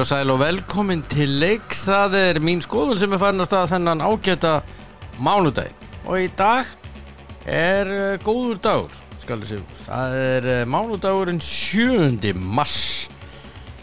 Og 0.00 0.06
sæl 0.08 0.30
og 0.32 0.38
velkomin 0.40 1.02
til 1.12 1.28
leiks. 1.42 1.82
Það 1.84 2.14
er 2.16 2.38
mín 2.40 2.62
skoðun 2.64 2.96
sem 2.96 3.12
er 3.12 3.20
farin 3.20 3.42
að 3.42 3.50
staða 3.50 3.68
þennan 3.74 4.00
ágæta 4.00 4.52
mánudag. 5.20 5.74
Og 6.06 6.22
í 6.22 6.30
dag 6.38 6.70
er 7.44 7.90
uh, 7.92 8.14
góður 8.24 8.62
dagur. 8.64 8.94
Það 9.84 10.16
er 10.22 10.48
uh, 10.48 10.62
mánudagurinn 10.72 11.42
7. 11.44 12.32
mars. 12.32 13.10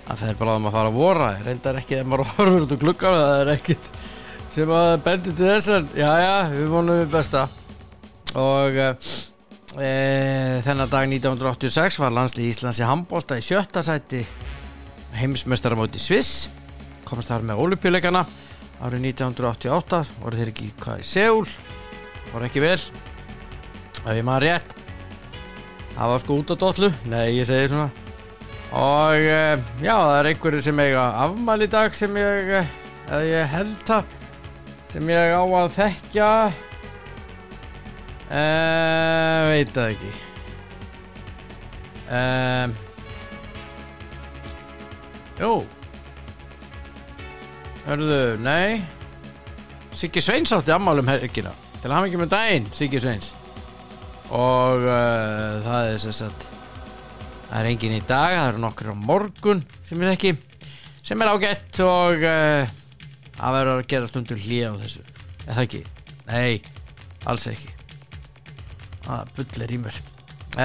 Það 0.08 0.24
fer 0.24 0.42
bara 0.42 0.58
að 0.58 0.66
maður 0.66 0.78
fara 0.80 0.90
að 0.90 0.98
vora. 0.98 1.30
Reyndar 1.46 1.80
ekki 1.84 2.00
þegar 2.00 2.10
maður 2.10 2.26
horfur 2.40 2.66
út 2.66 2.74
og 2.74 2.84
klukkar. 2.88 3.20
Það 3.22 3.44
er 3.44 3.54
ekkit 3.54 3.94
sem 4.58 4.76
að 4.82 4.90
bendi 5.06 5.38
til 5.38 5.52
þess 5.52 5.72
en 5.78 5.96
já, 6.02 6.12
já, 6.24 6.36
við 6.58 6.76
vonum 6.80 7.02
við 7.04 7.14
besta. 7.14 7.46
Og 8.42 8.82
e, 8.82 9.94
þennan 10.66 10.90
dag 10.98 11.14
1986 11.14 12.02
var 12.02 12.22
landslið 12.24 12.54
Íslands 12.56 12.82
í 12.82 12.90
handbólta 12.90 13.38
í 13.38 13.46
sjötta 13.46 13.86
sæti 13.86 14.26
heimsmestaramóti 15.18 16.02
Sviss 16.02 16.48
komast 17.08 17.32
þar 17.32 17.46
með 17.48 17.62
olimpíuleikana 17.64 18.24
árið 18.84 19.08
1988 19.14 20.02
voru 20.22 20.40
þeir 20.40 20.52
ekki 20.52 20.68
hvað 20.82 21.02
í 21.02 21.08
Seúl? 21.08 21.48
Voru 22.34 22.48
ekki 22.48 22.62
vel? 22.62 22.80
Ef 24.04 24.12
ég 24.14 24.26
maður 24.28 24.46
rétt. 24.46 24.76
Það 25.96 26.12
var 26.12 26.22
sko 26.24 26.38
út 26.42 26.54
á 26.54 26.56
dollu. 26.62 26.92
Nei 27.10 27.24
ég 27.40 27.48
segi 27.50 27.72
svona. 27.72 27.88
Og 28.78 29.26
uh, 29.32 29.66
já 29.82 29.94
það 29.96 30.16
er 30.20 30.30
einhverju 30.32 30.64
sem 30.68 30.82
eiga 30.84 31.06
afmæli 31.24 31.70
dag 31.72 31.96
sem 31.98 32.18
ég 32.20 32.54
uh, 32.60 32.72
eða 33.08 33.22
ég 33.26 33.54
held 33.56 33.78
það 33.88 34.16
sem 34.92 35.14
ég 35.14 35.36
á 35.40 35.44
að 35.44 35.70
þekkja. 35.78 36.32
Uh, 38.28 39.42
veit 39.54 39.72
það 39.74 39.96
ekki. 39.96 40.12
Ehm 42.08 42.78
Jú. 45.38 45.54
Hörðu, 47.88 48.22
nei. 48.44 48.82
Siggi 49.98 50.22
Sveins 50.22 50.54
átti 50.54 50.74
ammálum 50.74 51.08
helgina. 51.10 51.54
Til 51.78 51.90
að 51.90 51.96
hafa 51.96 52.10
ekki 52.10 52.22
með 52.22 52.34
daginn, 52.34 52.70
Siggi 52.76 53.02
Sveins. 53.02 53.34
Og 54.34 54.84
uh, 54.84 55.64
það 55.64 55.94
er 55.94 56.00
sem 56.04 56.16
sagt 56.16 56.48
Það 57.48 57.62
er 57.62 57.70
engin 57.70 57.96
í 57.96 58.02
dag, 58.04 58.34
það 58.36 58.50
eru 58.50 58.60
nokkur 58.60 58.90
á 58.92 58.96
morgun 59.08 59.62
sem 59.88 60.02
ég 60.04 60.10
þekki 60.12 60.34
sem 61.08 61.22
er 61.24 61.30
ágætt 61.32 61.80
og 61.86 62.26
uh, 62.28 62.74
það 63.38 63.56
verður 63.56 63.72
að 63.78 63.88
gera 63.94 64.10
stundum 64.10 64.42
hlýja 64.44 64.74
á 64.76 64.80
þessu. 64.82 65.04
Það 65.46 65.62
ekki? 65.64 65.82
Nei, 66.28 66.58
alls 67.32 67.48
ekki. 67.48 67.72
Það 69.06 69.32
bullir 69.38 69.72
í 69.72 69.80
mér. 69.86 70.02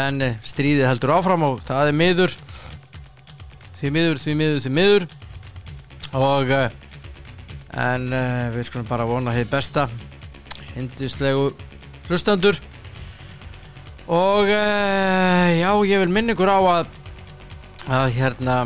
En 0.03 0.27
uh, 0.27 0.41
stríðið 0.43 0.89
heldur 0.89 1.15
áfram 1.15 1.47
og 1.47 1.63
það 1.63 1.93
er 1.93 1.99
miður 2.01 2.35
því 3.83 3.91
miður, 3.91 4.19
því 4.23 4.35
miður, 4.39 4.59
því 4.63 4.71
miður. 4.77 5.05
Og 6.15 6.51
uh, 6.55 6.67
en 7.83 8.05
uh, 8.15 8.51
við 8.55 8.69
skulum 8.69 8.87
bara 8.87 9.09
vona 9.09 9.35
hér 9.35 9.49
besta. 9.51 9.89
Hindislegu 10.73 11.51
hlustandur 12.09 12.57
og 14.13 14.49
uh, 14.49 15.49
já, 15.53 15.71
ég 15.89 16.01
vil 16.03 16.13
minna 16.13 16.33
ykkur 16.33 16.51
á 16.53 16.61
að 16.61 16.99
að 17.93 18.07
hérna 18.15 18.57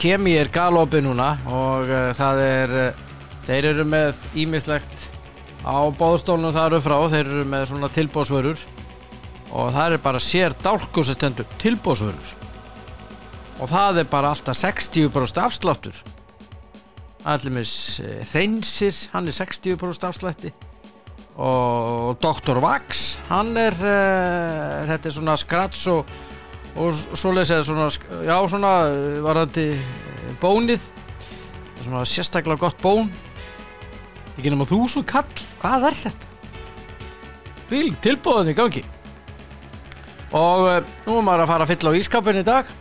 kemi 0.00 0.32
er 0.38 0.48
galopið 0.54 1.04
núna. 1.04 1.34
Og 1.52 1.92
það 2.16 2.40
er 2.46 2.74
þeir 3.44 3.70
eru 3.74 3.86
með 3.88 4.24
ímislegt 4.38 5.10
á 5.60 5.84
bóðstólunum 5.98 6.56
það 6.56 6.70
eru 6.70 6.82
frá. 6.88 6.96
Þeir 7.12 7.22
eru 7.26 7.44
með 7.52 7.68
svona 7.72 7.92
tilbóðsvörur 7.92 8.66
og 9.52 9.70
það 9.76 9.98
er 9.98 10.04
bara 10.08 10.22
sér 10.22 10.56
dálkusastendur 10.64 11.48
tilbóðsvörur 11.60 12.45
og 13.56 13.70
það 13.70 14.02
er 14.02 14.08
bara 14.10 14.32
alltaf 14.34 14.58
60% 14.58 15.40
afsláttur. 15.40 15.96
Allir 17.26 17.64
reynsir 18.32 18.98
hann 19.14 19.26
er 19.26 19.34
60% 19.34 20.06
afslætti. 20.06 20.52
Og 21.36 22.16
Dr. 22.22 22.60
Vax 22.62 23.18
hann 23.28 23.56
er 23.60 23.74
uh, 23.76 24.86
þetta 24.88 25.08
er 25.08 25.14
svona 25.16 25.34
skrats 25.40 25.82
og, 25.92 26.08
og 26.80 26.94
svoleiðis 27.12 27.52
eða 27.56 27.66
svona 27.68 27.88
já 28.24 28.36
svona 28.48 28.72
varandi 29.24 29.66
bónið. 30.40 30.86
Svona 31.82 32.06
sérstaklega 32.08 32.60
gott 32.68 32.80
bón. 32.82 33.10
Ekki 34.36 34.52
nema 34.52 34.68
þú 34.68 34.84
svo 34.92 35.04
kall. 35.06 35.28
Hvað 35.60 35.90
er 35.90 36.00
þetta? 36.04 36.32
Vil 37.66 37.88
tilbúðan 38.04 38.52
í 38.52 38.56
gangi. 38.56 38.84
Og 40.36 40.66
uh, 40.68 40.80
nú 41.08 41.18
er 41.18 41.24
maður 41.24 41.46
að 41.46 41.54
fara 41.54 41.66
að 41.66 41.72
fylla 41.74 41.96
á 41.96 41.98
ískapin 41.98 42.44
í 42.44 42.46
dag 42.46 42.76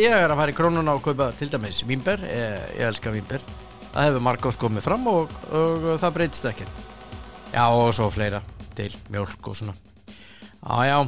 ég 0.00 0.14
er 0.14 0.32
að 0.32 0.38
fara 0.40 0.52
í 0.52 0.56
krónuna 0.56 0.94
og 0.96 1.02
kaupa 1.04 1.30
til 1.36 1.50
dæmis 1.52 1.82
vínber, 1.88 2.22
ég, 2.24 2.62
ég 2.78 2.86
elska 2.88 3.12
vínber. 3.12 3.44
Það 3.92 4.06
hefur 4.08 4.24
margótt 4.24 4.58
komið 4.60 4.86
fram 4.86 5.04
og, 5.10 5.32
og, 5.50 5.86
og 5.92 6.00
það 6.00 6.14
breytist 6.16 6.48
ekkert. 6.48 6.82
Já 7.52 7.64
og 7.68 7.90
svo 7.96 8.08
fleira. 8.12 8.40
Til 8.76 8.94
mjölk 9.12 9.50
og 9.52 9.58
svona. 9.58 9.74
Já 10.62 10.86
já. 10.88 10.98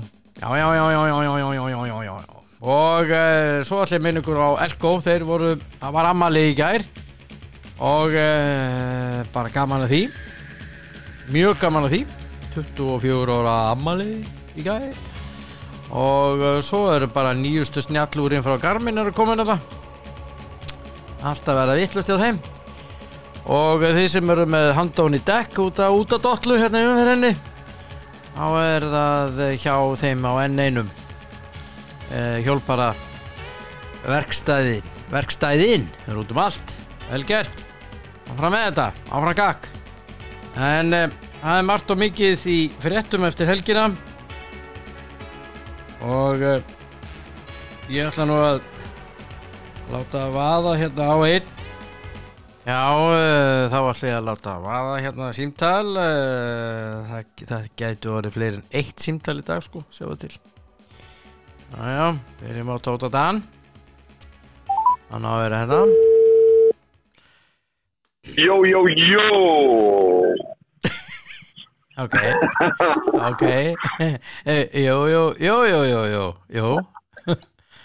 Já 0.43 0.51
já 0.59 0.69
já 0.75 0.87
já 0.93 1.07
já 1.09 1.23
já 1.25 1.55
já 1.55 1.71
já 1.71 1.87
já 1.87 2.05
já 2.05 2.35
og 2.65 3.11
uh, 3.13 3.61
svo 3.61 3.83
allir 3.85 4.01
minningur 4.01 4.39
á 4.41 4.65
Elko. 4.65 4.97
Þeir 5.05 5.25
voru, 5.29 5.51
það 5.81 5.97
var 5.97 6.09
ammali 6.09 6.45
í 6.49 6.55
gær. 6.57 6.85
Og 7.85 8.13
uh, 8.17 9.21
bara 9.35 9.53
gaman 9.53 9.85
að 9.85 9.93
því. 9.93 10.03
Mjög 11.33 11.61
gaman 11.61 11.89
að 11.89 11.97
því. 11.97 12.05
24 12.55 13.41
ára 13.41 13.59
ammali 13.75 14.23
í 14.57 14.65
gær 14.65 15.14
og 15.95 16.43
uh, 16.43 16.59
svo 16.65 16.89
eru 16.95 17.07
bara 17.13 17.35
nýjustu 17.39 17.83
snjallúrin 17.85 18.43
frá 18.43 18.59
Garmin 18.61 18.99
eru 18.99 19.15
komin 19.15 19.39
það 19.39 19.63
alltaf 21.25 21.57
verða 21.57 21.77
vittlust 21.79 22.11
hjá 22.11 22.19
þeim. 22.21 22.41
Og 23.55 23.85
uh, 23.85 23.91
þeir 23.95 24.11
sem 24.11 24.33
eru 24.35 24.47
með 24.51 24.73
handón 24.79 25.17
í 25.17 25.23
dekk 25.25 25.61
út 25.65 25.83
að 25.85 25.99
út 26.01 26.17
að 26.17 26.25
dollu 26.27 26.59
hérna 26.61 26.83
í 26.83 26.89
umferðinni 26.91 27.35
þá 28.35 28.47
er 28.65 28.87
það 28.91 29.43
hjá 29.63 29.77
þeim 30.01 30.27
á 30.27 30.33
N1 30.49 30.81
uh, 30.83 32.39
hjálpara 32.43 32.91
verkstæðin 34.05 34.91
verkstæðin, 35.15 35.87
þeir 36.03 36.11
eru 36.11 36.25
út 36.25 36.33
um 36.35 36.41
allt. 36.43 36.75
Vel 37.11 37.23
gert, 37.29 37.63
áfram 38.33 38.55
með 38.57 38.67
þetta 38.71 38.87
áfram 39.13 39.39
gakk 39.39 39.71
en 40.55 40.97
uh, 40.97 41.15
það 41.39 41.61
er 41.61 41.69
margt 41.69 41.95
og 41.95 42.01
mikið 42.01 42.49
í 42.51 42.59
fréttum 42.83 43.27
eftir 43.29 43.51
helgina 43.51 43.87
og 46.05 46.43
uh, 46.45 46.59
ég 47.89 48.09
ætla 48.09 48.27
nú 48.29 48.37
að 48.43 48.63
láta 49.93 50.25
að 50.27 50.35
vaða 50.37 50.79
hérna 50.81 51.09
á 51.09 51.17
einn. 51.25 51.51
Já 52.65 52.81
uh, 52.97 53.65
þá 53.73 53.79
ætla 53.81 54.09
ég 54.11 54.17
að 54.19 54.29
láta 54.29 54.55
að 54.55 54.65
vaða 54.65 54.95
hérna 55.05 55.31
símtal 55.37 55.91
uh, 55.93 57.11
það, 57.11 57.47
það 57.51 57.69
gætu 57.81 58.15
orðið 58.17 58.37
fleiri 58.37 58.61
en 58.61 58.67
eitt 58.81 59.05
símtal 59.05 59.39
í 59.41 59.47
dag 59.49 59.65
sko, 59.65 59.85
sjáu 59.93 60.17
til. 60.21 60.33
Jájá, 61.75 62.09
byrjum 62.41 62.73
á 62.73 62.77
Tóta 62.85 63.11
Dan. 63.13 63.43
Hann 65.11 65.27
á 65.27 65.33
að 65.35 65.43
vera 65.45 65.63
hérna. 65.65 65.81
Jó, 68.41 68.65
jó, 68.65 68.81
jó 68.89 70.44
Ok, 71.95 72.15
ok, 73.31 73.43
jú, 74.75 74.97
jú, 75.07 75.23
jú, 75.39 75.57
jú, 75.71 76.01
jú, 76.11 76.25
jú, 76.51 76.71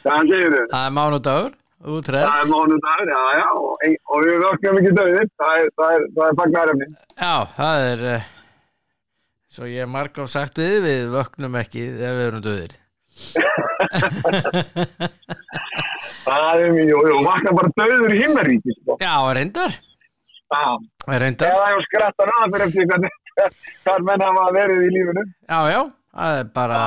Það 0.02 0.24
segir 0.32 0.50
þau 0.56 0.64
það 0.72 0.86
er 0.88 0.94
mánudagur, 0.98 1.52
Það 1.54 1.90
er 1.90 1.98
útress, 2.00 2.40
mánudagur, 2.50 3.12
já, 3.14 3.22
já 3.38 3.46
og, 3.54 3.86
og 4.10 4.26
við 4.26 4.38
vöknum 4.46 4.80
ekki 4.82 4.94
döðir 4.98 5.30
það 5.38 5.54
er, 5.62 5.70
það 5.78 5.94
er, 5.98 6.08
það 6.18 6.26
er 6.26 6.38
fagnarefni 6.42 6.88
já, 6.90 7.36
það 7.60 7.86
er, 7.92 8.04
uh, 8.16 8.26
svo 9.54 9.70
ég 9.70 9.86
er 9.86 9.92
marg 9.94 10.18
á 10.18 10.26
sagt 10.34 10.58
við, 10.64 10.80
við 10.88 11.14
vöknum 11.14 11.60
ekki 11.62 11.86
ef 11.94 12.18
við 12.18 12.26
erum 12.32 12.46
döðir. 12.50 12.74
Það 16.26 16.64
er 16.64 16.74
mjög, 16.76 16.90
jú, 17.12 17.22
vakna 17.26 17.54
bara 17.58 17.72
döður 17.78 18.14
í 18.16 18.20
himnaríki 18.24 18.76
sko. 18.80 18.98
Já, 19.02 19.14
reyndar, 19.38 19.78
Já, 20.50 20.66
reyndar, 21.22 21.52
eða 21.54 21.72
ég 21.76 21.84
skratta 21.86 22.26
náða 22.26 22.48
fyrir 22.56 22.66
eftir 22.68 22.88
hvernig 22.90 23.19
hvað 23.86 24.06
menn 24.10 24.26
hafa 24.26 24.50
verið 24.56 24.84
í 24.88 24.92
lífinu. 24.96 25.24
Já, 25.50 25.60
já, 25.74 25.80
það 26.16 26.42
er 26.42 26.52
bara, 26.60 26.82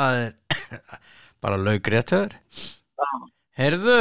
það 0.00 0.18
er 0.24 0.34
bara 1.46 1.62
laugréttöður. 1.66 2.36
Já. 2.96 3.08
Heyrðu, 3.56 4.00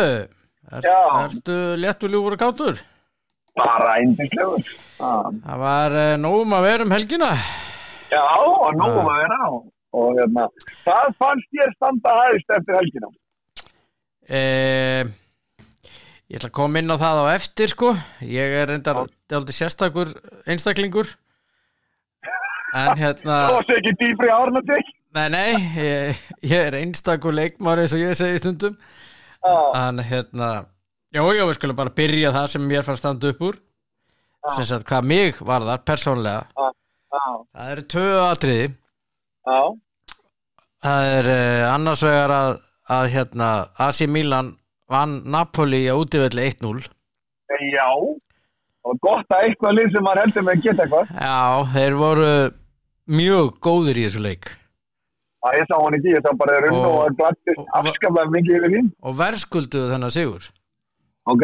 er, 0.71 0.89
ertu 0.89 1.59
léttu 1.79 2.11
ljúfur 2.11 2.35
og 2.35 2.41
kátur? 2.41 2.81
Bara 3.55 3.93
eindislegur 4.01 4.65
Það 4.97 5.61
var 5.61 5.93
uh, 5.95 6.15
nógum 6.19 6.55
að 6.57 6.65
vera 6.67 6.85
um 6.87 6.93
helgina. 6.95 7.29
Já, 8.11 8.23
og 8.23 8.75
nógum 8.75 9.07
að 9.11 9.21
vera. 9.23 9.39
Og 9.95 10.17
hérna, 10.19 10.49
það 10.83 11.13
fannst 11.21 11.55
ég 11.55 11.75
standa 11.77 12.15
hægst 12.19 12.51
eftir 12.57 12.75
helgina? 12.75 13.11
Eh, 14.25 15.07
ég 16.27 16.39
ætla 16.39 16.49
að 16.49 16.55
koma 16.57 16.81
inn 16.81 16.91
á 16.91 16.97
það 16.99 17.21
á 17.23 17.25
eftir 17.35 17.71
sko. 17.71 17.93
Ég 18.27 18.55
er 18.59 18.71
reyndar 18.71 19.05
aldrei 19.05 19.55
sérstakur 19.55 20.11
einstaklingur 20.49 21.13
en 22.75 22.99
hérna 22.99 23.39
og 23.55 23.65
svo 23.65 23.77
ekki 23.79 23.93
dýfri 24.01 24.31
árnati 24.35 24.79
nei 25.15 25.27
nei 25.31 25.51
ég, 25.79 26.23
ég 26.43 26.69
er 26.69 26.77
einstakur 26.81 27.35
leikmar 27.35 27.81
eins 27.83 27.95
og 27.95 28.03
ég 28.03 28.15
segi 28.19 28.41
stundum. 28.41 28.75
Já, 29.45 29.57
en 29.85 30.01
hérna 30.03 30.49
Jó, 31.15 31.29
jó, 31.31 31.45
við 31.47 31.55
skulum 31.55 31.77
bara 31.77 31.93
byrja 31.95 32.33
það 32.35 32.47
sem 32.51 32.63
mér 32.67 32.83
fannst 32.83 32.99
standa 33.05 33.29
upp 33.31 33.43
úr. 33.45 33.55
Sem 34.57 34.65
sagt 34.67 34.87
hvað 34.89 35.05
mig 35.07 35.37
varðar 35.47 35.79
persónlega 35.87 36.49
Já, 36.51 37.27
það 37.55 37.69
eru 37.71 37.85
tvö 37.93 38.09
atriði. 38.25 38.65
Já, 39.45 39.61
það 40.83 41.07
er 41.13 41.29
uh, 41.31 41.61
annars 41.69 42.03
vegar 42.03 42.33
að, 42.35 42.51
að 42.97 43.07
hérna 43.13 43.49
AC 43.87 44.01
Milan 44.11 44.51
vann 44.91 45.21
Napoli 45.31 45.85
á 45.87 45.95
útivelli 45.95 46.49
1-0 46.51 46.83
já. 47.71 47.87
Og 48.85 48.99
gott 49.01 49.31
að 49.33 49.47
eitthvað 49.47 49.77
lið 49.79 49.95
sem 49.95 50.05
maður 50.05 50.21
heldur 50.25 50.45
með 50.45 50.57
að 50.57 50.65
geta 50.65 50.83
eitthvað. 50.85 51.13
Já, 51.15 51.39
þeir 51.73 51.97
voru 52.01 52.29
mjög 53.07 53.57
góðir 53.63 53.97
í 54.01 54.05
þessu 54.07 54.21
leik. 54.23 54.45
Já, 55.45 55.49
ég 55.59 55.67
sá 55.69 55.75
hann 55.77 55.93
ekki, 55.97 56.13
ég 56.15 56.23
sá 56.25 56.31
bara 56.37 56.59
runn 56.63 56.79
Og- 56.79 56.95
og 57.05 57.17
glattist 57.19 57.67
afskaplega 57.77 58.31
mikið 58.33 58.55
yfir 58.59 58.75
hinn. 58.75 58.91
og 59.03 59.15
verðskulduðu 59.19 59.91
þennan 59.93 60.11
sigur. 60.15 60.47
Ok, 61.27 61.43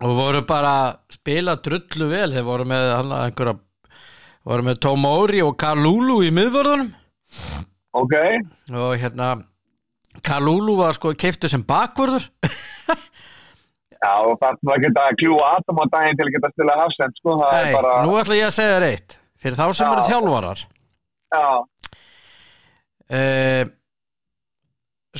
og 0.00 0.16
voru 0.16 0.40
bara 0.46 0.72
að 0.82 0.96
spila 1.12 1.56
drullu 1.56 2.08
vel. 2.08 2.30
Þeir 2.32 2.44
voru 2.44 2.64
með 2.64 2.96
hann 2.96 3.12
einhverja 3.12 3.58
voru 4.44 4.62
með 4.62 4.80
Tomori 4.80 5.42
og 5.44 5.56
Kalulu 5.58 6.22
í 6.24 6.30
miðvörðunum. 6.32 6.92
Ok, 7.94 8.14
og 8.72 8.96
hérna 8.98 9.44
Kalulu 10.22 10.76
var 10.76 10.92
sko 10.96 11.12
keiftu 11.14 11.48
sem 11.48 11.62
bakvörður. 11.62 12.24
Já, 14.02 14.14
og 14.26 14.34
það 14.42 14.56
var 14.66 14.78
ekki 14.80 14.90
að 14.98 15.16
kljúa 15.20 15.50
atom 15.58 15.78
á 15.78 15.84
daginn 15.92 16.16
til 16.18 16.26
að 16.26 16.32
geta 16.34 16.48
stila 16.56 16.74
hafsend, 16.80 17.14
sko, 17.20 17.36
það 17.38 17.52
Nei, 17.52 17.68
er 17.68 17.76
bara, 17.76 17.92
nú 18.06 18.16
ætla 18.18 18.34
ég 18.40 18.46
að 18.48 18.56
segja 18.56 18.78
þér 18.80 18.86
eitt 18.88 19.18
fyrir 19.42 19.58
þá 19.58 19.66
sem 19.74 19.86
Já. 19.86 19.92
eru 19.92 20.06
þjálfarar. 20.08 20.64
Já, 21.32 21.46
uh, 23.18 23.64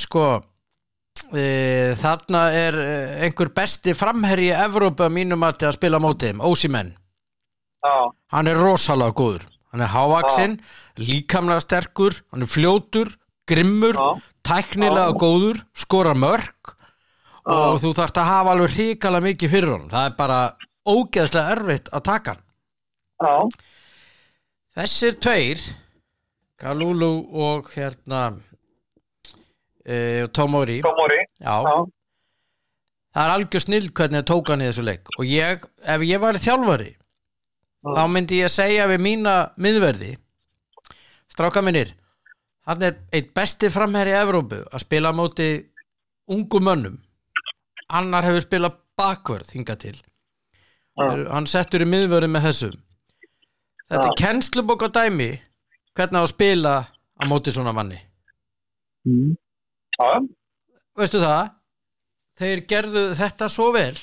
sko 0.03 0.25
uh, 0.33 1.93
þarna 2.01 2.43
er 2.57 2.77
eh, 2.81 3.23
einhver 3.27 3.53
besti 3.53 3.93
framherji 3.97 4.51
í 4.51 4.59
Evrópu 4.65 5.05
að 5.05 5.15
mínum 5.17 5.45
að 5.45 5.71
spila 5.75 6.01
á 6.01 6.05
móti 6.05 6.29
þeim, 6.31 6.43
Ósimenn 6.43 6.93
hann 7.83 8.47
er 8.47 8.59
rosalega 8.59 9.15
góður. 9.17 9.47
Hann 9.73 9.81
er 9.81 9.89
hávaksinn, 9.89 10.59
líkamlega 11.01 11.63
sterkur 11.63 12.15
hann 12.31 12.45
er 12.45 12.51
fljótur, 12.51 13.09
grimmur 13.49 13.97
Já. 13.97 14.21
tæknilega 14.45 15.09
Já. 15.09 15.17
góður 15.19 15.63
skora 15.75 16.13
mörg 16.13 16.75
og 17.43 17.81
þú 17.81 17.91
þarft 17.97 18.21
að 18.21 18.29
hafa 18.29 18.53
alveg 18.53 18.75
hrikalega 18.77 19.27
mikið 19.27 19.51
fyrir 19.51 19.73
honum. 19.73 19.89
Það 19.91 20.05
er 20.07 20.17
bara 20.19 20.39
ógeðslega 20.87 21.55
erfitt 21.57 21.89
að 21.91 22.05
taka 22.07 22.35
hann. 22.35 22.43
Já, 23.23 23.35
þessir 24.77 25.17
tveir 25.21 25.61
Kalulu 26.63 27.11
og 27.43 27.69
hérna 27.73 28.21
e, 29.83 30.27
Tomori. 30.31 30.79
Tomori, 30.85 31.19
já, 31.41 31.55
já, 31.65 31.77
það 33.13 33.25
er 33.25 33.33
algjör 33.33 33.63
snill 33.65 33.89
hvernig 33.89 34.21
það 34.21 34.29
tók 34.29 34.51
hann 34.53 34.63
í 34.63 34.69
þessu 34.69 34.85
leik. 34.87 35.11
Og 35.17 35.27
ég, 35.27 35.65
ef 35.83 36.05
ég 36.07 36.21
væri 36.23 36.43
þjálfari 36.43 36.91
Já. 36.93 37.89
þá 37.97 38.03
myndi 38.13 38.39
ég 38.39 38.53
segja 38.53 38.87
við 38.87 39.01
mína 39.03 39.33
miðverði 39.59 40.13
stráka 41.33 41.59
minnir 41.65 41.91
hann 42.69 42.85
er 42.87 43.01
eitt 43.11 43.33
besti 43.35 43.67
framherri 43.73 44.13
í 44.13 44.21
Evrópu 44.21 44.61
að 44.69 44.85
spila 44.85 45.11
móti 45.11 45.49
ungum 46.31 46.63
mönnum. 46.63 46.95
Annar 47.91 48.23
hefur 48.23 48.45
spilað 48.45 48.77
bakvörð 48.97 49.51
hingað 49.51 49.81
til. 49.81 49.97
Já, 50.95 51.09
hann 51.33 51.49
settur 51.49 51.83
í 51.83 51.89
miðvörði 51.89 52.29
með 52.31 52.47
þessum 52.47 52.79
þetta 53.93 54.07
er 54.09 54.19
kennslubók 54.19 54.85
á 54.85 54.89
dæmi. 54.99 55.31
Hvernig 55.93 56.19
á 56.19 56.23
að 56.25 56.31
spila 56.33 56.73
á 56.89 57.23
móti 57.29 57.53
svona 57.53 57.73
manni? 57.75 57.99
Mm. 59.05 59.35
veistu 60.97 61.19
það? 61.21 61.51
Þeir 62.39 62.61
gerðu 62.69 63.03
þetta 63.17 63.49
svo 63.51 63.67
vel 63.75 63.95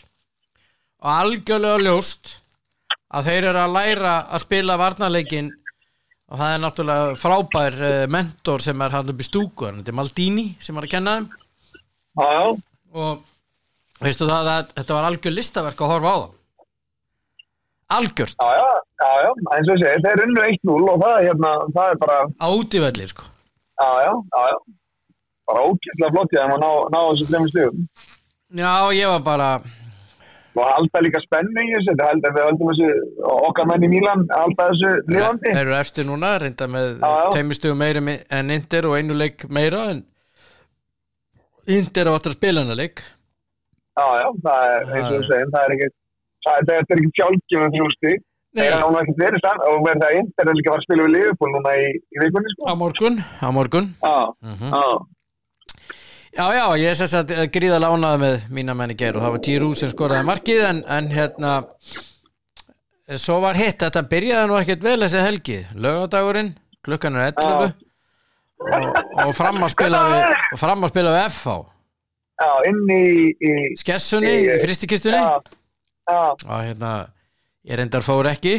og 1.01 1.09
algjörlega 1.11 1.81
ljóst 1.83 2.37
að 3.11 3.31
þeir 3.31 3.49
eru 3.51 3.63
að 3.65 3.75
læra 3.75 4.13
að 4.29 4.45
spila 4.45 4.77
varnarleikin 4.79 5.49
og 6.31 6.39
það 6.39 6.53
er 6.55 6.61
náttúrulega 6.63 7.17
frábær 7.19 7.79
uh, 7.81 8.05
mentor 8.13 8.63
sem 8.63 8.85
er 8.85 8.95
hann 8.95 9.11
upp 9.11 9.25
í 9.25 9.27
stúku 9.27 9.67
þetta 9.67 9.91
er 9.91 9.99
Maldini 9.99 10.47
sem 10.63 10.77
var 10.77 10.87
að 10.87 10.95
kenna 10.95 11.17
þeim. 11.17 11.31
Já, 12.21 12.37
og 13.01 13.25
veistu 14.05 14.29
það 14.29 14.53
að 14.53 14.71
þetta 14.77 14.99
var 14.99 15.09
algjör 15.09 15.35
listaverk 15.35 15.83
að 15.83 15.93
horfa 15.95 16.15
á 16.15 16.19
það 16.21 16.40
algjört. 17.97 18.37
Já, 18.41 18.51
já, 18.61 18.69
já, 19.03 19.11
já, 19.25 19.31
eins 19.57 19.69
og 19.71 19.75
ég 19.77 19.83
segi, 19.85 20.03
þeir 20.07 20.23
unnu 20.27 20.45
1-0 20.47 20.91
og 20.95 21.03
það, 21.03 21.17
er 21.19 21.27
hérna, 21.31 21.51
það 21.77 21.91
er 21.95 22.01
bara, 22.05 22.19
á 22.41 22.47
útivelli 22.61 23.09
sko. 23.11 23.27
Já, 23.81 23.91
já, 24.07 24.13
já, 24.37 24.43
já, 24.53 24.59
bara 25.51 25.67
ógæslega 25.71 26.13
flott 26.15 26.35
ég 26.37 26.41
að 26.45 26.51
maður 26.53 26.65
ná, 26.65 26.73
ná 26.95 27.01
þessu 27.11 27.29
þrejum 27.31 27.51
stíðum. 27.53 27.85
já 28.61 28.73
ég 29.01 29.13
var 29.17 29.23
bara 29.33 29.51
Og 30.59 30.65
halda 30.67 31.01
líka 31.07 31.21
þessu, 31.79 31.93
þetta 31.95 32.07
heldur 32.11 32.33
við 32.35 32.47
höldum 32.49 32.71
þessu, 32.73 32.87
okkar 33.49 33.67
menn 33.71 33.85
í 33.87 33.89
Mílan, 33.93 34.25
halda 34.35 34.65
þessu 34.73 34.89
lifandi. 35.15 35.53
eru 35.61 35.75
eftir 35.79 36.05
núna 36.09 36.33
reynda 36.43 36.67
með 36.67 36.89
meiri 37.79 38.01
mi- 38.03 38.19
en 38.31 38.51
Inder 38.51 38.89
og 38.91 38.97
einu 38.99 39.15
leik 39.15 39.45
meira 39.49 39.85
en 39.93 40.01
Inder 41.71 42.11
á 42.11 42.13
aftur 42.17 42.33
að 42.35 42.39
spila 42.41 42.65
hennar 42.65 42.77
leik? 42.81 43.03
Já, 44.01 44.07
já, 44.21 44.27
það 44.43 44.67
er, 44.75 44.85
eins 44.91 45.07
og 45.07 45.15
þú 45.15 45.27
segir, 45.31 45.49
það 45.55 45.65
er 45.69 45.75
ekki, 45.77 45.89
það 46.47 46.73
er, 46.75 46.85
er 46.91 47.01
ekki 47.01 47.13
sjálfgefum 47.21 47.73
þrjú 47.77 47.89
stíð. 47.97 48.19
Nei, 48.51 48.65
Þeir 48.65 48.73
hafa 48.81 48.91
nú 48.91 48.99
ekkert 49.01 49.21
verið 49.23 49.43
sann 49.45 49.61
og 49.71 49.77
verið 49.87 50.01
það 50.03 50.15
einn, 50.19 50.29
þeir 50.35 50.49
eru 50.49 50.57
líka 50.59 50.71
að 50.71 50.73
fara 50.75 50.81
að 50.83 50.87
spila 50.89 51.05
við 51.07 51.13
Liverpool 51.15 51.51
núna 51.55 51.73
í, 51.79 51.85
í 51.95 52.17
vikunni, 52.25 52.53
sko. 52.55 52.63
á 52.67 52.73
morgun. 52.81 53.19
Á 53.39 53.49
morgun. 53.55 53.87
Já, 54.03 54.17
Mhm. 54.43 54.71
já, 54.75 54.85
Já, 56.31 56.45
já, 56.55 56.65
ég 56.79 56.91
er 56.91 56.95
sess 56.95 57.15
að 57.19 57.31
gríða 57.51 57.79
lánaði 57.83 58.19
með 58.23 58.45
mína 58.55 58.75
menni 58.79 58.95
ger 58.95 59.17
og 59.19 59.23
það 59.25 59.33
var 59.35 59.41
Giroud 59.47 59.77
sem 59.81 59.89
skoraði 59.91 60.27
markið 60.29 60.61
en, 60.69 60.85
en 60.87 61.09
hérna 61.11 61.55
svo 63.19 63.41
var 63.43 63.59
hitt, 63.59 63.81
þetta 63.83 64.03
byrjaði 64.07 64.47
nú 64.51 64.59
ekkert 64.61 64.85
vel 64.87 65.01
þessi 65.03 65.23
helgi, 65.25 65.57
lögadagurinn 65.75 66.53
klukkan 66.87 67.17
er 67.19 67.33
11 67.33 67.75
og, 68.61 69.01
og 69.27 69.33
fram 69.35 69.59
að 69.67 69.73
spila 69.75 70.03
við 70.13 70.23
og 70.55 70.61
fram 70.63 70.87
að 70.87 70.93
spila 70.95 71.15
við 71.17 71.25
FH 71.35 71.57
já, 72.45 72.51
inn 72.71 72.81
í, 72.95 73.03
í 73.35 73.53
skessunni, 73.83 74.35
í 74.55 74.61
fristikistunni 74.63 75.19
já, 75.19 75.33
já, 75.35 75.60
og 76.11 76.63
hérna, 76.65 76.93
ég 77.69 77.79
reyndar 77.81 78.05
fór 78.07 78.29
ekki 78.31 78.55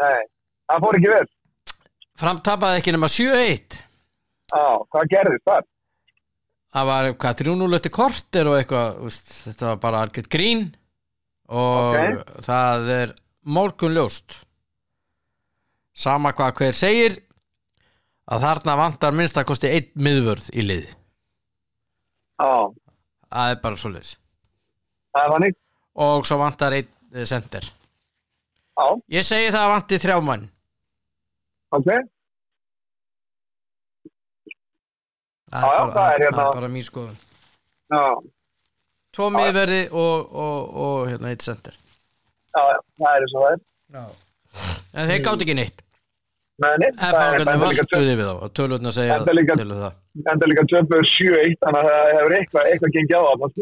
nei, 0.00 0.22
það 0.70 0.84
fór 0.86 0.98
ekki 1.00 1.12
vel. 1.12 1.26
fram 2.20 2.40
tapaði 2.46 2.80
ekki 2.82 2.94
nema 2.96 3.10
7-1 3.12 3.78
Já, 4.50 4.64
hvað 4.90 5.08
gerðist 5.12 5.46
þar? 5.46 5.64
það 6.74 6.86
var 6.90 7.08
hvað 7.22 7.40
3-0 7.44 7.76
eftir 7.78 7.94
korter 7.94 8.50
og 8.50 8.58
eitthvað 8.58 9.00
þetta 9.10 9.72
var 9.72 9.80
bara 9.86 10.04
algjört 10.06 10.30
grín 10.32 10.68
og 11.50 11.96
Ok. 11.96 12.22
það 12.46 12.90
er 13.00 13.14
morgun 13.44 13.94
ljóst 13.96 14.36
sama 16.00 16.30
hvað 16.36 16.54
hver 16.60 16.76
segir 16.78 17.16
að 18.30 18.44
þarna 18.46 18.76
vantar 18.78 19.16
minnstakosti 19.18 19.70
einn 19.74 19.88
miðvörð 20.06 20.50
í 20.54 20.62
liði 20.66 20.92
Já, 22.40 22.70
það 23.30 23.50
er 23.54 23.58
bara 23.64 23.76
svoleiðis 23.82 24.12
það 25.10 25.24
er 25.26 25.32
þannig. 25.34 25.56
Og 25.94 26.26
svo 26.28 26.38
vantar 26.40 26.76
einn 26.76 26.88
eh, 27.14 27.26
center. 27.26 27.66
Já, 28.80 28.86
ég 29.18 29.26
segi 29.26 29.50
það 29.50 29.64
að 29.64 29.72
vanti 29.74 29.98
þrjá 30.00 30.16
mann 30.24 30.46
ok. 31.74 31.88
það 35.50 35.64
Já, 35.64 35.66
já, 35.66 35.80
bara, 35.82 35.92
það 35.96 36.14
er 36.14 36.24
hérna- 36.24 36.36
það 36.38 36.48
er 36.48 36.54
bara 36.60 36.70
mín 36.70 36.86
skoðun. 36.86 37.18
Já, 37.90 38.04
tvo 39.16 39.30
miðverði 39.34 39.82
og, 39.90 40.34
og, 40.46 40.58
og 40.86 40.98
hérna 41.10 41.32
eitt 41.34 41.42
center. 41.42 41.74
Já, 42.54 42.62
já, 42.70 42.78
það 43.02 43.14
er 43.16 43.24
og 43.26 43.30
það 43.34 43.54
er. 43.54 44.18
en 44.94 45.10
þeir 45.10 45.24
gátt 45.26 45.42
ekki 45.46 45.56
neitt. 45.58 45.82
Nei, 46.60 46.90
það 47.00 47.16
enda 50.28 50.48
líka 50.50 50.64
töpuður 50.68 51.06
7-1 51.08 51.58
þannig 51.64 51.80
að 51.80 51.86
það 51.90 52.10
hefur 52.14 52.34
eitthvað, 52.38 52.66
eitthvað 52.70 52.94
gengið 52.96 53.16
á 53.16 53.22
það 53.24 53.54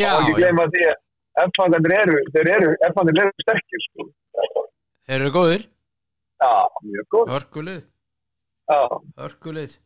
já, 0.00 0.10
og 0.12 0.22
ekki 0.22 0.36
gleyma 0.38 0.64
því 0.72 0.86
að 0.88 1.01
F-fangarnir 1.40 1.94
eru, 1.96 2.18
þeir 2.34 2.50
eru, 2.56 2.70
F-fangarnir 2.90 3.30
eru 3.30 3.44
sterkir 3.44 3.84
sko. 3.88 4.08
þeir 5.08 5.18
eru 5.20 5.32
góðir. 5.34 5.66
Já, 6.42 6.52
mjög 6.82 7.06
góð 7.14 7.28
Hörkulið, 7.32 7.82
Já, 8.72 8.80
hörkulið. 9.22 9.76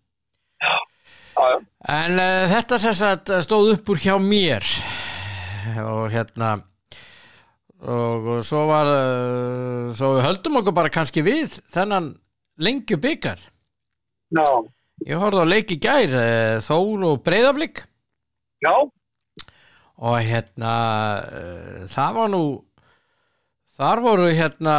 Já, 0.64 0.74
já, 1.36 1.58
En 1.96 2.16
uh, 2.16 2.46
þetta 2.48 2.78
sem 2.80 2.94
sagt 2.96 3.32
stóð 3.44 3.74
upp 3.74 3.92
úr 3.92 4.00
hjá 4.00 4.16
mér. 4.22 4.64
Og 5.82 6.06
hérna 6.14 6.54
og, 7.82 8.28
og 8.36 8.44
svo 8.46 8.62
var 8.70 8.88
uh, 8.88 9.92
svo 9.96 10.16
höldum 10.24 10.60
okkur 10.60 10.76
bara 10.76 10.92
kannski 10.92 11.24
við 11.26 11.58
þennan 11.72 12.14
lengju 12.62 12.96
byggar 13.02 13.40
já, 14.32 14.46
ég 15.04 15.20
horfði 15.20 15.44
á 15.44 15.52
leik 15.52 15.74
í 15.74 15.78
gær 15.82 16.14
uh, 16.16 16.56
Þór 16.64 17.04
og 17.10 17.20
Breiðablík 17.26 17.82
já, 18.64 18.72
og 19.96 20.16
hérna 20.20 20.72
uh, 21.24 21.82
það 21.88 22.16
var 22.18 22.32
nú 22.32 22.42
þar 23.76 24.02
voru 24.04 24.30
hérna 24.32 24.76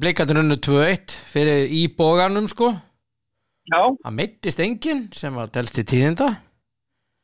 blikarnir 0.00 0.42
unnu 0.42 0.58
2-1 0.60 1.16
fyrir 1.32 1.72
í 1.72 1.86
bóganum 1.96 2.48
sko. 2.50 2.72
Já, 3.72 3.80
það 4.02 4.16
meittist 4.18 4.60
enginn 4.60 5.04
sem 5.14 5.36
var 5.38 5.52
telst 5.54 5.78
í 5.78 5.84
tíðinda. 5.86 6.28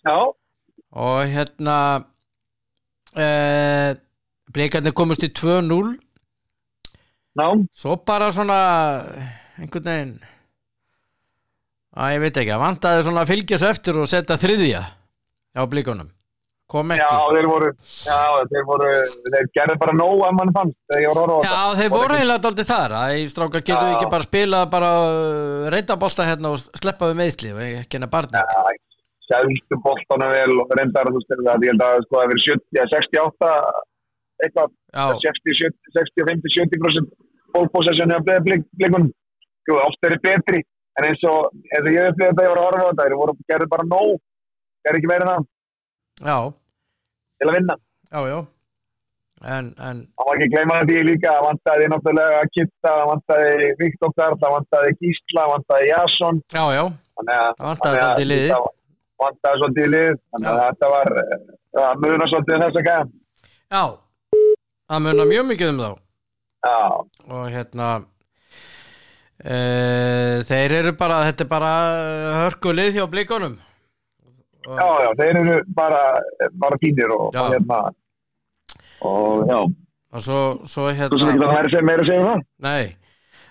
Já, 0.07 0.19
og 0.97 1.19
hérna 1.29 1.79
uh, 3.19 3.91
Blikarnir 4.49 4.95
komust 4.97 5.25
í 5.27 5.31
2-0 5.35 5.69
ná, 7.37 7.47
Svo 7.77 7.99
bara 8.09 8.31
svona 8.33 8.59
einhvern 9.59 9.85
veginn 9.85 10.15
að 11.99 12.15
ég 12.15 12.23
veit 12.23 12.39
ekki, 12.41 12.55
að 12.55 12.63
vantaði 12.63 13.05
svona 13.05 13.25
að 13.25 13.33
fylgja 13.33 13.59
svo 13.61 13.73
eftir 13.75 13.99
og 13.99 14.09
setja 14.11 14.39
þriðja 14.41 14.83
á 15.59 15.63
blikunum 15.69 16.11
kom 16.69 16.93
já, 16.93 17.05
ekki 17.05 17.37
þeir 17.37 17.49
voru 17.49 17.69
já, 17.73 18.19
þeir 18.53 18.67
voru, 18.69 18.89
þeir 19.29 19.47
gerði 19.57 19.77
bara 19.83 19.95
nóg 19.97 20.25
að 20.27 20.35
mann 20.39 20.53
fannst 20.57 20.97
að 20.97 21.05
á 21.33 21.39
Já, 21.39 21.53
þetta. 21.53 21.79
þeir 21.81 21.93
voru 21.95 22.19
eiginlega 22.19 22.45
daldið 22.47 22.69
þar 22.69 22.97
að 22.99 23.15
getum 23.69 23.87
við 23.87 23.93
Já. 23.93 23.97
ekki 23.97 24.11
bara 24.15 24.29
spila 24.29 24.61
bara 24.75 24.91
reynda 25.75 25.99
bósta 26.03 26.29
hérna 26.29 26.53
og 26.53 26.65
sleppa 26.83 27.11
við 27.11 27.21
meðsli 27.23 27.55
ekki 27.83 27.99
hennar 27.99 28.13
barning 28.13 28.37
Já, 28.37 28.77
selstu 29.29 29.81
boltana 29.85 30.31
vel 30.33 30.59
og 30.63 30.75
reyndar 30.77 31.09
að 31.09 31.67
ég 31.67 31.73
held 31.73 31.87
að 31.89 32.05
sko 32.07 32.21
að 32.21 32.33
vera 32.33 32.45
70, 32.47 32.85
68 32.95 33.53
eitthvað, 34.39 34.75
Já, 34.95 35.07
60, 35.25 35.57
70, 35.59 35.95
60, 35.99 36.27
50, 36.31 36.55
70% 36.79 37.09
bólpossession 37.55 38.13
hjá 38.13 38.21
blikunum. 38.79 39.09
Jú, 39.69 39.77
oft 39.83 40.05
er 40.07 40.15
þetta 40.15 40.37
betri 40.37 40.63
en 40.99 41.07
eins 41.09 41.23
og, 41.29 41.53
ég 41.95 42.11
upplýði 42.13 42.31
þetta 42.31 42.45
ég 42.47 42.53
var 42.53 42.61
að 42.61 42.67
horfa 42.69 42.85
á 42.85 42.89
þetta 42.89 43.07
þeir 43.07 43.19
voru, 43.21 43.35
gerði 43.53 43.71
bara 43.75 43.87
nóg 43.89 44.13
gerði 44.87 45.01
ekki 45.01 45.11
meira 45.11 45.27
en 45.27 45.31
það 45.33 45.47
já, 46.23 46.39
til 47.39 47.49
að 47.51 47.55
vinna. 47.59 47.77
Já, 48.13 48.21
já. 48.33 48.39
En, 49.39 49.67
en, 49.79 49.99
Það 50.19 50.27
var 50.27 50.35
ekki 50.35 50.47
að 50.49 50.55
gleyma 50.57 50.77
því 50.89 51.03
líka, 51.07 51.31
það 51.37 51.45
vantaði 51.47 51.85
náttúrulega 51.93 52.41
Kitta, 52.55 52.89
það 52.89 53.05
vantaði 53.13 53.69
Viktor 53.79 54.11
það 54.43 54.55
vantaði 54.57 54.95
Gísla, 54.99 55.45
það 55.45 55.53
vantaði 55.53 55.87
Jason. 55.93 56.41
Já, 56.57 56.65
já. 56.75 56.83
Að 57.19 57.29
Það 57.59 57.69
að 57.69 58.01
dálítið 58.01 58.25
í 58.25 58.29
liðið. 58.33 58.51
það 58.51 58.67
vantaði 59.23 59.61
svolítið 59.63 59.87
í 59.87 59.93
lið 59.95 60.11
þannig 60.33 60.51
að 60.51 60.61
þetta 60.65 60.91
var 60.95 61.09
það 61.79 62.03
munar 62.03 62.33
svolítið 62.33 62.55
um 62.59 62.65
þess 62.67 62.81
að 62.83 62.89
gæða 62.89 63.07
Já, 63.69 63.85
það 64.89 65.03
munar 65.07 65.31
mjög 65.33 65.49
mikið 65.53 65.73
um 65.73 65.81
þá. 65.85 65.91
Já, 66.69 66.79
og 67.39 67.49
hérna 67.55 67.89
e, 69.39 69.57
þeir 70.49 70.75
eru 70.81 70.93
bara 70.99 71.19
þetta 71.29 71.45
er 71.47 71.51
bara 71.53 71.73
hörkulið 72.43 72.99
hjá 72.99 73.07
blikunum. 73.11 73.55
og, 73.59 73.68
já, 74.77 74.89
já, 75.05 75.11
þeir 75.21 75.41
eru 75.43 75.57
bara 75.77 76.03
bara 76.53 76.79
fínir 76.83 77.13
og, 77.15 77.29
Já. 77.35 77.45
hérna. 77.55 77.81
Og 79.09 79.49
já, 79.49 79.59
og 80.13 80.25
svo, 80.25 80.39
svo 80.67 80.89
þú 80.91 80.95
sem 80.95 80.99
hérna 80.99 81.29
ekki 81.33 81.45
það 81.45 81.53
meira 81.55 81.73
sem 81.75 81.87
meira 81.87 82.09
segja 82.09 82.23
um 82.23 82.31
það? 82.33 82.43
Nei. 82.67 82.97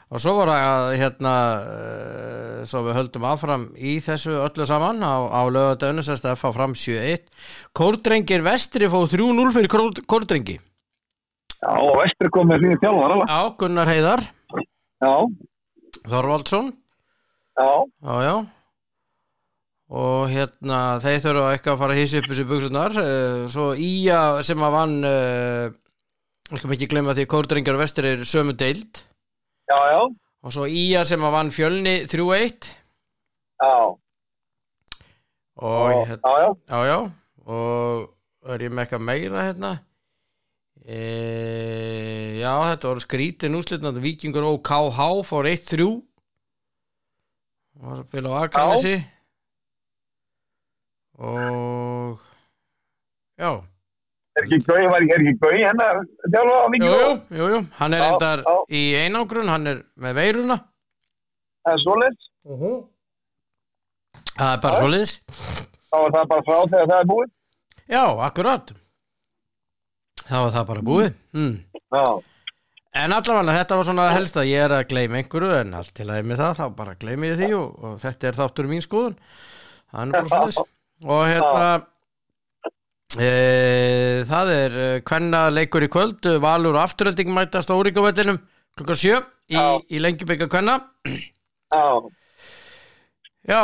Og 0.07 0.21
svo 0.23 0.37
var 0.37 0.49
að 0.53 0.85
hérna 1.01 1.31
e, 1.67 2.67
svo 2.69 2.85
við 2.85 2.95
höldum 2.95 3.25
áfram 3.27 3.65
í 3.75 3.97
þessu 4.03 4.37
öllu 4.39 4.67
saman 4.67 5.03
á, 5.03 5.15
á 5.27 5.41
lögadönu 5.51 6.03
sérst 6.05 6.23
að 6.29 6.39
fá 6.39 6.47
fram 6.55 6.75
7-1 6.79 7.25
Kórdrengir 7.75 8.45
Vestri 8.45 8.87
fóð 8.87 9.17
3-0 9.17 9.51
fyrir 9.57 9.73
Kórdrengi. 10.07 10.55
Já, 11.57 11.71
og 11.75 11.99
Vestri 11.99 12.31
kom 12.31 12.47
með 12.47 12.63
því 12.63 12.91
alveg. 12.93 13.27
Já, 13.27 13.39
Gunnar 13.59 13.91
Heiðar. 13.91 14.23
Já, 15.03 15.13
Þorvaldsson. 16.07 16.71
Já, 17.57 17.69
Já, 18.05 18.15
já 18.23 18.35
og 19.87 20.27
hérna 20.27 20.79
þeir 20.99 21.21
þurfa 21.23 21.51
ekki 21.55 21.71
að 21.71 21.81
fara 21.81 21.95
að 21.95 22.01
hýsa 22.01 22.19
upp 22.19 22.31
þessu 22.31 22.45
buksunar 22.49 22.97
uh, 22.99 23.43
svo 23.51 23.67
Ía 23.79 24.21
sem 24.43 24.63
að 24.67 24.75
vann 24.75 24.97
uh, 25.07 25.69
ekki 26.51 26.73
ekki 26.75 26.89
glemma 26.91 27.15
því 27.15 27.27
að 27.27 27.31
Kórdrengar 27.31 27.77
og 27.77 27.83
Vestur 27.83 28.07
er 28.09 28.25
sömu 28.27 28.55
deild. 28.59 29.03
Já, 29.67 29.79
já, 29.93 30.01
og 30.43 30.55
svo 30.55 30.67
Ía 30.67 31.05
sem 31.07 31.23
að 31.23 31.35
vann 31.39 31.53
Fjölni 31.55 31.95
3-1 32.11 32.67
já. 33.63 33.73
Og 35.57 35.65
og, 35.65 36.05
hérna, 36.05 36.35
já, 36.37 36.49
já, 36.69 36.79
já, 36.85 36.99
og 37.49 38.51
er 38.53 38.67
ég 38.67 38.73
með 38.73 38.83
eitthvað 38.83 39.07
meira 39.07 39.45
hérna? 39.47 39.71
E, 40.87 40.99
já, 42.39 42.51
þetta 42.69 42.91
voru 42.91 43.03
skrítin 43.03 43.57
úslitnandi 43.57 44.03
Víkingur 44.03 44.45
og 44.47 44.61
KH 44.67 45.07
fór 45.27 45.49
1-3 45.49 45.87
var 47.81 47.97
að 47.97 48.05
spila 48.05 48.35
á 48.35 48.37
Akranesi 48.45 48.93
og 51.17 52.21
já. 53.41 53.49
Er 54.37 54.45
ekki 54.45 54.59
gauð, 54.67 54.83
var 54.93 55.01
ekki, 55.01 55.13
er 55.15 55.23
ekki 55.23 55.35
gauð 55.41 55.61
hennar 55.65 55.99
þjálfa 56.27 56.57
á 56.61 56.67
mikið 56.73 56.91
jú, 56.91 57.07
jú, 57.39 57.47
jú, 57.55 57.61
hann 57.79 57.95
er 57.97 58.05
endar 58.05 58.43
í 58.69 58.81
einangrun, 58.99 59.49
hann 59.49 59.71
er 59.71 59.79
með 59.97 60.19
veiruna. 60.19 60.57
Það 61.65 61.73
er 61.73 61.81
svoleiðis, 61.83 62.29
það 64.37 64.51
er 64.53 64.61
bara 64.67 64.81
svoleiðis. 64.83 65.15
Þá 65.87 65.97
var 66.03 66.13
það 66.17 66.29
bara 66.33 66.45
frá 66.45 66.57
þegar 66.67 66.89
það 66.91 66.99
er 67.01 67.09
búið? 67.13 67.33
Já, 67.87 68.03
akkurat. 68.27 68.73
Þá 70.27 70.35
var 70.43 70.55
það 70.57 70.69
bara 70.73 70.85
búið. 70.91 71.13
Já, 71.97 72.07
En 72.97 73.13
allavega 73.13 73.53
þetta 73.59 73.75
var 73.77 73.85
svona 73.85 74.05
helst 74.09 74.37
að 74.39 74.47
ég 74.49 74.63
er 74.63 74.73
að 74.73 74.87
gleyma 74.89 75.19
einhverju 75.19 75.49
en 75.59 75.73
allt 75.77 75.91
til 75.97 76.07
að 76.09 76.17
ég 76.21 76.25
með 76.29 76.39
það 76.41 76.55
þá 76.57 76.63
bara 76.79 76.95
gleymi 76.97 77.27
ég 77.29 77.35
því 77.37 77.49
og, 77.57 77.67
og 77.83 77.99
þetta 78.01 78.29
er 78.29 78.37
þáttur 78.39 78.69
mín 78.71 78.81
skoðun. 78.81 79.17
Hann 79.93 80.15
er 80.17 80.25
bara 80.31 80.47
svona 80.55 80.76
og 81.05 81.23
hérna 81.29 81.67
e, 83.17 84.23
það 84.29 84.51
er 84.55 84.77
hvenna 85.07 85.41
leikur 85.53 85.85
í 85.85 85.89
kvöld. 85.93 86.25
Valur 86.43 86.75
og 86.77 86.83
afturölding 86.87 87.29
mætast 87.33 87.69
á 87.71 87.75
Úríkavellinum 87.77 88.39
klukkan 88.77 88.99
sjö 88.99 89.19
í, 89.49 89.55
Já. 89.55 89.79
í 89.89 90.01
lengjubika 90.01 90.47
hvenna 90.51 90.79
já. 91.07 91.85
Já 93.47 93.61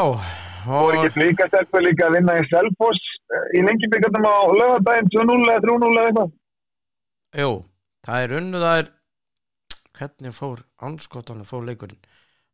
og 0.63 0.93
ekki 0.95 1.19
líka 1.19 1.47
stelpur 1.49 1.83
líka 1.83 2.07
að 2.07 2.15
vinna 2.17 2.37
í 2.39 2.43
Selfoss 2.47 3.01
eh, 3.35 3.59
í 3.59 3.63
lengjubíkarnum 3.67 4.23
á 4.25 4.35
lögadaginn 4.55 5.09
2-0 5.11 5.35
eða 5.51 5.63
3-0 5.65 5.89
eða 5.91 6.05
eitthvað? 6.07 6.31
Jú, 7.43 7.49
það 8.07 8.23
er 8.23 8.35
unnu 8.39 8.61
það 8.63 8.77
er 8.79 8.91
hvernig 9.99 10.35
fór 10.37 10.61
anskotanum 10.87 11.49
fór 11.49 11.65
leikurinn? 11.67 11.99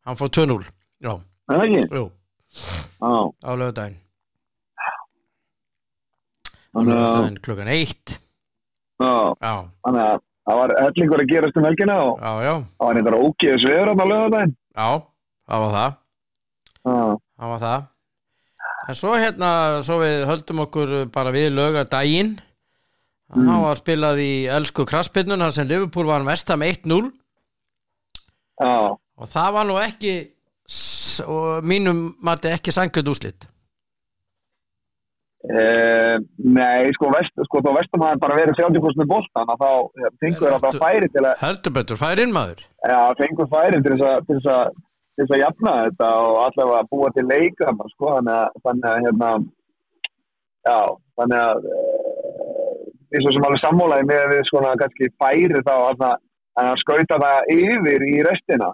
Hann 0.07 0.17
fór 0.17 0.31
2-0 0.33 0.57
já, 1.05 1.13
Er 1.53 1.59
það 1.62 1.65
ekki? 1.67 1.83
jú, 2.00 2.05
á 3.45 3.51
lögudaginn 3.53 4.00
á 4.01 4.09
þannig 6.77 6.99
að 7.03 7.39
klukkan 7.45 7.71
1 7.75 8.17
já, 8.99 9.13
já, 9.41 9.53
þannig 9.85 10.03
að 10.05 10.17
það 10.49 10.59
var 10.59 10.73
hellingur 10.83 11.23
að 11.23 11.31
gerast 11.33 11.59
um 11.59 11.69
helgina 11.69 11.95
og 12.03 12.19
það 12.19 12.41
var 12.83 12.99
eitthvað 12.99 13.21
ógeðis 13.27 13.69
veður 13.69 13.93
á 13.93 14.05
lögadaginn 14.09 14.55
Já, 14.79 14.89
það 15.49 15.63
var 15.63 15.71
það. 15.75 15.95
Það 16.85 17.49
var 17.51 17.63
það. 17.63 17.88
En 18.89 18.97
svo 18.97 19.15
hérna, 19.19 19.49
svo 19.83 19.97
við 19.99 20.21
höldum 20.29 20.61
okkur 20.63 20.93
bara 21.13 21.33
við 21.35 21.49
löga 21.57 21.83
daginn 21.89 22.38
Mm. 23.29 23.45
Það 23.45 23.59
var 23.61 23.77
spilað 23.77 24.19
í 24.23 24.31
elsku 24.49 24.83
kraspinnun 24.89 25.43
þar 25.43 25.51
sem 25.53 25.67
Liverpool 25.69 26.07
var 26.09 26.23
vestam 26.25 26.63
1-0 26.65 27.11
já. 28.57 28.71
Og 28.89 29.29
það 29.29 29.49
var 29.53 29.67
nú 29.69 29.75
ekki 29.77 30.13
og 31.29 31.67
mínum 31.67 31.99
mati 32.25 32.49
ekki 32.49 32.73
sangjöld 32.73 33.11
úslit 33.13 33.45
Eh, 35.39 36.17
nei, 36.43 36.89
sko, 36.98 37.08
vest, 37.15 37.31
sko 37.48 37.62
þá 37.63 37.69
vestum 37.77 38.01
hafi 38.03 38.19
bara 38.19 38.36
verið 38.36 38.58
30% 38.60 39.00
með 39.00 39.08
boltan 39.08 39.51
að 39.53 39.62
þá 39.62 39.69
fengur 40.19 40.51
það 40.51 40.65
bara 40.65 40.81
færi 40.84 41.10
til 41.13 41.24
að 41.24 41.43
Heldur 41.46 41.74
betur, 41.77 42.00
fær 42.01 42.19
inn 42.19 42.36
maður. 42.36 42.65
Já, 42.84 43.00
fengur 43.22 43.48
færi 43.53 43.79
til 43.79 43.93
þess 43.93 44.08
að 44.10 44.27
til 44.27 44.39
þess 44.41 45.31
að, 45.31 45.39
jafna 45.39 45.77
þetta 45.86 46.10
og 46.25 46.41
allavega 46.43 46.89
búa 46.91 47.13
til 47.15 47.25
leika 47.29 47.72
sko, 47.93 48.12
þannig 48.17 48.84
að, 48.91 49.00
hérna 49.05 49.31
já, 50.67 50.77
þannig 51.22 51.39
að 51.39 51.72
eh, 51.72 52.84
eins 53.15 53.31
og 53.31 53.38
sem 53.38 53.48
alveg 53.48 53.63
sammálaði 53.63 54.12
með 54.12 54.27
við 54.34 54.46
sko 54.51 54.67
kannski 54.84 55.12
færi 55.24 55.63
þá 55.63 55.75
að, 55.77 56.08
að 56.65 56.75
skauta 56.84 57.24
það 57.24 57.51
yfir 57.55 58.08
í 58.12 58.15
restina. 58.27 58.74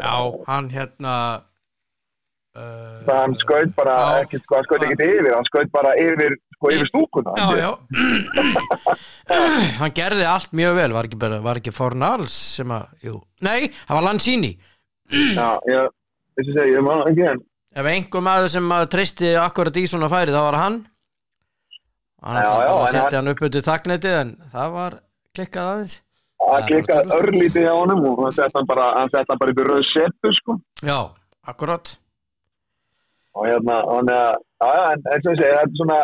Já, 0.00 0.16
hann 0.48 0.72
hérna 0.72 1.16
uh, 1.36 1.48
það 2.52 3.16
hann 3.16 3.34
skaut 3.40 3.70
bara 3.76 3.94
Já. 3.96 4.22
ekki, 4.26 4.40
sko, 4.44 4.56
hann 4.58 4.66
skaut 4.68 4.82
ekki 4.86 5.06
yfir 5.08 5.32
hann 5.34 5.46
skaut 5.48 5.70
bara 5.72 5.92
yfir, 5.96 6.34
sko, 6.56 6.72
yfir 6.74 6.90
stúkuna. 6.90 7.32
Já, 7.38 7.48
já. 7.62 7.70
Hann 9.80 9.94
gerði 9.96 10.26
allt 10.28 10.52
mjög 10.56 10.74
vel 10.76 10.92
Var 10.96 11.08
ekki, 11.08 11.18
bara, 11.22 11.38
var 11.44 11.60
ekki 11.62 11.72
Fornals 11.74 12.34
sem 12.58 12.74
að, 12.74 12.90
jú. 13.06 13.16
Nei, 13.46 13.70
það 13.86 13.96
var 13.98 14.06
Lanzini. 14.08 14.52
Já, 15.12 15.48
ég, 15.70 15.88
þessi 16.38 16.54
segi, 16.58 16.74
ég 16.76 16.84
maður 16.86 17.10
ekki 17.12 17.26
en 17.32 17.42
Ef 17.72 17.86
einhver 17.88 18.20
maður 18.26 18.50
sem 18.52 18.66
tristi 18.92 19.30
akkurat 19.40 19.76
í 19.80 19.86
svona 19.88 20.10
færi 20.12 20.28
þá 20.34 20.42
var 20.44 20.58
hann. 20.60 20.74
Hann 22.22 22.36
Já, 22.36 22.50
já, 22.68 22.74
setja 22.92 23.16
hann- 23.22 23.30
upp 23.32 23.40
auðvitað 23.40 23.64
þakknetið 23.70 24.16
en 24.20 24.32
það 24.52 24.74
var 24.76 24.96
klikkað 25.34 25.70
aðeins. 25.70 25.94
Það 26.42 26.68
Já, 26.68 26.76
er 26.98 27.14
örlítið 27.16 27.64
hjá 27.64 27.72
honum 27.78 28.04
og 28.10 28.20
hann 28.26 28.34
sett 28.36 28.52
hann 28.58 28.68
bara, 28.68 28.90
hann 28.98 29.08
sett 29.14 29.24
hann 29.32 29.40
bara 29.40 29.54
upp 29.54 29.62
í 29.62 29.66
rauð 29.70 29.88
setu 29.94 30.32
sko. 30.36 30.58
Já, 30.84 30.98
akkurat 31.48 31.94
og 33.36 33.46
hérna, 33.48 33.78
hann 33.88 34.10
er 34.12 34.36
já, 34.62 34.72
en 34.92 35.06
eins 35.12 35.24
og 35.26 35.32
ég 35.32 35.40
segi, 35.40 35.52
þetta 35.52 35.62
er 35.68 35.78
svona 35.80 36.00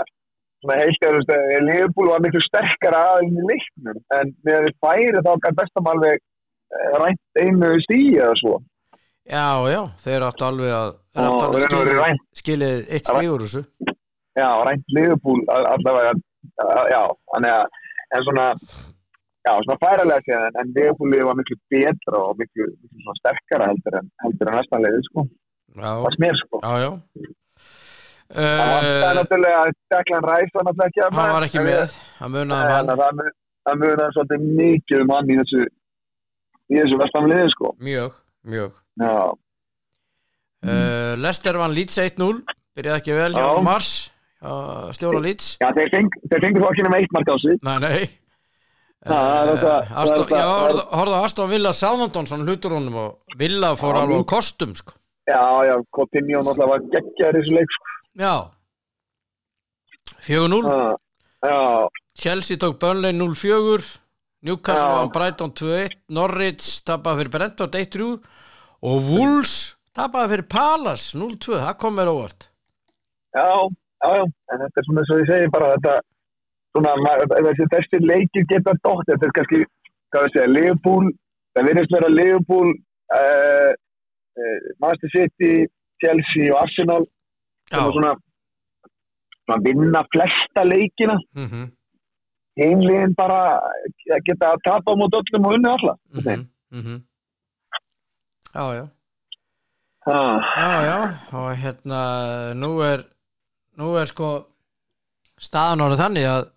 svona 0.63 0.79
heilt 0.81 1.05
eða, 1.07 1.13
þú 1.13 1.21
veist, 1.21 1.69
Leopold 1.69 2.11
var 2.13 2.25
miklu 2.25 2.43
sterkara 2.47 3.03
aðeins 3.13 3.39
í 3.39 3.47
leiknum 3.53 4.01
en 4.17 4.33
með 4.49 4.65
því 4.67 4.73
færi 4.85 5.23
þá 5.27 5.31
kann 5.45 5.59
bestam 5.61 5.91
alveg 5.93 6.19
eh, 6.19 6.91
rænt 7.03 7.43
einu 7.43 7.71
stíi 7.85 8.17
eða 8.19 8.35
svo. 8.43 8.59
Já, 9.29 9.47
já, 9.69 9.81
þeir 10.03 10.25
áttu 10.25 10.47
alveg 10.49 10.73
að 10.73 10.91
þeir 11.15 11.25
Og 11.25 11.29
áttu 11.29 11.47
alveg 11.47 11.63
eru 11.63 11.71
skilið, 11.71 12.03
rænt. 12.03 12.25
skilið 12.41 12.77
eitt 12.97 13.11
stígur 13.13 13.45
þessu. 13.45 13.65
Já, 14.39 14.49
rænt 14.69 14.95
Leopold 14.97 15.53
allavega 15.55 16.15
já, 16.91 17.03
þannig 17.35 17.55
að 17.55 17.67
en 18.17 18.25
svona, 18.25 18.47
já, 19.47 19.53
svona 19.67 19.81
færalega 19.83 20.25
séðan 20.27 20.63
en 20.63 20.73
Leopoldið 20.79 21.27
var 21.29 21.39
miklu 21.39 21.59
betra 21.75 22.23
og 22.25 22.41
miklu, 22.41 22.71
miklu 22.83 23.05
svona 23.05 23.21
sterkara 23.23 23.71
heldur 23.71 23.99
en 24.01 24.11
heldur 24.25 24.51
en 24.51 24.59
næsta 24.59 24.81
leiði, 24.83 25.03
sko, 25.11 25.27
Var 25.77 26.15
smér, 26.17 26.35
sko 26.41 26.61
já, 26.63 26.73
já. 26.85 26.91
það 28.29 28.69
var 28.69 28.83
Uh, 28.85 29.15
náttúrulega 29.19 29.61
Declan 29.93 30.25
Rice 30.29 30.53
var 30.55 30.65
náttúrulega 30.69 30.89
ekki 30.89 31.03
hann 31.17 31.33
var 31.33 31.45
ekki 31.47 31.61
með, 31.65 31.93
hann 32.19 32.33
munaði 32.35 32.65
um 32.65 32.73
hann 32.73 32.87
Þannig 32.89 32.93
að 32.95 33.03
það 33.03 33.13
mun- 33.19 33.37
það 33.69 33.79
munar 33.83 34.11
svolítið 34.17 34.41
mikið 34.59 35.01
um 35.05 35.13
hann 35.15 35.31
í 35.33 35.37
þessu 35.41 35.61
í 36.69 36.81
þessu 36.83 36.99
vestamliði, 37.01 37.47
sko 37.55 37.71
mjög, 37.81 38.13
mjög. 38.45 38.73
Uh, 40.59 41.15
Lester 41.23 41.57
vann 41.61 41.73
Leeds 41.77 41.97
1-0, 42.03 42.43
byrjaði 42.77 42.99
ekki 43.01 43.15
vel 43.17 43.33
hjá 43.37 43.45
Já. 43.47 43.63
Mars, 43.63 43.91
stjóra 44.97 45.21
Leeds. 45.23 45.53
já 45.63 45.69
þeir 45.77 46.41
fengu 46.43 46.61
þó 46.63 46.69
ekki 46.73 46.85
nema 46.87 46.99
eitt 47.01 47.13
mark 47.15 47.31
á 47.31 47.37
sig 47.41 47.59
Nei, 47.63 47.79
nei. 47.79 48.09
er 49.07 49.09
Eh, 49.09 49.13
Aston, 50.03 50.27
er 50.27 50.43
Villa 51.49 51.71
svona 52.27 52.45
hlutur 52.45 52.75
honum 52.75 52.97
og 52.99 53.37
Villa 53.39 53.73
fór 53.79 53.95
alveg 54.03 54.25
á 54.27 54.31
kostum 54.35 54.75
sko. 54.75 54.93
Já, 55.29 55.43
já, 55.69 55.75
Coutinho 55.95 56.43
náttúrulega 56.43 56.73
var 56.73 56.87
geggjar 56.95 57.37
í 57.37 57.43
þessu 57.43 57.57
leik, 57.59 57.77
sko. 57.77 57.95
Já. 58.19 58.35
4-0 60.27 60.97
já, 61.45 61.89
Chelsea 62.19 62.59
tók 62.59 62.79
Burnley 62.83 63.13
0-4 63.13 63.85
Newcastle 64.43 64.91
vann 64.97 65.13
Brighton 65.15 65.53
2-1 65.53 65.99
Norwich 66.09 66.81
tapaði 66.89 67.23
fyrir 67.23 67.35
Brentford 67.37 67.79
1-3 67.79 68.09
og 68.89 69.11
Wolves 69.11 69.55
tapaði 69.99 70.35
fyrir 70.35 70.49
Palace 70.53 71.19
0-2, 71.19 71.59
það 71.59 71.79
kom 71.83 71.97
mér 71.99 72.11
óvart. 72.13 72.49
Já, 73.35 73.49
já, 74.05 74.11
já. 74.19 74.25
En 74.53 74.63
þetta 74.63 74.81
er 74.81 74.87
svona 74.87 75.03
eins 75.03 75.15
og 75.15 75.23
ég 75.23 75.31
segi 75.31 75.51
bara 75.55 75.73
þetta 75.75 75.95
svona, 76.77 76.93
þessi 77.75 78.01
leikir 78.05 78.47
geta 78.51 78.77
dótt, 78.85 79.09
þetta 79.11 79.27
er 79.27 79.35
kannski 79.39 79.65
hvað 80.13 80.25
við 80.25 80.37
segja, 80.37 80.53
Liverpool 80.55 81.11
það 81.59 81.69
virðist 81.69 81.95
vera 81.97 82.11
Liverpool 82.13 82.71
uh, 82.71 83.19
uh, 83.19 83.71
Manchester 84.81 85.11
City 85.17 85.53
Chelsea 86.03 86.53
og 86.53 86.61
Arsenal 86.63 87.05
sem 87.69 87.81
er 87.83 87.93
svona, 87.97 88.13
svona 89.45 89.59
vinna 89.67 90.03
flesta 90.15 90.65
leikina. 90.65 91.17
Mm 91.39 91.49
-hmm. 91.51 91.67
einliðin 92.67 93.15
bara 93.15 93.41
geta 94.27 94.47
að 94.53 94.63
tapa 94.65 94.93
á 94.93 94.99
mót 94.99 95.15
öllum 95.19 95.47
og 95.47 95.55
unni 95.55 95.69
alla. 95.69 95.95
Mm 96.13 96.47
-hmm. 96.71 97.03
Já, 98.55 98.75
já. 98.79 98.89
Ah, 100.07 100.41
Já, 100.59 100.71
já, 100.91 100.99
og 101.33 101.57
hérna 101.57 102.55
nú 102.55 102.81
er 102.81 103.05
nú 103.77 103.97
er 104.01 104.07
sko 104.07 104.47
staðan 105.39 105.81
orðið 105.81 106.03
þannig 106.03 106.27
að 106.27 106.49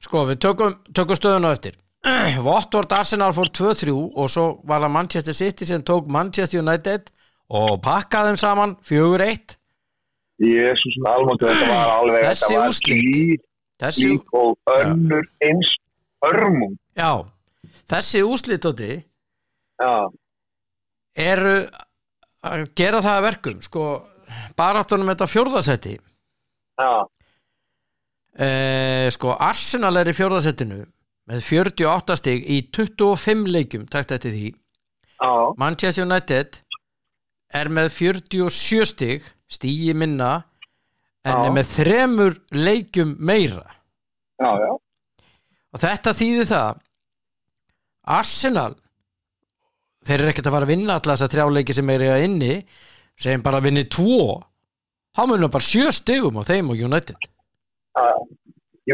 sko 0.00 0.26
við 0.28 0.38
tökum, 0.38 0.76
tökum 0.94 1.16
stöðun 1.16 1.48
á 1.48 1.50
eftir 1.52 1.74
Votvort 2.46 2.92
Arsenal 2.96 3.32
fór 3.36 3.50
2-3 3.52 3.92
og 3.94 4.30
svo 4.32 4.44
var 4.68 4.80
það 4.84 4.94
Manchester 4.96 5.36
City 5.36 5.66
sem 5.68 5.82
tók 5.86 6.08
Manchester 6.08 6.62
United 6.62 7.10
og 7.50 7.80
pakkaði 7.84 8.30
þeim 8.32 8.40
saman 8.40 8.76
4-1 8.88 9.56
Jésús 10.40 10.96
almáttu 11.10 11.48
þetta 11.50 11.68
var 11.68 11.92
alveg 11.98 12.24
Þessi 12.30 12.46
þetta 12.46 12.60
var 12.60 12.70
úrslit. 12.72 13.04
slík, 13.04 13.44
þessi, 13.84 14.06
slík 14.06 14.34
og 14.40 14.74
önnur 14.78 15.28
eins 15.44 15.74
örmum 16.30 16.74
já, 16.96 17.10
þessi 17.92 18.22
úslitóti 18.28 18.90
já, 19.80 19.92
eru 21.20 21.54
að 22.48 22.64
gera 22.80 23.00
það 23.04 23.18
að 23.18 23.26
verkum 23.28 23.60
sko 23.64 23.84
baráttunum 24.56 25.08
þetta 25.12 25.28
fjórðasetti 25.36 25.96
já, 26.80 26.92
Eh, 28.40 29.08
sko 29.10 29.32
Arsenal 29.42 29.90
er 29.98 30.08
í 30.08 30.12
fjórðasettinu 30.14 30.76
með 31.30 31.44
48 31.46 32.16
stig 32.18 32.46
í 32.50 32.58
25 32.74 33.46
leikjum 33.54 33.86
takt 33.90 34.14
eftir 34.16 34.34
því. 34.34 34.50
Já, 35.20 35.30
Manchester 35.60 36.06
United 36.06 36.60
er 37.54 37.70
með 37.70 37.90
47 37.94 38.86
stig 38.88 39.26
stígi 39.50 39.94
minna 39.94 40.44
en 41.26 41.34
Já. 41.34 41.46
er 41.46 41.54
með 41.54 41.72
þremur 41.74 42.36
leikjum 42.56 43.16
meira. 43.18 43.66
Já, 44.40 44.50
já. 44.64 44.70
Og 45.70 45.82
þetta 45.82 46.14
þýðir 46.16 46.48
það 46.50 46.78
Arsenal 48.10 48.72
þeir 50.06 50.16
eru 50.22 50.30
ekkert 50.32 50.48
að 50.48 50.54
fara 50.56 50.66
að 50.66 50.72
vinna 50.72 50.96
alla 50.96 51.14
þessa 51.14 51.28
þrjá 51.30 51.50
leiki 51.54 51.76
sem 51.76 51.90
er 51.92 52.06
í 52.06 52.12
inni 52.24 52.54
segjum 53.20 53.44
bara 53.44 53.60
að 53.60 53.68
vinni 53.68 53.84
tvo 53.92 54.40
þá 55.14 55.22
munum 55.28 55.52
bara 55.52 55.66
sjö 55.66 55.90
stigum 55.92 56.40
á 56.40 56.42
þeim 56.48 56.72
og 56.72 56.80
United. 56.88 57.20
Já. 57.20 58.06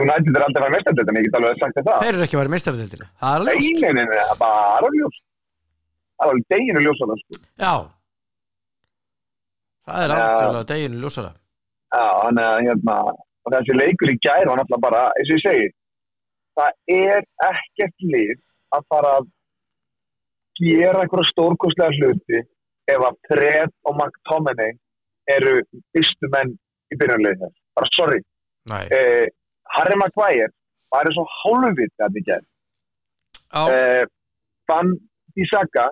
United 0.02 0.36
er 0.36 0.44
aldrei 0.46 0.66
að 0.66 0.76
þetta 0.86 1.06
en 1.12 1.18
ég 1.20 1.26
get 1.28 1.38
alveg 1.38 1.62
sagt 1.62 1.78
þetta 1.80 1.96
þeir 2.02 2.12
eru 2.14 2.26
ekki 2.26 2.36
að 2.36 2.42
vera 2.42 2.54
meistaradeildina. 2.54 3.08
Það 3.20 3.34
er 3.34 3.40
alveg 3.40 3.66
Nei, 3.66 3.92
nei, 3.96 4.04
nei, 4.04 4.16
það 4.16 4.34
er 4.34 4.40
bara 4.42 4.92
ljós 4.96 5.20
það 6.16 6.30
var 6.30 6.40
deginu 6.54 6.82
ljós 6.84 7.02
á 7.02 7.06
það 7.06 7.22
sko. 7.22 7.40
Já. 7.62 7.74
Það 9.86 10.02
er 10.02 10.14
algjörlega 10.16 10.68
deginu 10.72 11.02
ljósara. 11.02 11.32
Já, 11.94 12.06
þannig 12.24 12.46
að 12.46 12.60
hérna 12.66 12.96
þessi 13.46 13.76
leikur 13.76 14.10
í 14.10 14.18
gær 14.26 14.48
var 14.50 14.58
náttúrulega 14.58 14.84
bara 14.88 15.02
eins 15.14 15.30
og 15.30 15.36
ég 15.36 15.44
segi 15.44 15.66
það 16.56 16.96
er 16.96 17.26
ekkert 17.46 18.06
lið 18.14 18.34
að 18.76 18.86
fara 18.90 19.12
að 19.20 19.28
gera 20.58 21.02
einhverja 21.04 21.30
stórkostlega 21.30 21.98
hluti 22.00 22.42
ef 22.90 23.04
að 23.06 23.18
Fred 23.28 23.72
og 23.86 23.96
McTominay 23.98 24.74
eru 25.30 25.60
fyrstu 25.94 26.30
menn 26.32 26.54
í 26.90 26.98
byrjanlegin 26.98 27.44
þess 27.44 27.62
bara 27.76 27.92
sorry. 27.94 28.20
Nei. 28.72 28.84
Eh, 28.94 29.26
Harry 29.74 29.98
Maguire 30.00 30.52
var 30.94 31.08
eins 31.08 31.18
og 31.20 31.32
hálfviti 31.42 32.04
að 32.04 32.18
það 32.18 32.28
gær. 32.30 32.44
Já, 33.46 33.62
eh, 33.72 34.04
Van 34.68 34.92
Bissaka 35.34 35.90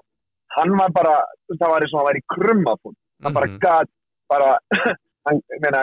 hann 0.57 0.77
var 0.79 0.93
bara, 0.95 1.17
það 1.59 1.73
var 1.73 1.85
eins 1.85 1.95
og 1.95 2.01
hann 2.01 2.09
var 2.11 2.21
í 2.21 2.25
krummafún 2.35 2.97
hann 3.25 3.37
bara 3.37 3.51
mhm. 3.51 3.59
gat 3.63 3.91
bara, 4.31 4.51
hann, 5.29 5.41
meina 5.63 5.83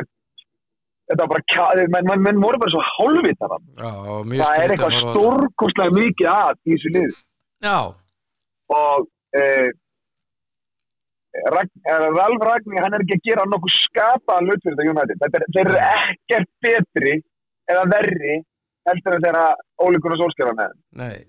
þetta 1.12 1.26
var 1.26 1.32
bara, 1.34 1.88
menn, 1.96 2.10
menn, 2.10 2.24
menn 2.28 2.42
voru 2.44 2.62
bara 2.62 2.74
svo 2.74 2.84
hálfvita 2.94 3.52
það 3.52 3.68
Já, 3.84 3.92
mjög 4.32 4.46
það 4.46 4.64
er 4.64 4.76
eitthvað 4.76 4.98
á 4.98 5.02
stórkostlega 5.04 5.98
mikið 6.00 6.32
að 6.34 6.58
í 6.64 6.76
þessu 6.76 6.94
lið 6.98 7.22
Já, 7.62 7.78
og 8.78 9.08
eh, 9.38 9.70
Ragn, 11.32 11.70
eh, 11.88 12.08
Ralf 12.12 12.42
Ragni, 12.44 12.80
hann 12.84 12.96
er 12.96 13.04
ekki 13.06 13.16
að 13.16 13.28
gera 13.30 13.44
nokkuð 13.48 13.72
skapaðan 13.72 14.50
fyrir 14.52 14.74
þetta 14.76 14.88
United. 14.92 15.22
Þeir 15.56 15.62
eru 15.62 15.78
ekkert 15.86 16.50
betri 16.66 17.14
eða 17.70 17.84
verri 17.92 18.40
heldur 18.90 19.18
en 19.18 19.26
þeirra 19.26 19.46
ólíkunar 19.82 20.22
sólskjara 20.22 20.56
með 20.58 20.74
nei. 21.02 21.20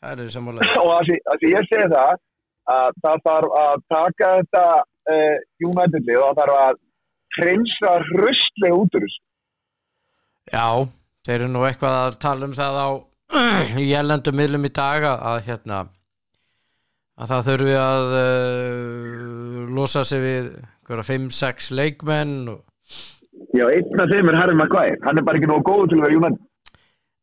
Það 0.00 0.12
eru 0.24 0.32
sammála. 0.32 0.68
Og 0.84 0.92
að 0.96 1.10
því, 1.10 1.52
ég 1.52 1.68
segi 1.68 1.88
það 1.92 2.14
að 2.70 3.00
það 3.04 3.24
þarf 3.26 3.56
að 3.60 3.82
taka 3.92 4.30
þetta 4.38 4.64
uh, 4.80 5.36
United-lið 5.66 6.20
og 6.20 6.24
það 6.30 6.40
þarf 6.40 6.58
að 6.60 6.80
hreinsa 7.38 7.92
hröstlega 8.08 8.80
út 8.80 8.96
úr 8.98 9.06
þessu. 9.06 9.22
Já, 10.50 10.66
þeir 11.26 11.36
eru 11.38 11.52
nú 11.52 11.64
eitthvað 11.66 11.96
að 12.00 12.18
tala 12.24 12.48
um 12.48 12.56
það 12.56 12.80
á 12.80 12.88
jælendum 13.92 14.38
miðlum 14.40 14.66
í 14.66 14.72
dag 14.74 15.06
að 15.12 15.42
hérna 15.46 15.84
að 17.20 17.32
það 17.34 17.48
þurfi 17.50 17.76
að 17.78 18.14
uh, 18.18 19.62
losa 19.76 20.04
sig 20.08 20.24
við 20.24 20.52
5-6 20.90 21.70
leikmenn 21.76 22.48
og 22.50 22.64
Já, 23.56 23.64
einn 23.66 24.00
af 24.04 24.10
þeim 24.12 24.28
er 24.30 24.36
Harry 24.38 24.54
Maguire. 24.54 24.98
Hann 25.04 25.18
er 25.18 25.24
bara 25.26 25.40
ekki 25.40 25.48
nógu 25.50 25.64
góð 25.66 25.88
til 25.90 25.98
að 25.98 26.04
vera 26.06 26.18
United. 26.20 26.44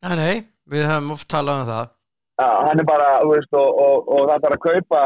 Nei, 0.04 0.16
nei, 0.20 0.34
við 0.74 0.84
höfum 0.90 1.14
oft 1.16 1.28
talað 1.32 1.62
um 1.64 1.70
það 1.72 1.86
Ja, 2.38 2.48
hann 2.68 2.82
er 2.82 2.86
bara, 2.86 3.06
þú 3.24 3.30
veist, 3.34 3.54
og, 3.58 3.80
og, 3.82 4.10
og 4.14 4.28
það 4.30 4.44
þarf 4.44 4.56
að 4.58 4.66
kaupa, 4.68 5.00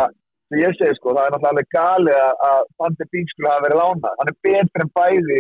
sem 0.52 0.60
ég 0.60 0.74
segi 0.76 0.96
sko, 0.98 1.14
það 1.16 1.28
er 1.30 1.36
náttúrulega 1.38 1.76
galið 1.78 2.18
að, 2.48 2.66
Fandi 2.82 3.06
Bík 3.14 3.30
skulle 3.32 3.54
hafa 3.54 3.64
verið 3.68 3.80
lánað. 3.80 4.18
Hann 4.20 4.32
er 4.32 4.36
betur 4.48 4.84
en 4.84 4.92
bæði, 5.00 5.38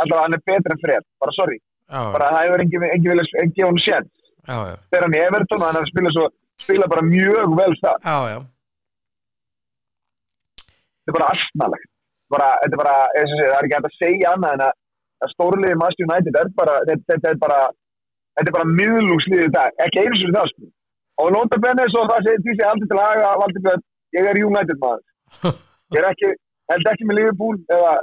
alltaf 0.00 0.22
hann 0.22 0.36
er 0.38 0.42
betur 0.48 0.74
en 0.76 0.80
Fred, 0.86 1.04
bara 1.20 1.34
sorry. 1.36 1.58
Já, 1.90 2.00
Bara 2.14 2.30
það 2.32 2.46
hefur 2.46 2.64
engin, 2.64 2.86
engin 2.94 3.12
viljað 3.12 3.34
engin 3.42 3.66
hún 3.68 3.82
sér. 3.84 4.06
já, 4.48 4.56
já, 4.70 4.76
Þegar 4.94 5.04
hann 5.08 5.18
í 5.18 5.22
Everton 5.26 5.64
hann 5.66 5.76
er 5.76 5.84
að 5.84 5.90
spila, 5.92 6.14
svo, 6.16 6.24
spila 6.64 6.88
bara 6.94 7.04
mjög 7.10 7.56
vel 7.60 7.74
það. 7.82 7.96
já, 8.06 8.16
já. 8.32 8.38
er 11.10 11.16
bara 11.18 11.30
astnalegt 11.34 11.88
bara, 12.30 12.48
þetta 12.62 12.76
er 12.76 12.80
bara, 12.80 12.96
það 13.16 13.40
er 13.44 13.64
ekki 13.66 13.74
hægt 13.76 13.88
að 13.90 13.96
segja 13.98 14.32
annað 14.36 14.52
en 14.56 14.64
að, 14.68 14.74
að 15.24 15.32
stórliði 15.34 15.78
Master 15.80 16.06
United 16.06 16.38
er 16.40 16.50
bara, 16.56 16.76
þetta, 16.88 17.18
er 17.30 17.38
bara 17.40 17.60
þetta 18.38 18.48
er 18.48 18.56
bara 18.56 18.74
miðlúsliði 18.80 19.48
í 19.48 19.54
dag, 19.54 19.74
ekki 19.84 20.04
einu 20.04 20.18
sinni 20.18 20.36
það 20.36 20.50
sko. 20.52 20.68
og 21.20 21.32
nota 21.36 21.60
benni 21.62 21.86
svo 21.92 22.04
það 22.08 22.26
segir 22.26 22.42
því 22.44 22.52
sem 22.52 22.62
ég 22.62 22.70
aldrei 22.72 22.90
til 22.90 22.98
að 22.98 23.08
haga 23.10 23.32
valdi 23.42 23.64
björn, 23.66 23.86
ég 24.16 24.28
er 24.30 24.42
United 24.48 24.82
maður. 24.84 25.06
Ég 25.90 25.98
er 25.98 26.06
ekki, 26.06 26.28
held 26.70 26.86
ekki 26.86 27.06
með 27.06 27.16
Liverpool 27.18 27.56
eða 27.74 27.94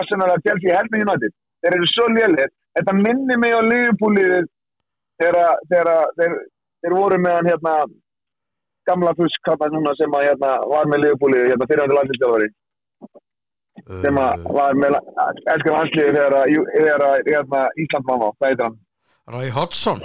Arsenal 0.00 0.32
Chelsea, 0.42 0.66
ég 0.66 0.78
held 0.80 0.88
með 0.90 1.04
United. 1.04 1.34
Þeir 1.62 1.76
eru 1.76 1.88
svo 1.90 2.06
lélir, 2.10 2.50
þetta 2.74 2.94
minnir 2.96 3.38
mig 3.38 3.54
á 3.54 3.60
Liverpool 3.62 4.16
liðið 4.16 4.48
þegar, 5.22 6.00
þeir, 6.18 6.34
voru 6.90 7.20
með 7.22 7.36
hann 7.36 7.50
hérna 7.52 7.74
gamla 8.90 9.12
fusk 9.14 9.52
núna 9.76 9.94
sem 9.94 10.16
að 10.18 10.26
hérna 10.26 10.50
var 10.72 10.90
með 10.90 11.04
Liverpool 11.04 11.30
liðið, 11.36 11.52
hérna 11.52 11.70
fyrirhandi 11.70 11.98
landslýstjálfari 12.00 12.50
sem 14.04 14.20
að 14.20 14.46
var 14.56 14.78
með 14.78 14.96
elskar 15.54 15.76
hansliði 15.78 16.14
þegar 16.16 17.04
hérna, 17.26 17.60
Ísland 17.84 18.08
var 18.08 18.24
á, 18.24 18.28
það 18.38 18.48
heitir 18.50 18.64
hann? 18.66 18.78
Roy 19.30 19.52
Hodgson. 19.54 20.00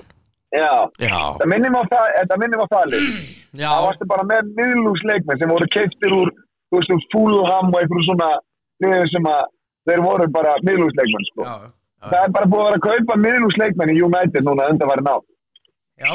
Já, 0.55 0.71
það 1.39 1.47
minnir 1.51 1.73
mig 1.73 1.81
á 1.81 1.85
það, 1.91 2.05
það 2.29 2.37
það 3.59 3.85
varstu 3.87 4.07
bara 4.11 4.27
með 4.29 4.51
miðlúsleikmenn 4.59 5.41
sem 5.41 5.51
voru 5.55 5.67
keiptir 5.75 6.15
úr, 6.15 6.31
Fulham 7.11 7.71
og 7.71 7.79
einhverju 7.79 8.05
svona 8.07 8.29
liðum 8.83 9.09
sem 9.11 9.27
að 9.31 9.43
þeir 9.89 10.03
voru 10.05 10.29
bara 10.35 10.55
miðlúsleikmenn, 10.67 11.27
sko. 11.31 11.49
Það 12.05 12.21
er 12.21 12.33
bara 12.35 12.49
búið 12.51 12.61
að 12.61 12.69
vera 12.69 12.79
að 12.79 12.87
kaupa 12.87 13.19
miðlúsleikmenn 13.25 13.93
í 13.95 13.99
United 14.05 14.47
núna 14.47 14.69
undan 14.71 14.91
væri 14.91 15.05
ná. 15.05 15.13
já, 16.05 16.11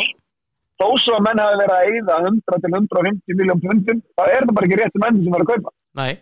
Þó 0.81 0.87
svo 0.97 1.17
að 1.19 1.25
menn 1.27 1.41
hafi 1.43 1.57
verið 1.61 1.75
að 1.77 1.89
eyða 1.93 2.15
100 2.25 2.61
til 2.65 2.71
150 2.73 3.37
miljón 3.37 3.59
pundum, 3.65 3.99
þá 4.17 4.23
er 4.25 4.47
það 4.47 4.55
bara 4.57 4.69
ekki 4.69 4.79
réttu 4.81 5.01
menn 5.03 5.19
sem 5.25 5.35
var 5.35 5.43
að 5.45 5.51
kaupa. 5.51 5.73
nei 6.01 6.13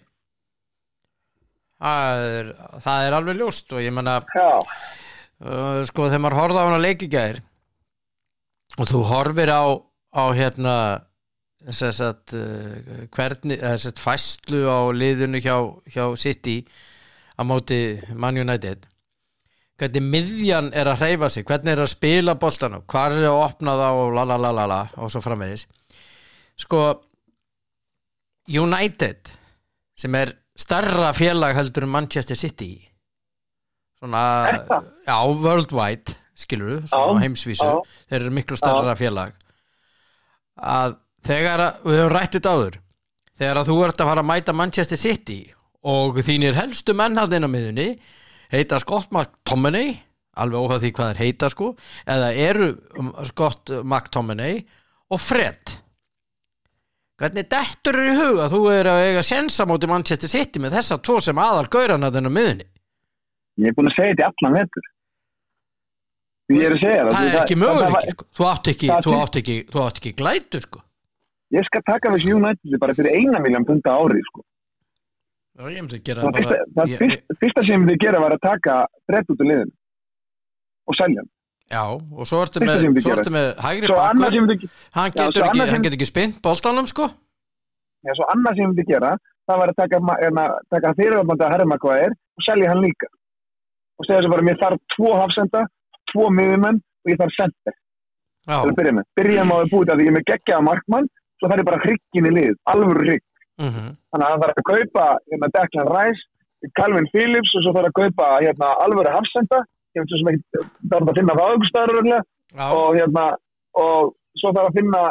Það 1.79 2.25
er, 2.27 2.49
það 2.83 3.05
er 3.07 3.17
alveg 3.19 3.39
ljóst 3.39 3.75
og 3.75 3.85
ég 3.85 3.95
menna 3.95 4.17
uh, 4.19 5.83
sko 5.87 6.09
þegar 6.09 6.25
maður 6.25 6.39
horfði 6.41 6.59
á 6.59 6.67
hana 6.67 6.81
leikigæðir 6.83 7.41
og 8.79 8.91
þú 8.91 9.03
horfir 9.07 9.53
á, 9.55 9.63
á 10.19 10.25
hérna 10.35 10.75
að 11.69 12.03
uh, 12.35 13.07
hvernig 13.15 13.63
þess 13.63 13.91
að 13.93 14.03
fæslu 14.03 14.63
á 14.67 14.91
liðinu 14.91 15.43
hjá, 15.43 15.57
hjá 15.87 16.05
City 16.19 16.61
á 17.39 17.43
móti 17.47 17.99
Man 18.15 18.39
United 18.43 18.87
hvernig 19.79 20.03
miðjan 20.03 20.73
er 20.75 20.91
að 20.91 21.05
hreyfa 21.05 21.29
sig 21.31 21.47
hvernig 21.47 21.77
er 21.77 21.85
að 21.85 21.93
spila 21.93 22.35
boltanu 22.35 22.83
hvað 22.91 23.21
er 23.21 23.29
að 23.31 23.43
opna 23.45 23.77
það 23.79 24.01
og 24.03 24.17
la 24.17 24.25
la 24.27 24.39
la 24.43 24.51
la 24.55 24.67
la 24.67 24.81
og 24.99 25.13
svo 25.13 25.23
framvegis. 25.23 25.67
Sko 26.59 26.81
United 28.49 29.31
sem 29.99 30.15
er 30.19 30.35
starra 30.59 31.13
félag 31.17 31.57
heldur 31.59 31.87
en 31.87 31.93
Manchester 31.95 32.37
City. 32.39 32.73
Svona 33.99 34.23
það? 34.69 34.89
já, 35.09 35.17
worldwide 35.43 36.17
skilur 36.39 36.83
svona 36.87 37.15
Já, 37.19 37.23
heimsvísu. 37.25 37.67
já. 37.67 38.03
þeir 38.11 38.21
eru 38.25 38.35
miklu 38.37 38.59
starra 38.59 38.95
félag. 38.99 39.33
Að 40.59 40.99
þegar 41.27 41.63
að, 41.65 41.81
við 41.87 41.99
höfum 42.03 42.13
rætt 42.15 42.37
þetta 42.39 42.53
áður 42.55 42.77
þegar 43.39 43.61
að 43.61 43.69
þú 43.71 43.77
ert 43.87 44.01
að 44.03 44.09
fara 44.11 44.23
að 44.25 44.29
mæta 44.33 44.55
Manchester 44.57 44.99
City 44.99 45.39
og 45.89 46.19
þínir 46.27 46.57
helstu 46.59 46.95
mennhaldin 46.99 47.47
á 47.47 47.51
miðunni 47.51 47.89
heita 48.51 48.79
Scott 48.83 49.11
McTominay 49.15 49.93
alveg 50.39 50.63
óhað 50.65 50.83
því 50.87 50.91
hvað 50.97 51.11
er 51.13 51.21
heita 51.23 51.51
sko 51.53 51.69
eða 52.07 52.31
eru 52.35 52.69
um, 52.99 53.13
Scott 53.27 53.71
McTominay 53.83 54.63
og 55.15 55.23
Fred 55.23 55.75
hvernig 57.19 57.47
dettur 57.51 57.99
er 57.99 58.11
í 58.13 58.17
huga 58.19 58.45
að 58.47 58.53
þú 58.55 58.61
er 58.75 58.91
að 58.93 59.05
eiga 59.09 59.23
sensa 59.27 59.67
móti 59.67 59.91
Manchester 59.91 60.31
City 60.33 60.63
með 60.63 60.77
þessa 60.79 61.01
tvo 61.03 61.19
sem 61.25 61.39
aðal 61.43 61.67
gaurana 61.73 62.13
þennan 62.15 62.37
miðunni 62.37 62.69
ég 63.59 63.73
er 63.73 63.75
búin 63.79 63.91
að 63.91 63.97
segja 63.99 64.15
þetta 64.15 64.29
allan 64.31 64.59
vetur. 64.61 64.85
Því 66.49 66.59
ég 66.61 66.67
er 66.69 66.75
að 66.77 66.83
segja 66.85 67.01
það. 67.05 67.15
það 67.17 67.29
er 67.29 67.41
ekki 67.43 67.55
það- 67.57 67.63
möguleiki 67.65 68.13
sko. 68.15 68.25
þú 68.39 68.45
átt 68.53 68.69
ekki, 68.73 68.89
ekki, 69.43 69.57
ekki 69.89 70.13
glætu 70.21 70.61
sko 70.63 70.85
Ég 71.49 71.65
skal 71.65 71.81
taka 71.87 72.11
þessi 72.13 72.35
United 72.37 72.79
bara 72.81 72.95
fyrir 72.97 73.15
eina 73.17 73.41
miljón 73.41 73.65
punta 73.65 73.95
ári, 73.97 74.21
sko. 74.27 74.43
Ég 75.59 75.79
Það, 75.89 76.05
það 76.21 76.33
bara 76.37 76.59
það 76.77 76.91
ég, 76.93 76.99
fyrsta, 77.01 77.37
fyrsta 77.41 77.63
sem 77.65 77.73
ég 77.73 77.81
myndi 77.83 77.97
gera 78.03 78.21
var 78.21 78.35
að 78.37 78.43
taka 78.45 78.75
brett 79.09 79.31
út 79.33 79.41
úr 79.43 79.49
liðinu 79.49 79.73
og 80.87 80.99
selja 81.01 81.23
hann. 81.23 81.31
Já, 81.69 81.83
og 81.93 82.25
svo 82.29 82.39
ertu 82.45 82.63
með, 82.65 82.87
með 83.35 83.49
hægri 83.61 83.89
ég 84.39 84.45
myndi, 84.45 84.69
hann 84.97 85.11
Já, 85.13 85.17
getur, 85.19 85.35
svo 85.37 85.49
ekki, 85.49 85.59
sem- 85.73 85.83
getur 85.85 85.97
ekki 85.99 86.09
spint 86.09 86.39
boltanum 86.45 86.87
sko. 86.89 87.09
Já, 88.07 88.13
svo 88.17 88.25
annað 88.33 88.57
sem 88.57 88.71
myndi 88.71 88.87
gera, 88.89 89.11
það 89.49 89.59
var 89.63 89.73
að 89.73 89.79
taka, 89.83 90.01
taka 90.73 90.95
fyrirvöldmandi 91.01 91.45
að 91.45 91.53
er 92.07 92.13
og 92.17 92.47
selja 92.47 92.71
hann 92.73 92.81
líka. 92.85 93.11
Og 93.99 94.07
segja 94.07 94.23
svo 94.25 94.33
bara, 94.33 94.47
mér 94.49 94.59
þarf 94.63 94.81
tvo 94.95 95.13
hafsenda, 95.19 95.65
tvo 96.13 96.31
miðumenn 96.33 96.79
og 96.81 97.13
ég 97.13 97.19
þarf 97.21 97.35
sender 97.37 97.75
Já, 98.49 98.63
til 98.63 98.71
að 98.73 98.77
byrja 98.81 98.93
með. 98.97 99.09
Byrjaðum 99.19 99.53
á 99.53 99.57
að 99.59 99.71
búið 99.75 99.93
að 99.93 100.03
ég 100.05 100.09
er 100.13 100.17
með 100.17 100.27
geggjaða 100.31 100.67
markmann, 100.71 101.09
svo 101.39 101.51
þarf 101.51 101.61
ég 101.65 101.69
bara 101.69 101.83
hryggin 101.85 102.29
í 102.31 102.35
lið, 102.39 102.55
alvöru 102.73 103.03
hrygg. 103.05 103.25
mhm, 103.61 103.87
Þannig 104.09 104.25
að 104.25 104.33
það 104.33 104.43
þarf 104.45 104.61
að 104.63 104.69
kaupa 104.73 105.07
hérna, 105.29 105.49
Declan 105.59 105.91
Rice, 105.93 106.23
Calvin 106.79 107.09
Phillips 107.13 107.53
og 107.59 107.63
svo 107.67 107.73
þarf 107.77 107.91
að 107.91 107.99
kaupa 108.01 108.27
hérna, 108.47 108.69
alvöru 108.87 109.13
hafsenda, 109.19 109.61
ég 109.97 110.03
veit 110.05 110.15
sem 110.21 110.31
ekki, 110.33 110.63
það 110.91 110.97
er 110.99 111.09
að 111.13 111.19
finna 111.21 111.37
það 111.39 111.53
já, 112.19 112.67
og 112.69 112.99
hérna 112.99 113.25
og 113.79 114.13
svo 114.41 114.53
þarf 114.53 114.71
að 114.71 114.79
finna 114.81 115.03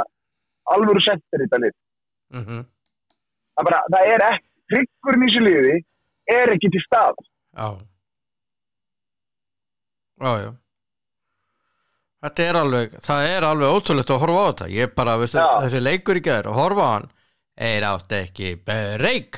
alvöru 0.75 1.03
sendir 1.05 1.43
í 1.43 1.47
þetta 1.47 1.61
lið. 1.63 1.75
Mhm, 2.37 2.63
það, 3.57 3.67
bara, 3.69 3.81
það 3.93 4.13
er 4.13 4.25
ekki, 4.31 4.47
tryggurinn 4.71 5.25
í 5.25 5.29
þessu 5.31 5.43
liði 5.47 5.75
er 6.37 6.53
ekki 6.55 6.71
til 6.75 6.83
stað 6.85 7.21
já. 7.23 7.67
Já, 10.17 10.31
já. 10.41 10.49
Þetta 12.25 12.45
er 12.49 12.57
alveg, 12.57 12.95
það 13.05 13.27
er 13.31 13.45
alveg 13.45 13.75
ótrúlegt 13.77 14.11
að 14.11 14.23
horfa 14.23 14.41
á 14.41 14.47
þetta. 14.49 14.67
Ég 14.73 14.93
bara, 14.97 15.17
veistu, 15.21 15.37
þessi 15.63 15.81
leikur 15.85 16.17
í 16.17 16.23
gæður 16.25 16.49
að 16.49 16.57
horfa 16.57 16.87
á 16.87 16.93
hann 16.95 17.05
er 17.67 17.85
átt 17.85 18.15
ekki 18.17 18.55
og 18.67 19.37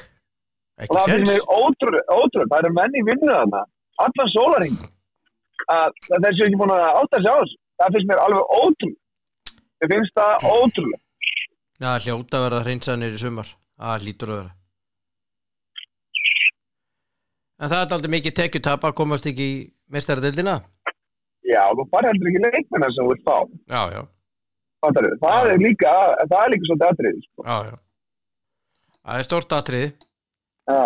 ekki 0.80 0.96
það 0.96 1.12
finnst 1.12 1.34
mér 1.34 1.44
ótrúlega, 1.60 2.16
ótrúlega 2.16 2.50
það 2.54 2.64
eru 2.64 2.72
menn 2.78 2.96
í 2.96 3.04
vinnu 3.10 3.30
þarna. 3.34 3.62
Allan 4.00 4.32
sólaring 4.32 4.80
að 5.76 6.00
það 6.10 6.30
sér 6.38 6.46
ekki 6.48 6.60
búin 6.62 6.74
að 6.76 6.86
átta 7.02 7.22
sig 7.24 7.32
á 7.32 7.38
þessu. 7.40 7.58
Það 7.80 7.94
finnst 7.96 8.10
mér 8.12 8.22
alveg 8.26 8.54
ótrúlega 8.60 8.98
ég 9.84 9.92
finnst 9.94 10.16
það 10.20 10.48
ótrúlega 10.54 11.06
Já, 11.80 11.92
hljóta 12.04 12.38
að 12.40 12.44
verða 12.44 12.64
hreinsanir 12.66 13.14
í 13.16 13.20
sumar. 13.22 13.48
Það 13.80 14.02
lítur 14.04 14.32
að 14.34 14.40
vera. 14.42 14.54
En 17.60 17.70
það 17.72 17.82
er 17.86 17.94
aldrei 17.96 18.12
mikið 18.16 18.36
tekjutap 18.40 18.86
að 18.88 18.96
komast 19.00 19.28
ekki 19.30 19.46
í 19.54 19.58
mestaradildina 19.96 20.58
já, 21.50 21.64
þú 21.76 21.86
fari 21.92 22.08
heldur 22.12 22.30
ekki 22.30 22.42
leikmennar 22.46 22.92
sem 22.94 23.04
þú 23.08 23.14
vilt 23.14 23.24
fá. 23.26 23.38
Já, 23.74 23.82
já, 23.96 24.02
Fattarðu? 24.86 25.16
það 25.24 25.40
Já. 25.40 25.52
er 25.56 25.62
líka 25.64 25.94
það 26.30 26.44
er 26.44 26.52
líka 26.54 26.68
svolítið 26.70 26.90
atrið 26.92 27.18
sko. 27.26 27.46
já, 27.48 27.58
já. 27.70 27.76
Það 29.00 29.18
er 29.24 29.28
stort 29.30 29.56
atrið 29.58 29.88
já, 29.90 30.84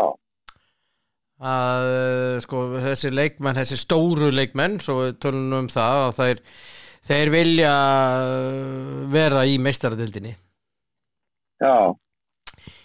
að 1.42 1.90
eh, 1.96 2.38
sko, 2.46 2.64
þessi 2.84 3.12
leikmenn, 3.14 3.58
þessi 3.58 3.80
stóru 3.80 4.30
leikmenn 4.34 4.80
svo 4.84 5.12
tölum 5.18 5.58
um 5.64 5.70
það 5.72 6.00
að 6.04 6.16
þeir, 6.20 6.42
þeir 7.10 7.34
vilja 7.34 7.76
eh, 8.30 9.04
vera 9.14 9.46
í 9.50 9.58
meistaradildinni 9.62 10.36
já, 11.64 11.76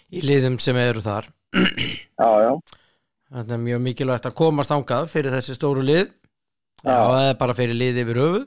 í 0.09 0.23
liðum 0.25 0.57
sem 0.61 0.77
eru 0.79 1.03
þar. 1.03 1.29
Já, 2.19 2.29
já. 2.43 2.53
Þetta 3.29 3.53
er 3.55 3.61
mjög 3.61 3.81
mikilvægt 3.85 4.25
að 4.25 4.37
komast 4.39 4.71
ángað 4.73 5.11
fyrir 5.11 5.35
þessi 5.35 5.57
stóru 5.57 5.83
lið. 5.85 6.07
Já. 6.79 6.95
og 6.95 7.09
það 7.11 7.25
er 7.27 7.37
bara 7.41 7.53
fyrir 7.57 7.75
lið 7.75 7.97
yfir 8.05 8.19
höfuð. 8.21 8.43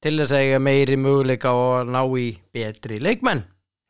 Til 0.00 0.14
þess 0.16 0.32
að 0.32 0.44
eiga 0.46 0.60
meiri 0.64 0.96
möguleika 0.96 1.50
að 1.52 1.90
ná 1.92 2.00
í 2.16 2.26
betri 2.56 3.00
leikmenn. 3.04 3.42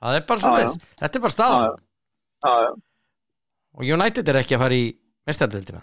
Það 0.03 0.17
er 0.19 0.25
bara 0.27 0.41
Já, 0.41 0.67
svo 0.73 0.89
þetta 0.99 1.19
er 1.19 1.25
bara 1.25 1.35
staðan. 1.35 1.67
Já, 1.67 2.49
já, 2.49 2.65
já. 2.65 2.71
og 3.77 3.93
United 3.95 4.33
er 4.33 4.39
ekki 4.41 4.57
að 4.57 4.65
fara 4.65 4.79
í 4.81 4.87
meistaradildina 5.29 5.83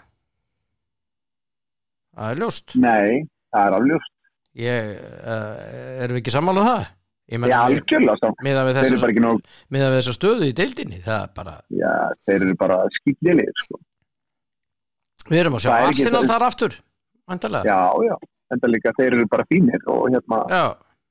það 2.17 2.31
er 2.31 2.41
ljóst 2.43 2.77
nei, 2.79 3.25
það 3.53 3.67
er 3.67 3.77
alveg 3.77 3.91
ljúst 3.93 4.13
ég, 4.57 4.93
uh, 5.21 5.57
erum 6.05 6.17
við 6.17 6.23
ekki 6.23 6.33
sammála 6.33 6.63
um 6.63 6.69
það? 6.71 6.87
Ég 7.27 7.43
algjörlega 7.51 8.15
þá 8.21 8.43
miðað 8.45 8.65
við 8.69 8.77
þessa, 8.77 9.11
nóg 9.25 10.15
stöðu 10.15 10.47
í 10.47 10.55
deildinni 10.55 11.01
er 11.03 11.27
bara, 11.35 11.57
Já, 11.75 11.91
þeir 12.23 12.37
eru 12.45 12.55
bara 12.61 12.77
skýtlilir, 13.01 13.51
sko. 13.65 13.79
við 15.27 15.41
erum 15.41 15.57
að 15.57 15.65
sjá 15.65 15.71
er 15.75 15.87
Arsenal 15.89 16.23
þar 16.29 16.45
aftur 16.47 16.77
vantarlega, 17.27 17.67
Já, 17.67 18.07
já. 18.07 18.15
Þetta 18.47 18.67
líka, 18.71 18.93
þeir 18.95 19.09
eru 19.17 19.25
bara 19.27 19.43
fínir 19.51 19.89
og 19.91 20.05
hérna, 20.07 20.37
já, 20.47 20.63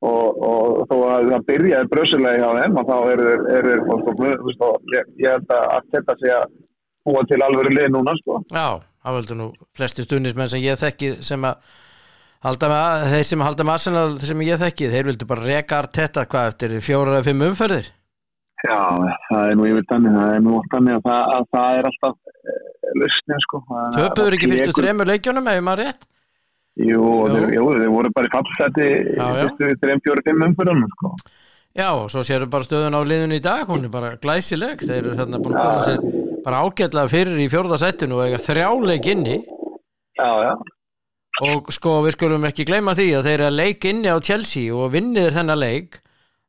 og, 0.08 0.38
og 0.46 0.86
þó 0.88 0.94
að 1.04 1.26
það 1.34 1.44
byrjaði 1.50 1.90
brössulega 1.92 2.40
hjá 2.40 2.62
þeim 2.62 2.80
og 2.80 2.88
þá 2.88 2.96
eru 3.12 3.34
þeir, 3.44 3.68
og, 3.84 4.08
og, 4.08 4.46
og 4.70 4.94
ég, 4.96 5.10
held 5.20 5.52
að 5.58 5.90
þetta 5.92 6.16
sé 6.22 6.32
að 6.32 6.46
búa 7.06 7.24
til 7.30 7.40
alvöru 7.46 7.72
lið 7.72 7.90
núna, 7.94 8.14
sko. 8.20 8.42
já 8.50 8.82
það 9.06 9.18
veldur 9.20 9.38
nú 9.38 9.50
flesti 9.76 10.06
stuðnismenn 10.06 10.50
sem 10.50 10.64
ég 10.64 10.80
þekki 10.80 11.12
sem 11.24 11.44
að 11.46 11.60
halda 12.46 12.70
með, 12.72 13.04
þeir 13.12 13.28
sem 13.28 13.44
halda 13.46 13.66
með 13.66 13.78
Arsenal 13.78 14.08
sem 14.30 14.42
ég 14.46 14.60
þekki, 14.62 14.90
þeir 14.92 15.12
vildu 15.12 15.28
bara 15.30 15.46
reka 15.46 15.78
Arteta 15.82 16.26
hvað 16.26 16.50
eftir 16.52 16.74
fjóra 16.84 17.14
eða 17.14 17.28
fimm 17.28 17.46
umferðir 17.50 17.92
Já, 18.64 18.80
það 19.28 19.50
er 19.50 19.56
nú 19.58 19.66
yfir 19.68 19.86
þannig, 19.90 20.14
það 20.16 20.34
er 20.34 20.44
nú 20.46 20.60
þannig 20.72 20.96
að 20.96 21.06
það, 21.06 21.32
að 21.36 21.48
það 21.54 21.78
er 21.78 21.88
alltaf 21.90 22.14
e, 22.16 22.54
lausnið, 22.96 23.42
sko. 23.44 23.60
Töpuður 23.96 24.36
ekki 24.36 24.48
fyrstu 24.52 24.76
þremur 24.78 25.10
leikjónum 25.12 25.50
ef 25.52 25.58
maður 25.66 25.82
rétt 25.84 26.06
Jú, 26.76 27.02
þeir, 27.32 27.44
jú, 27.56 27.66
þeir 27.72 27.92
voru 27.92 28.12
bara 28.16 28.28
í 28.28 28.32
fallseti 28.32 28.88
fyrstu 29.16 29.68
þreim, 29.84 30.00
fjóru, 30.04 30.24
fimm 30.26 30.46
umfyrunum, 30.48 30.90
sko. 30.96 31.12
Já, 31.76 31.90
og 31.92 32.08
svo 32.12 32.24
séru 32.24 32.48
bara 32.52 32.64
stöðun 32.64 32.96
á 32.96 33.00
liðinu 33.04 33.36
í 33.36 33.44
dag 33.44 33.68
hún 33.68 33.84
er 33.84 33.92
bara 33.92 34.14
glæsileg, 34.20 34.80
þeir 34.80 35.02
eru 35.02 35.16
þarna 35.20 35.40
búin 35.44 35.56
að 35.60 35.68
koma 35.68 35.84
sér 35.84 36.25
bara 36.46 36.62
ágætlega 36.62 37.10
fyrir 37.10 37.42
í 37.42 37.48
fjórða 37.50 37.78
settinu 37.82 38.20
og 38.20 38.26
eiga 38.28 38.38
þrjáleik 38.42 39.06
inni 39.12 39.36
Já, 40.16 40.30
já. 40.46 40.52
og 41.50 41.70
sko 41.74 41.98
við 42.06 42.14
skulum 42.16 42.46
ekki 42.48 42.64
gleyma 42.68 42.94
því 42.96 43.06
að 43.18 43.26
þeir 43.28 43.34
eru 43.40 43.48
að 43.50 43.56
leik 43.60 43.86
inni 43.90 44.12
á 44.14 44.16
Chelsea 44.24 44.74
og 44.74 44.92
vinnir 44.94 45.34
þennan 45.34 45.58
leik 45.60 45.98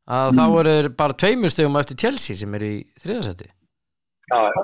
að 0.08 0.38
þá 0.38 0.44
eru 0.62 0.92
bara 1.02 1.18
tveimur 1.20 1.52
stegum 1.52 1.80
eftir 1.82 1.98
Chelsea 2.06 2.38
sem 2.40 2.54
er 2.56 2.64
í 2.68 2.76
þriðasetti 3.02 3.50
Já, 4.32 4.40
já. 4.54 4.62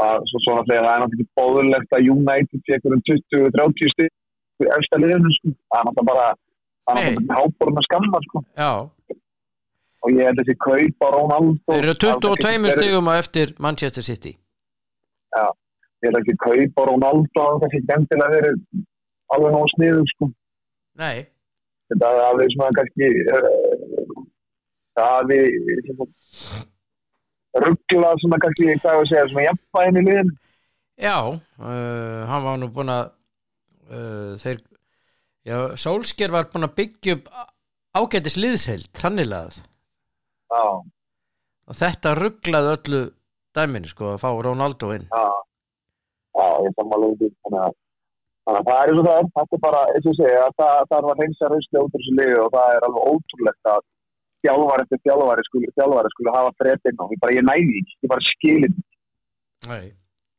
það, 0.00 0.24
svo 0.30 0.40
svona 0.46 0.64
þegar 0.70 0.86
það 0.88 0.94
er 0.96 1.04
náttúrulega 1.04 1.38
bóðulegt 1.38 1.94
að 1.98 2.08
United 2.16 2.64
tekur 2.70 2.96
um 2.96 3.04
20-30 3.10 3.92
stíð 3.94 4.72
efsta 4.78 4.98
liðinu 5.02 5.30
sko. 5.36 5.52
það 5.70 5.78
er 5.78 5.86
náttúrulega 5.90 6.08
bara 6.10 6.26
það 6.32 6.98
er 6.98 7.06
náttúrulega 7.06 7.38
háborna 7.38 7.84
skamma 7.86 8.22
sko. 8.26 8.42
já, 8.58 8.70
og 10.02 10.14
ég 10.16 10.26
held 10.26 10.40
þessi 10.42 10.56
kaup 10.66 11.04
á 11.06 11.08
Ronaldo. 11.14 11.58
Þeir 11.70 11.82
eru 11.82 11.94
það 11.94 12.14
er 12.14 12.22
22 12.26 12.70
ekki- 12.70 12.76
stigum 12.78 13.10
á 13.10 13.12
eftir 13.18 13.54
Manchester 13.58 14.06
City. 14.06 14.32
Ég 16.02 16.08
held 16.10 16.18
ekki 16.22 16.36
kaup 16.42 16.80
á 16.80 16.82
Ronaldo 16.90 17.28
það 17.36 17.68
er 17.68 17.76
ekki 17.78 17.94
endilega 17.96 18.34
verið 18.36 18.56
alveg 19.32 19.54
nógu 19.54 19.70
sniðu 19.76 20.02
sko. 20.12 20.28
nei, 21.00 21.24
þetta 21.92 22.10
hafi 22.18 22.48
svona 22.52 22.74
kannski 22.78 23.08
uh, 23.32 23.46
það 24.98 25.14
hafi 25.16 25.38
rugglað 27.64 28.20
svona 28.22 28.40
kannski 28.42 28.68
ég 28.68 28.84
að 28.84 29.06
segja 29.10 29.24
svona 29.30 29.46
jafnvægin 29.48 30.00
í 30.00 30.04
liðin 30.08 30.34
já 31.00 31.16
uh, 31.32 32.20
hann 32.28 32.46
var 32.46 32.60
nú 32.60 32.68
búin 32.74 32.92
að 32.92 33.04
uh, 33.88 34.32
þeir 34.42 34.60
já, 35.48 35.56
Solskjær 35.80 36.34
var 36.34 36.50
búin 36.52 36.68
að 36.68 36.76
byggja 36.82 37.18
upp 37.18 37.32
ágætis 37.92 38.38
liðsheld, 38.40 38.88
þannig 38.96 39.28
já, 40.52 40.64
og 41.68 41.78
þetta 41.78 42.14
rugglaði 42.18 42.74
öllu 42.76 43.02
dæminu 43.56 43.92
sko 43.92 44.14
að 44.14 44.20
fá 44.24 44.28
Ronaldo 44.46 44.92
inn. 44.96 45.06
Já, 45.12 45.24
já, 46.38 46.46
ég 46.66 46.76
sammála 46.78 47.08
um 47.12 47.16
því 47.20 47.30
þannig 47.32 47.64
að 47.68 47.78
að 48.50 48.64
það 48.66 48.78
er 48.82 48.90
eins 48.90 49.00
og 49.00 49.06
það 49.06 49.18
er 49.20 49.26
þetta 49.36 49.56
er 49.56 49.62
bara, 49.62 49.80
eins 49.94 50.06
og 50.10 50.14
segja, 50.18 50.44
að 50.44 50.54
það, 50.58 50.78
það 50.90 50.96
er 50.98 51.08
að 51.12 51.20
reynsa 51.22 51.50
rauslega 51.50 51.82
út 51.86 51.92
úr 51.92 52.00
þessu 52.02 52.14
liði 52.18 52.38
og 52.42 52.48
það 52.54 52.76
er 52.76 52.86
alveg 52.88 53.10
ótrúlegt 53.12 53.70
að 53.72 53.84
þjálfari 54.42 54.84
eftir 54.84 55.02
þjálfari 55.06 55.44
skuli, 55.46 55.68
þjálfari 55.78 56.12
skuli 56.14 56.34
hafa 56.36 56.54
þreppinn 56.58 57.02
og 57.04 57.12
ég 57.14 57.20
bara, 57.22 57.36
ég 57.36 57.46
næði 57.46 57.76
ekki, 57.82 57.98
ég 58.02 58.12
bara 58.12 58.26
skilin 58.26 58.80
nei, 59.70 59.84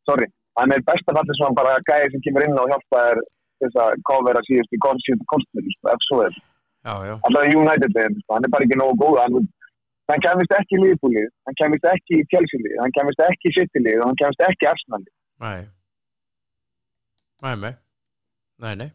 sorry, 0.09 0.27
hann 0.59 0.75
er 0.75 0.83
besta 0.89 1.15
fallið 1.15 1.39
svona 1.39 1.59
bara 1.61 1.77
gæði 1.87 2.11
sem 2.11 2.25
kemur 2.27 2.47
inn 2.47 2.59
og 2.59 2.73
hjálpa 2.73 3.05
þér 3.07 3.23
þess 3.63 3.79
að 3.85 4.03
kofera 4.09 4.43
síðustu 4.49 4.79
síðustu 5.05 5.29
kostnir, 5.31 5.67
sko, 5.77 5.91
ef 5.93 6.07
svo 6.07 6.17
er. 6.25 6.39
Já, 6.83 6.93
já, 7.07 7.13
alltaf 7.15 7.53
United 7.55 7.93
sko, 7.95 8.35
hann 8.35 8.43
er 8.43 8.51
bara 8.51 8.67
ekki 8.67 8.79
nógu 8.79 8.97
góð 8.99 9.19
hann, 9.21 9.47
hann 10.11 10.25
kemist 10.25 10.57
ekki 10.59 10.79
í 10.79 10.81
Liverpool-lið 10.83 11.29
hann 11.47 11.59
kemist 11.61 11.87
ekki 11.93 12.19
í 12.19 12.25
Chelsea-lið, 12.33 12.75
hann 12.81 12.97
kemist 12.97 13.23
ekki 13.29 13.51
í 13.51 13.55
City-lið 13.59 14.01
og 14.01 14.09
hann 14.09 14.19
kemist 14.23 14.45
ekki 14.49 14.67
í 14.67 14.71
Arsenal-lið 14.73 15.13
nei. 15.43 15.63
Nei, 17.43 17.55
nei. 17.59 17.73
Nei, 18.63 18.75
nei. 18.79 18.91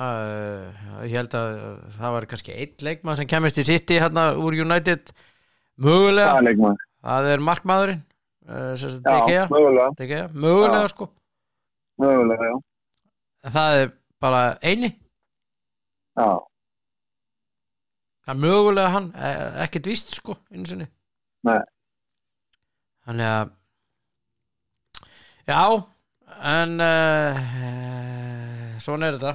Uh, 0.00 0.70
ég 1.02 1.16
held 1.18 1.34
að 1.34 1.56
það 1.96 2.12
var 2.14 2.26
kannski 2.30 2.54
einn 2.54 2.84
leikmann 2.86 3.18
sem 3.18 3.28
kemist 3.28 3.58
í 3.58 3.64
City 3.66 3.98
hérna 4.00 4.30
úr 4.38 4.54
United. 4.62 5.10
Mögulega, 5.80 6.38
það 6.44 6.78
það 7.00 7.28
er 7.32 7.42
markmaðurinn 7.44 8.00
uh, 8.46 8.74
já, 8.76 9.46
mögulega. 9.50 9.88
DGA 9.98 10.20
mögulega 10.32 10.84
Já. 10.84 10.92
sko. 10.92 11.08
Mögulega, 12.00 12.52
það 13.56 13.80
er 13.80 13.92
bara 14.20 14.42
eini. 14.62 14.92
Já, 16.16 16.28
það 18.24 18.34
er 18.34 18.42
mögulega 18.44 18.94
hann, 18.96 19.08
eh, 19.16 19.46
ekkert 19.66 19.90
víst 19.90 20.14
sko 20.16 20.36
þannig 23.06 23.30
að 23.30 23.56
já 25.50 25.62
en 26.40 26.76
uh, 26.80 27.38
svona 28.80 29.08
er 29.10 29.18
þetta. 29.18 29.32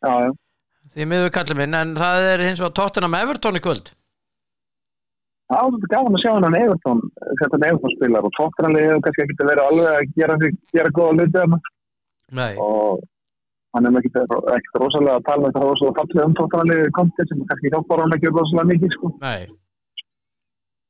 Já, 0.00 0.12
já. 0.24 0.30
Því 0.90 1.06
miður 1.06 1.32
kallið 1.34 1.58
minn 1.60 1.76
en 1.78 1.96
það 1.98 2.28
er 2.32 2.44
hins 2.48 2.62
vegar 2.62 2.76
tóttina 2.78 3.10
með 3.10 3.24
Everton 3.26 3.58
í 3.58 3.62
kvöld. 3.62 3.92
Var 5.50 5.66
þetta 5.74 5.90
gaman 5.90 6.16
að 6.16 6.22
sjá 6.22 6.30
hann 6.32 6.56
Evertón, 6.60 7.00
þetta 7.40 7.58
er 7.58 7.64
Evertón 7.68 7.94
spilar 7.96 8.26
og 8.26 8.34
tóttanlega 8.36 8.90
hefur 8.90 9.04
kannski 9.06 9.24
ekki 9.24 9.46
verið 9.48 9.64
alveg 9.64 9.88
að 9.90 10.12
gera, 10.18 10.34
gera 10.76 10.92
góða 10.94 11.14
nei, 12.30 12.52
og 12.54 13.02
hann 13.74 13.86
er 13.86 13.98
ekkert 14.00 14.78
rosalega 14.82 15.18
að 15.18 15.26
tala 15.28 15.42
með 15.42 15.52
þetta 15.52 15.66
rosalega 15.66 15.98
fallið 16.00 16.24
um 16.24 16.36
tóttanlega 16.38 16.94
kontið 16.98 17.28
sem 17.30 17.42
kannski 17.50 17.72
hjálpar 17.74 18.02
hann 18.02 18.16
ekki 18.16 18.32
rosalega 18.32 18.70
mikið 18.70 18.96
sko. 18.96 19.12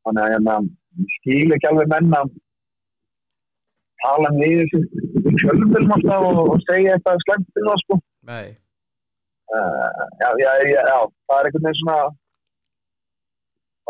Þannig 0.07 0.23
að 0.23 0.33
hérna, 0.35 0.55
ég 1.01 1.13
skil 1.19 1.57
ekki 1.57 1.71
alveg 1.71 1.93
menn 1.93 2.17
að 2.17 2.33
tala 4.01 4.33
niður 4.39 4.73
alltaf 5.93 6.27
og, 6.31 6.41
og 6.55 6.65
segja 6.69 6.97
eitthvað 6.97 7.45
til 7.53 7.67
það 7.69 7.85
sko. 7.85 8.01
nei. 8.33 8.49
Uh, 9.51 10.03
já, 10.23 10.29
já, 10.39 10.51
já, 10.63 10.83
já, 10.87 10.99
það 11.27 11.41
er 11.41 11.47
einhvern 11.49 11.65
veginn 11.67 11.79
svona 11.81 11.95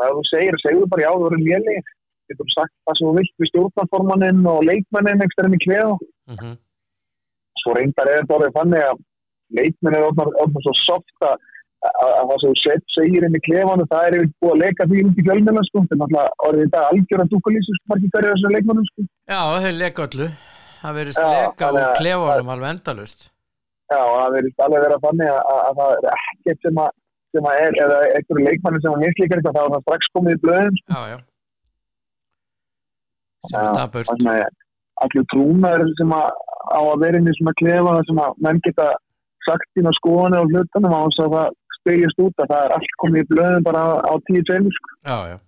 og 0.00 0.04
ef 0.06 0.14
þú 0.16 0.22
segir, 0.30 0.56
þú 0.64 0.86
bara 0.88 1.02
já, 1.04 1.10
þú 1.12 1.26
verður 1.26 1.42
léleg. 1.44 1.90
Getur 2.30 2.52
sagt 2.54 2.72
það 2.88 2.96
sem 2.96 3.08
þú 3.08 3.12
vilt 3.18 3.42
við 3.42 3.50
stjórnarformaninn 3.50 4.40
og 4.48 4.64
leikmennin 4.64 5.24
ekstra 5.26 5.46
enn 5.46 5.58
í 5.58 5.62
kleða 5.66 5.94
mm 6.30 6.56
svo 7.62 7.76
reyndar 7.76 8.10
er 8.10 8.20
þetta 8.22 8.36
orðið 8.38 8.58
þannig 8.58 8.84
að 8.88 9.00
leikmenn 9.60 9.96
er 9.98 10.06
orðið 10.10 10.60
svo 10.66 10.74
soft 10.80 11.26
að, 11.26 11.34
að, 11.88 12.12
að 12.18 12.30
það 12.30 12.36
sem 12.42 12.52
þú 12.52 12.60
set, 12.62 12.86
segir 12.96 13.26
inn 13.26 13.38
í 13.38 13.42
klefanu 13.48 13.88
það 13.90 14.06
er 14.06 14.18
yfir 14.20 14.30
búið 14.44 14.54
að 14.54 14.62
leika 14.64 14.88
því 14.90 15.02
út 15.08 15.20
í 15.20 15.26
fjölmjöla 15.26 15.66
sko, 15.68 15.82
er 15.82 16.00
náttúrulega 16.00 16.46
orðið 16.48 16.64
þetta 16.66 16.86
algjör 16.92 17.24
að 17.24 17.34
dúkulísu 17.34 17.76
sko, 17.76 17.90
margir 17.92 18.14
hverju 18.14 18.32
þessum 18.34 18.56
leikmennum 18.56 18.88
sko. 18.92 19.06
já, 19.34 19.40
þeir 19.66 19.76
leka 19.84 20.08
öllu. 20.08 20.30
Það 20.80 20.98
leka 21.02 21.66
þannig 21.68 21.82
úr 21.84 21.98
klefanum 22.00 22.54
alveg 22.54 22.74
endalust 22.74 23.26
Já, 23.90 23.98
það 23.98 24.34
verður 24.36 24.94
alveg 24.94 25.02
þannig 25.04 25.30
að, 25.32 25.40
að, 25.50 25.60
að 25.66 25.80
það 25.80 25.96
er 25.96 26.06
ekkert 26.14 26.66
sem 26.66 26.80
að, 26.80 26.92
sem 27.34 27.48
að 27.50 27.62
er, 27.64 27.76
eða 27.84 27.98
einhverju 28.06 28.46
leikmanni 28.46 28.82
sem 28.84 28.94
að 28.94 29.02
mislíkar 29.04 29.42
þá 29.42 29.50
er 29.50 29.72
það 29.74 29.82
strax 29.84 30.10
komið 30.14 30.36
í 30.36 30.40
blöðum 30.44 30.78
já, 30.80 31.00
já. 31.10 31.18
Sem 33.50 33.60
er 33.60 33.78
daburt 33.80 34.59
allir 35.04 35.26
trúnaður 35.32 35.92
sem 35.98 36.16
að 36.16 36.28
á 36.70 36.80
að 36.80 37.04
vera 37.04 37.20
inn 37.20 37.30
í 37.30 37.36
svona 37.38 37.56
klefa 37.60 37.94
þar 37.96 38.08
sem 38.08 38.22
að 38.24 38.42
menn 38.46 38.64
geta 38.66 38.88
sagt 39.46 39.70
þína 39.76 39.92
skoðanir 39.98 40.44
og 40.44 40.50
hlutanum 40.54 40.96
á 40.96 41.00
þess 41.06 41.22
að 41.24 41.36
það 41.36 41.54
spegjast 41.80 42.24
út 42.24 42.42
að 42.42 42.50
það 42.52 42.64
er 42.66 42.74
allt 42.76 42.98
komið 43.02 43.22
í 43.22 43.30
blöðum 43.30 43.66
bara 43.68 43.80
á, 43.80 43.88
á 44.04 44.14
tíu 44.28 44.42
tveimur 44.48 44.76
sko. 44.76 44.92
já, 45.08 45.16
já. 45.32 45.38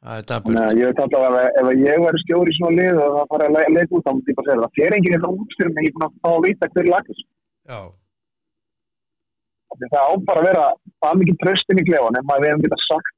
Það 0.00 0.18
er 0.18 0.28
Þannig 0.30 0.62
að 0.64 0.78
ég 0.80 0.88
veit 0.88 1.00
alltaf 1.04 1.24
að 1.26 1.34
ef, 1.44 1.66
ég 1.76 2.02
væri 2.02 2.20
stjóri 2.22 2.52
í 2.52 2.54
svona 2.56 2.76
lið 2.78 3.00
og 3.04 3.16
það 3.16 3.26
fara 3.32 3.48
að 3.50 3.56
le 3.56 3.64
leika 3.76 3.96
út 3.98 4.06
þá 4.06 4.12
myndi 4.14 4.32
ég 4.32 4.38
bara 4.38 4.46
segja 4.48 4.60
það. 4.62 4.76
Fer 4.78 4.94
enginn 4.96 5.16
þetta 5.16 5.32
út 5.34 5.56
fyrir 5.58 5.74
mig 5.74 5.84
ég 5.84 5.90
er 5.90 5.96
búin 5.98 6.06
að 6.06 6.14
fá 6.22 6.30
að 6.30 6.44
vita 6.46 6.68
hver 6.72 6.88
lagas 6.88 7.20
já, 7.20 7.80
það 9.78 10.06
á 10.08 10.12
bara 10.28 10.40
að 10.40 10.48
vera 10.48 10.64
það 11.04 11.20
mikið 11.20 11.40
tröstin 11.42 11.80
í 11.80 11.86
klefan 11.88 12.18
ef 12.18 12.26
maður 12.30 12.56
við 12.56 12.64
geta 12.66 12.80
sagt 12.86 13.14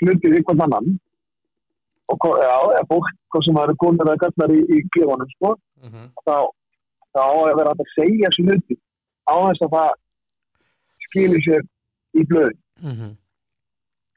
hlutið 0.00 0.34
við 0.36 0.44
hvern 0.48 0.64
annan 0.66 0.90
og 2.10 2.26
já, 2.42 2.56
eða 2.76 2.86
fólk 2.90 3.10
hvað 3.32 3.44
sem 3.46 3.60
eru 3.62 3.74
konur 3.82 4.08
eða 4.08 4.22
gallar 4.24 4.54
í, 4.54 4.60
í 4.76 4.78
klefanum 4.94 5.30
sko 5.36 5.54
mm 5.82 6.06
þá, 6.26 6.36
þá 7.14 7.20
á 7.22 7.34
að 7.34 7.58
vera 7.58 7.72
hægt 7.72 7.84
að 7.84 7.92
segja 7.96 8.30
þessu 8.30 8.46
hluti 8.46 8.78
á 9.30 9.34
þess 9.46 9.66
að 9.66 9.74
það 9.76 9.90
skilir 11.06 11.44
sér 11.46 11.62
í 12.18 12.24
blöð 12.30 12.52
-hmm. 12.82 13.12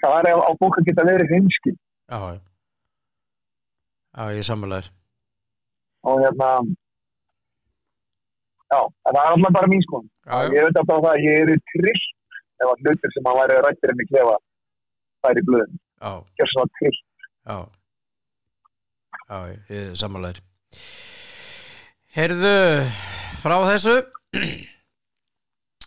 það 0.04 0.32
er 0.32 0.42
á 0.42 0.52
fólk 0.62 0.80
að 0.80 0.88
geta 0.90 1.10
verið 1.10 1.36
hinskil 1.36 1.76
já, 1.76 2.20
já. 2.34 2.42
Ég 4.14 4.44
er 4.44 4.46
sammálaður. 4.46 4.88
Og 6.06 6.20
hérna 6.22 6.50
já, 8.74 8.82
en 8.82 9.16
það 9.16 9.22
er 9.24 9.32
alltaf 9.32 9.56
bara 9.58 9.72
mín 9.72 9.86
sko 9.86 10.02
já, 10.02 10.34
já, 10.34 10.50
ég 10.58 10.66
veit 10.66 10.82
alltaf 10.82 10.98
að 10.98 11.06
það, 11.08 11.24
ég 11.28 11.46
er 11.46 11.54
í 11.54 11.62
trill 11.72 12.04
ef 12.64 12.68
að 12.72 12.84
hlutir 12.84 13.14
sem 13.14 13.30
að 13.30 13.40
væri 13.40 13.62
rættir 13.66 13.94
enn 13.94 14.04
í 14.04 14.10
klefa 14.12 14.36
það 15.24 15.32
er 15.32 15.42
í 15.42 15.48
blöðin, 15.48 15.80
já, 16.04 16.12
gjör 16.40 16.54
svona 16.54 16.76
trill 16.80 16.98
já 16.98 17.58
sammálaður 20.00 20.44
heyrðu 22.14 22.56
frá 23.42 23.56
þessu. 23.72 24.00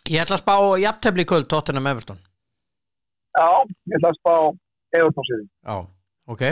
Ég 0.07 0.23
ætla 0.23 0.39
að 0.39 0.43
spá 0.43 0.55
jafntefli 0.83 1.27
í 1.27 1.29
kvöld 1.29 1.49
Tottenham 1.51 1.89
Everton. 1.91 2.19
Já, 3.37 3.49
ég 3.91 3.99
ætla 3.99 4.13
að 4.13 4.19
spá 4.21 4.35
eðurtónsið 4.97 5.43
Já, 5.45 5.77
ok. 6.31 6.45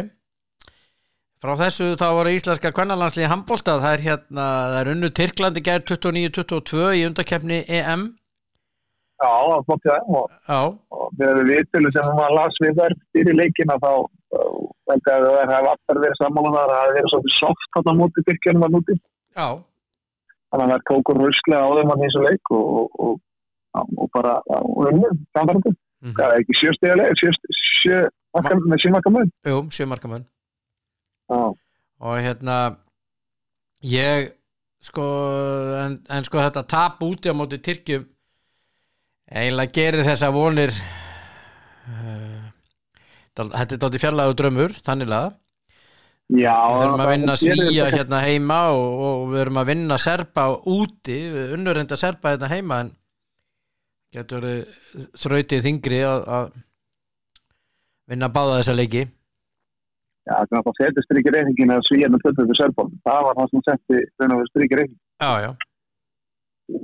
Frá 1.44 1.52
þessu 1.60 1.90
þá 2.00 2.06
var 2.16 2.30
íslenska 2.32 2.72
kvennalandsliði 2.74 3.30
handbólstað, 3.30 3.82
það 3.84 3.96
er 3.96 4.04
hérna 4.08 4.44
það 4.72 4.78
er 4.80 4.90
unnu 4.94 5.10
Tyrklandi 5.18 5.62
gær 5.64 5.84
29-22 5.84 6.84
í 6.98 7.04
undarkeppni 7.08 7.60
EM 7.68 8.06
já, 9.24 9.32
það 9.34 9.50
var 9.52 9.64
flott 9.68 9.86
í 9.86 9.90
það 9.90 10.16
og, 10.18 10.36
og 10.94 11.06
þegar 11.18 11.40
við 11.40 11.50
viðtölu 11.52 11.92
sem 11.94 12.10
maður 12.18 12.36
las 12.38 12.60
við 12.64 12.80
þær 12.80 12.96
fyrir 13.16 13.38
leikina 13.40 13.78
þá 13.82 13.92
ég 14.34 15.10
að 15.10 15.26
það 15.26 15.52
hefði 15.52 15.70
aftar 15.72 16.00
verið 16.02 16.18
sammála 16.20 16.52
þar 16.54 16.64
að 16.64 16.74
það 16.74 16.82
hefði 16.84 16.98
verið 16.98 17.12
svolítið 17.12 17.36
soft 17.38 17.70
þarna 17.76 17.94
á 17.94 18.00
móti 18.00 18.24
byrkjörnum 18.28 18.66
að 18.66 18.74
núti 18.74 18.96
já, 18.98 19.48
þannig 20.50 20.64
að 20.64 20.74
það 20.74 20.86
tókur 20.90 21.20
ruslega 21.22 21.64
á 21.64 21.70
þeim 21.78 21.94
að 21.94 22.04
þessu 22.04 22.24
leik 22.24 22.52
og, 22.54 22.68
og, 23.06 23.18
og, 23.80 24.06
bara 24.14 24.36
og 24.50 24.86
unnið, 24.90 25.18
samfærandi 25.36 25.74
mm 25.74 26.16
það 26.18 26.34
er 26.34 26.42
ekki 26.42 26.54
sjöstega 26.58 26.96
leik 27.00 27.20
sjö, 27.20 27.30
sjö, 27.80 27.98
marka, 28.36 28.56
með 28.60 28.82
sjömarka 28.82 29.12
mun. 29.14 29.30
Jú, 29.48 29.60
sjömarkamun 29.72 30.24
já, 31.32 31.38
og 32.04 32.18
hérna 32.20 32.56
ég 33.88 34.34
sko 34.84 35.06
en, 35.80 35.96
en 36.12 36.26
sko 36.28 36.42
þetta 36.42 36.66
tap 36.68 37.00
úti 37.06 37.32
á 37.32 37.34
móti 37.36 37.56
Tyrkjum 37.56 38.04
eiginlega 39.30 39.76
gerir 39.78 40.04
þessa 40.06 40.30
vonir 40.34 40.74
uh, 40.74 42.44
þetta 43.36 43.64
er 43.64 43.80
dótti 43.80 44.02
fjarlægu 44.02 44.36
drömmur 44.38 44.76
þannig 44.84 45.10
laga 45.12 45.32
Við 46.32 46.48
þurfum 46.48 47.02
að 47.04 47.10
vinna 47.12 47.34
svíja 47.36 47.86
hérna 47.92 48.18
heima 48.24 48.60
og, 48.72 49.00
og 49.04 49.24
við 49.28 49.42
þurfum 49.42 49.58
að 49.60 49.66
vinna 49.68 49.98
serpa 50.00 50.44
úti, 50.72 51.18
unnur 51.52 51.80
enda 51.82 51.98
serpa 52.00 52.32
hérna 52.32 52.48
heima 52.48 52.78
en 52.80 52.92
getur 54.14 54.46
þrautið 55.20 55.66
þingri 55.66 56.00
að, 56.08 56.54
vinna 58.08 58.30
báða 58.32 58.62
þessa 58.62 58.76
leiki. 58.78 59.04
Já, 60.24 60.34
þannig 60.38 60.58
að 60.58 60.66
það 60.70 60.80
setur 60.80 61.04
strykir 61.04 61.36
reyningin 61.36 61.74
að 61.74 61.86
svíja 61.90 62.08
með 62.08 62.24
20 62.30 62.56
serbón. 62.56 62.92
Það 63.04 63.24
var 63.26 63.38
það 63.38 63.50
sem 63.52 63.64
setti 63.68 64.02
strykir 64.48 64.80
reyningin. 64.80 65.00
Já, 65.20 65.30
já, 65.44 65.50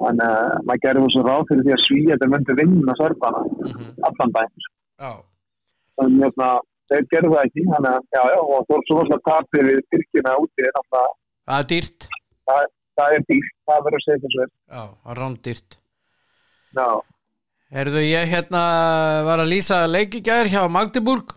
Þannig 0.01 0.27
að 0.29 0.65
maður 0.69 0.81
gerði 0.85 1.03
þessu 1.07 1.23
ráð 1.27 1.45
fyrir 1.51 1.63
því 1.67 1.73
að 1.77 1.85
svíja 1.87 2.17
þetta 2.17 2.29
myndi 2.35 2.57
vinna 2.61 2.95
serbana 3.01 3.41
mhm, 3.49 3.87
allan 4.09 4.35
daginn. 4.37 4.67
já, 5.01 5.13
Þannig 6.01 6.43
að 6.49 6.59
þeir 6.91 7.07
gerðu 7.15 7.31
það 7.35 7.45
ekki. 7.49 7.65
Þannig 7.71 7.91
að, 7.95 8.03
já, 8.17 8.23
já, 8.35 8.41
og 8.41 8.67
þú 8.69 8.77
er 8.77 8.85
svo 8.91 8.99
svona 9.07 9.21
tapir 9.31 9.65
við 9.71 9.79
styrkina 9.87 10.35
úti. 10.43 10.67
er 10.67 10.73
náttúrulega- 10.77 11.17
það 11.51 11.59
er 11.65 11.69
dýrt 11.73 12.09
Það 13.01 13.15
er 13.17 13.23
dýrt, 13.31 13.53
það 13.71 13.85
verður 13.87 13.99
að 14.01 14.05
segja 14.05 14.21
þessu. 14.25 14.47
Já, 14.69 14.83
það 15.05 15.11
er 15.15 15.21
rándýrt 15.25 15.77
Já, 16.77 16.89
Herðu, 17.71 18.01
ég 18.05 18.29
hérna 18.35 18.63
var 19.25 19.39
að 19.45 19.51
lýsa 19.55 19.79
leikigær 19.89 20.51
hjá 20.51 20.63
Magdeburg 20.71 21.33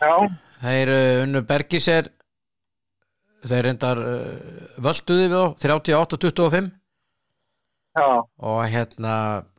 já, 0.00 0.14
Þeir 0.64 0.88
uh, 0.94 1.22
unnu 1.24 1.42
Bergiser 1.46 2.08
þeir 3.50 3.66
reyndar 3.68 4.00
uh, 4.00 4.22
völduði 4.86 5.26
við 5.28 5.34
þá 5.34 5.66
38-25 5.66 6.70
já, 7.94 8.06
og 8.50 8.60
hérna 8.72 9.14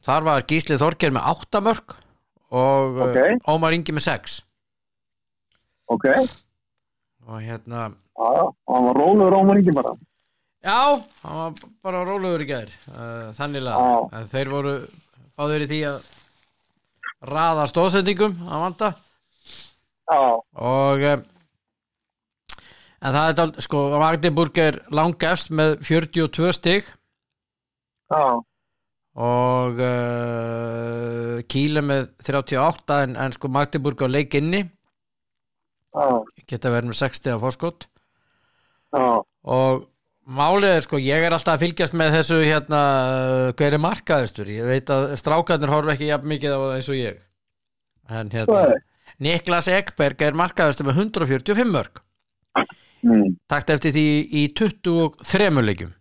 þar 0.06 0.26
var 0.28 0.46
Gísli 0.50 0.78
Þorger 0.82 1.14
með 1.16 1.30
8 1.36 1.62
mörg 1.68 1.96
og 2.56 3.00
Ok. 3.06 3.20
uh, 3.22 3.54
Ómar 3.56 3.76
Ingi 3.78 3.96
með 3.96 4.08
6 4.10 4.40
ok. 5.94 6.08
Og 7.26 7.40
hérna 7.42 7.88
já, 7.90 8.34
það 8.70 8.86
var 8.90 9.00
rólegur 9.00 9.36
ómaringi 9.40 9.74
bara. 9.76 9.94
já, 10.66 10.78
hann 11.24 11.40
var 11.40 11.56
bara 11.86 12.04
rólegur 12.06 12.44
í 12.46 12.50
gær 12.50 12.70
uh, 12.94 13.32
að 13.34 14.28
þeir 14.34 14.52
voru 14.54 14.76
báður 15.36 15.66
í 15.66 15.70
því 15.72 15.80
að 15.90 16.12
raða 17.26 17.66
stóðsendingum 17.72 18.36
að 18.46 18.62
vanda. 18.62 18.90
Já, 20.06 20.20
og 20.62 21.06
um, 21.10 21.24
en 23.06 23.14
það 23.14 23.30
er 23.30 23.38
dalt, 23.40 23.62
sko 23.64 23.86
Magdeburg 24.02 24.60
er 24.62 24.82
langefst 24.96 25.52
með 25.54 25.78
42 25.86 26.54
stig. 26.58 26.92
Já, 28.12 28.26
og 29.16 29.80
uh, 29.80 31.40
Kíle 31.48 31.84
með 31.86 32.10
38 32.26 33.02
en, 33.06 33.18
en 33.20 33.36
sko 33.36 33.52
Magdeburg 33.52 34.04
á 34.04 34.08
leik 34.12 34.36
inni. 34.38 34.66
Já, 35.96 36.08
geta 36.50 36.74
verið 36.74 36.92
með 36.92 36.98
60 37.00 37.36
á 37.36 37.40
fórskot 37.40 37.86
já, 38.92 39.04
og 39.48 39.86
málið 40.28 40.74
er 40.74 40.84
sko 40.84 41.00
ég 41.00 41.24
er 41.24 41.32
alltaf 41.32 41.56
að 41.56 41.64
fylgjast 41.64 41.96
með 41.96 42.18
þessu 42.18 42.40
hérna 42.42 42.82
hver 43.56 43.78
er 43.78 43.84
markaðistur? 43.84 44.52
Ég 44.52 44.68
veit 44.68 44.92
að 44.92 45.14
strákarnir 45.22 45.72
horfa 45.72 45.96
ekki 45.96 46.10
jafn 46.10 46.28
mikið 46.34 46.58
á 46.58 46.60
það 46.60 46.74
eins 46.76 46.92
og 46.92 47.00
ég. 47.00 47.22
En 48.12 48.34
hérna. 48.34 48.66
Niklas 49.24 49.72
Ekberg 49.72 50.26
er 50.28 50.36
markaðistur 50.36 50.90
með 50.90 51.00
145 51.06 51.72
mörg 51.72 52.04
mm, 53.06 53.38
takt 53.52 53.72
eftir 53.76 53.94
því 53.96 54.08
í 54.42 54.44
23 54.58 55.64
leikjum. 55.66 55.94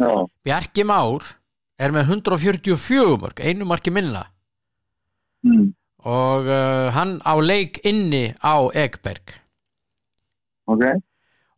Já, 0.00 0.10
Bjarki 0.46 0.84
Már 0.86 1.26
er 1.78 1.94
með 1.94 2.10
144 2.18 3.16
mörg 3.22 3.40
einu 3.40 3.68
marki 3.70 3.94
minna. 3.94 4.26
Mm, 5.46 5.72
og 6.04 6.50
uh, 6.50 6.90
hann 6.94 7.18
á 7.22 7.34
leik 7.38 7.80
inni 7.86 8.26
á 8.42 8.56
Ekberg. 8.74 9.38
Ok, 10.70 10.84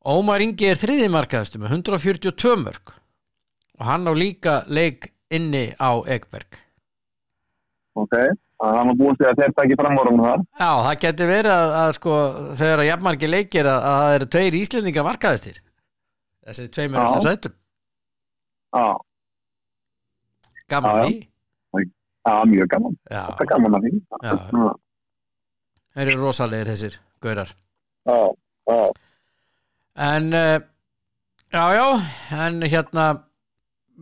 Ómar 0.07 0.43
Ingi 0.45 0.69
er 0.71 0.79
þriði 0.79 1.09
markaðastu 1.11 1.59
með 1.59 1.81
142 1.81 2.57
mörg 2.63 2.95
og 3.77 3.85
hann 3.89 4.07
á 4.07 4.13
líka 4.15 4.61
leik 4.71 5.11
inni 5.35 5.73
á 5.75 5.91
Ekberg. 6.07 6.61
Ok. 7.97 8.15
Það 8.57 8.79
var 8.89 8.97
búist 8.97 9.19
því 9.21 9.27
að 9.29 9.41
þeir 9.43 9.53
takki 9.57 9.77
fram 9.77 9.99
vorum 9.99 10.21
þar. 10.25 10.43
Já, 10.57 10.69
það 10.87 10.99
getur 11.03 11.29
verið 11.29 11.53
að, 11.53 11.73
að 11.83 11.91
sko 11.99 12.15
þegar 12.61 12.83
að 12.83 12.89
jafnmarki 12.89 13.29
leikir 13.29 13.69
að, 13.69 13.81
að 13.91 13.99
það 14.01 14.15
eru 14.17 14.29
tveir 14.37 14.57
íslendinga 14.61 15.05
markaðistir. 15.05 15.59
Þessi 16.47 16.67
tveimur 16.73 17.03
eftir 17.03 17.27
sætum. 17.27 17.57
Já, 18.77 18.87
gaman 20.73 21.03
því. 21.03 21.19
Já, 22.27 22.33
mjög 22.51 22.71
gaman. 22.73 22.97
Já, 23.07 23.21
Það 23.29 23.43
er 23.45 23.51
gaman 23.53 23.77
að 23.77 23.85
því. 23.87 23.93
Já, 24.25 24.33
þeir 25.97 26.09
eru 26.15 26.23
rosalegir 26.25 26.71
þessir 26.73 26.97
gaurar. 27.23 27.53
Já, 28.09 28.17
já. 28.73 28.81
En 30.07 30.27
uh, 30.37 30.57
já, 31.53 31.63
já, 31.77 31.87
en 32.47 32.59
hérna 32.67 33.05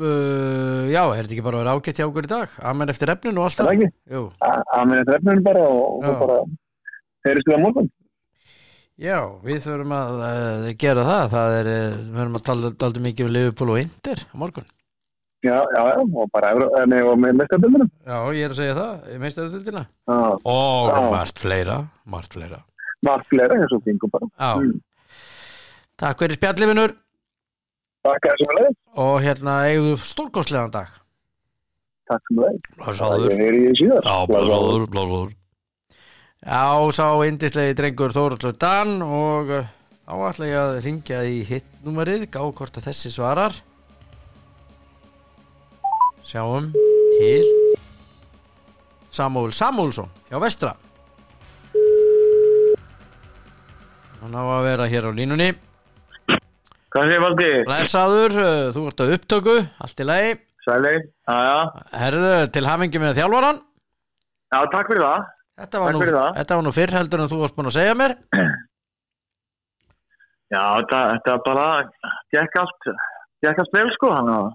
uh, 0.01 0.85
já, 0.91 1.03
er 1.15 1.23
þetta 1.25 1.35
ekki 1.37 1.45
bara 1.47 1.59
að 1.59 1.65
vera 1.65 1.75
ágætt 1.79 1.99
hjá 2.01 2.07
okkur 2.09 2.27
í 2.29 2.31
dag? 2.35 2.49
Amen 2.71 2.89
eftir 2.93 3.13
efninu 3.15 3.41
og 3.43 3.47
allt 3.49 3.59
það 3.61 3.69
það? 3.69 3.75
ekki? 3.75 3.91
Jú, 4.15 4.23
Það 4.45 4.87
minn 4.91 5.03
eftir 5.03 5.19
efninu 5.21 5.45
bara 5.47 5.65
og, 5.71 6.05
svo 6.05 6.15
bara 6.25 6.39
þeirristu 7.25 7.53
það 7.55 7.63
morgun. 7.65 7.91
já, 9.09 9.19
við 9.49 9.61
þurfum 9.67 9.95
að 9.99 10.23
uh, 10.29 10.71
gera 10.85 11.05
það, 11.11 11.25
það 11.35 11.59
er, 11.61 11.71
uh, 11.75 11.99
við 11.99 12.17
þurfum 12.21 12.39
að 12.41 12.47
tala 12.49 12.73
aldrei 12.89 13.05
mikið 13.09 13.27
um 13.29 13.35
Liverpool 13.39 13.75
og 13.75 13.81
Inter 13.85 14.25
á 14.25 14.35
morgun. 14.45 14.69
Já, 15.45 15.59
já, 15.61 15.81
já, 15.93 15.99
og 16.01 16.31
bara 16.33 16.51
Evró- 16.55 16.71
eh, 16.81 16.87
nei, 16.89 17.03
og 17.05 17.19
með 17.21 17.35
mestardömmunum. 17.43 17.89
Já, 18.09 18.17
ég 18.33 18.47
er 18.47 18.53
að 18.55 18.57
segja 18.63 18.77
það, 18.79 18.93
Já, 20.09 20.17
Og 20.49 20.89
Já. 20.89 21.01
margt 21.13 21.39
fleira, 21.43 21.77
margt 22.09 22.33
fleira. 22.33 22.63
margt 23.05 23.27
fleira 23.29 23.59
eins 23.61 23.73
og 23.77 23.83
fingum 23.85 24.09
bara. 24.11 24.27
Já, 24.41 24.55
Mm. 24.57 24.81
takk 26.01 26.19
fyrir 26.19 26.39
spjallifinur 26.39 26.95
Takk 28.05 28.27
þessum 28.29 28.53
leið. 28.59 28.75
og 29.01 29.15
hérna 29.25 29.55
eigðu 29.71 29.95
stórkostlegan 30.05 30.73
dag. 30.75 30.91
Takk 32.11 32.27
sem 32.29 32.41
leið. 32.43 32.59
Blássáður. 32.83 33.31
Ég 33.33 33.41
heyri 33.41 33.63
ég 33.65 33.79
síðar. 33.81 34.05
Já, 34.05 34.17
blássáður, 34.29 34.85
blássáður. 34.93 35.33
Já, 36.45 36.65
sá 36.93 37.07
indislegi 37.25 37.77
drengur 37.79 38.13
Þóruldur 38.13 38.53
Dan 38.61 38.99
og 39.01 39.55
þá 40.05 40.13
ætla 40.29 40.49
ég 40.51 40.59
að 40.61 40.81
ringja 40.85 41.23
í 41.25 41.39
hittnúmerið, 41.49 42.27
gá 42.29 42.43
hvort 42.45 42.77
að 42.77 42.91
þessi 42.91 43.15
svarar. 43.15 43.57
Sjáum 46.25 46.69
til 47.17 47.45
Samúl 49.15 49.53
Samúlsson 49.57 50.13
hjá 50.29 50.37
Vestra. 50.43 50.75
Hann 54.21 54.37
á 54.37 54.43
að 54.45 54.65
vera 54.69 54.89
hér 54.93 55.09
á 55.09 55.13
línunni. 55.17 55.55
Hvað 56.95 57.09
segir 57.11 57.23
Valdi? 57.25 57.47
Læsaður, 57.67 58.35
uh, 58.39 58.67
þú 58.71 58.83
ert 58.87 59.01
að 59.03 59.13
upptöku, 59.17 59.55
allt 59.83 60.01
í 60.01 60.05
lagi. 60.07 60.35
Sæli. 60.63 60.93
Já. 61.27 61.57
Herðu, 61.91 62.35
til 62.55 62.63
hamingi 62.69 63.01
með 63.03 63.17
þjálfaran. 63.19 63.57
Já, 64.55 64.59
takk 64.71 64.93
fyrir 64.93 65.03
það. 65.03 65.25
Þetta 65.59 65.81
var, 65.83 65.95
nú, 65.95 66.03
fyrir 66.05 66.17
það. 66.19 66.29
þetta 66.39 66.59
var 66.59 66.65
nú 66.67 66.73
fyrr 66.75 66.93
heldur 66.95 67.23
en 67.25 67.31
þú 67.33 67.39
varst 67.41 67.57
búin 67.57 67.71
að 67.71 67.75
segja 67.77 67.97
mér. 67.99 68.15
Já, 70.55 70.63
þetta, 70.63 71.01
þetta 71.11 71.35
bara 71.49 71.67
gekk 72.35 72.59
allt, 72.63 72.89
gekk 73.43 73.63
allt 73.65 73.75
vel 73.75 73.87
sko, 73.97 74.11
þannig 74.15 74.37
að 74.37 74.47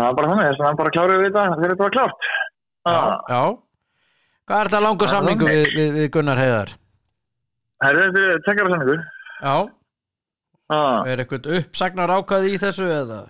það 0.00 0.06
var 0.06 0.16
bara 0.18 0.30
þannig, 0.30 0.48
þess 0.48 0.62
að 0.62 0.68
hann 0.70 0.78
bara 0.80 0.94
klárið 0.94 1.20
við 1.20 1.28
þetta, 1.28 1.42
þegar 1.58 1.74
þetta 1.74 1.84
var 1.84 1.94
klárt. 1.96 2.30
Já, 2.88 3.00
já. 3.34 3.42
Hvað 4.48 4.62
er 4.62 4.70
þetta 4.70 4.82
langur 4.86 5.10
Já, 5.10 5.12
samningu 5.12 5.50
við, 5.50 5.66
við, 5.76 5.92
við 5.98 6.08
Gunnar 6.16 6.40
Heiðar? 6.40 6.72
Herri, 7.84 8.06
þetta 8.08 8.24
er 8.38 8.42
tekjara 8.48 8.72
sanningu. 8.74 8.96
Já, 9.40 9.54
Ah, 10.70 11.02
er 11.10 11.18
eitthvað 11.24 11.48
uppsagnar 11.58 12.12
ákvæði 12.20 12.54
í 12.54 12.58
þessu 12.62 12.86
eða? 12.94 13.20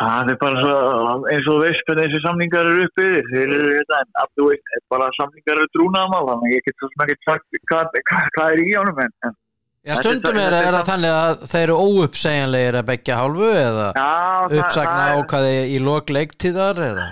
það 0.00 0.30
er 0.32 0.38
bara 0.40 0.60
svo, 0.60 0.74
eins 1.32 1.46
og 1.46 1.54
þú 1.56 1.56
veist 1.62 1.82
hvernig 1.88 2.06
þessi 2.08 2.20
samningar 2.24 2.68
eru 2.70 2.84
uppi, 2.86 3.06
þeir 3.30 3.52
eru 3.56 3.72
þetta, 3.78 3.98
en 4.02 4.20
að 4.22 4.30
þú 4.38 4.46
veist, 4.50 4.70
bara 4.92 5.08
samningar 5.16 5.60
eru 5.60 5.70
trúnaðamál, 5.76 6.22
þannig 6.30 6.54
ég 6.56 6.64
get 6.66 6.76
svo 6.82 6.90
ekki 7.04 7.16
sagt 7.28 7.58
hvað, 7.70 7.98
hvað, 8.10 8.30
hvað 8.36 8.54
er 8.56 8.62
í 8.64 8.74
ánum, 8.80 9.00
en, 9.04 9.14
en 9.28 9.36
Já, 9.86 9.92
er 9.94 10.00
stundum 10.02 10.40
er, 10.42 10.50
er 10.56 10.66
er 10.66 10.74
það 10.74 10.88
þannig 10.90 11.12
að 11.14 11.44
þeir 11.52 11.62
eru 11.68 11.76
óuppsegjanlegir 11.86 12.78
að 12.80 12.86
begja 12.90 13.18
hálfu 13.20 13.50
eða 13.54 13.86
já, 13.94 14.06
uppsagna 14.60 15.04
er- 15.06 15.20
ákvæði 15.20 15.56
í 15.70 15.80
lok 15.86 16.12
leiktíðar 16.16 16.80
eða? 16.88 17.06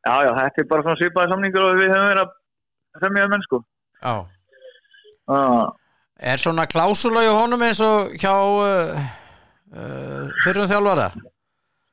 Já, 0.00 0.14
já, 0.26 0.30
þetta 0.40 0.64
er 0.64 0.70
bara 0.72 0.86
svona 0.88 0.98
svipaði 0.98 1.34
samningur 1.34 1.68
og 1.68 1.78
við 1.78 1.92
höfum 1.94 2.08
verið 2.10 2.24
að 2.24 3.04
semja 3.04 3.28
menn, 3.30 3.46
sko. 3.46 3.62
Já. 4.00 4.14
Ah. 5.30 5.68
Er 6.20 6.36
svona 6.40 6.66
klásula 6.68 7.22
hjá 7.24 7.32
honum 7.32 7.62
eins 7.64 7.80
og 7.80 8.12
hjá 8.20 8.32
uh, 8.36 8.98
uh, 9.72 10.26
fyrrum 10.44 10.68
þjálfara? 10.68 11.06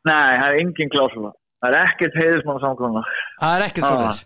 Nei, 0.07 0.31
það 0.39 0.47
er 0.49 0.57
engin 0.61 0.91
klásula. 0.91 1.31
Það 1.63 1.73
er 1.77 1.85
ekkert 1.87 2.17
heiðismann 2.21 2.59
samkvæmna. 2.63 3.03
Það 3.41 3.55
er 3.57 3.65
ekkert 3.67 3.83
Ah. 3.85 3.89
svona 3.91 4.09
þess. 4.11 4.25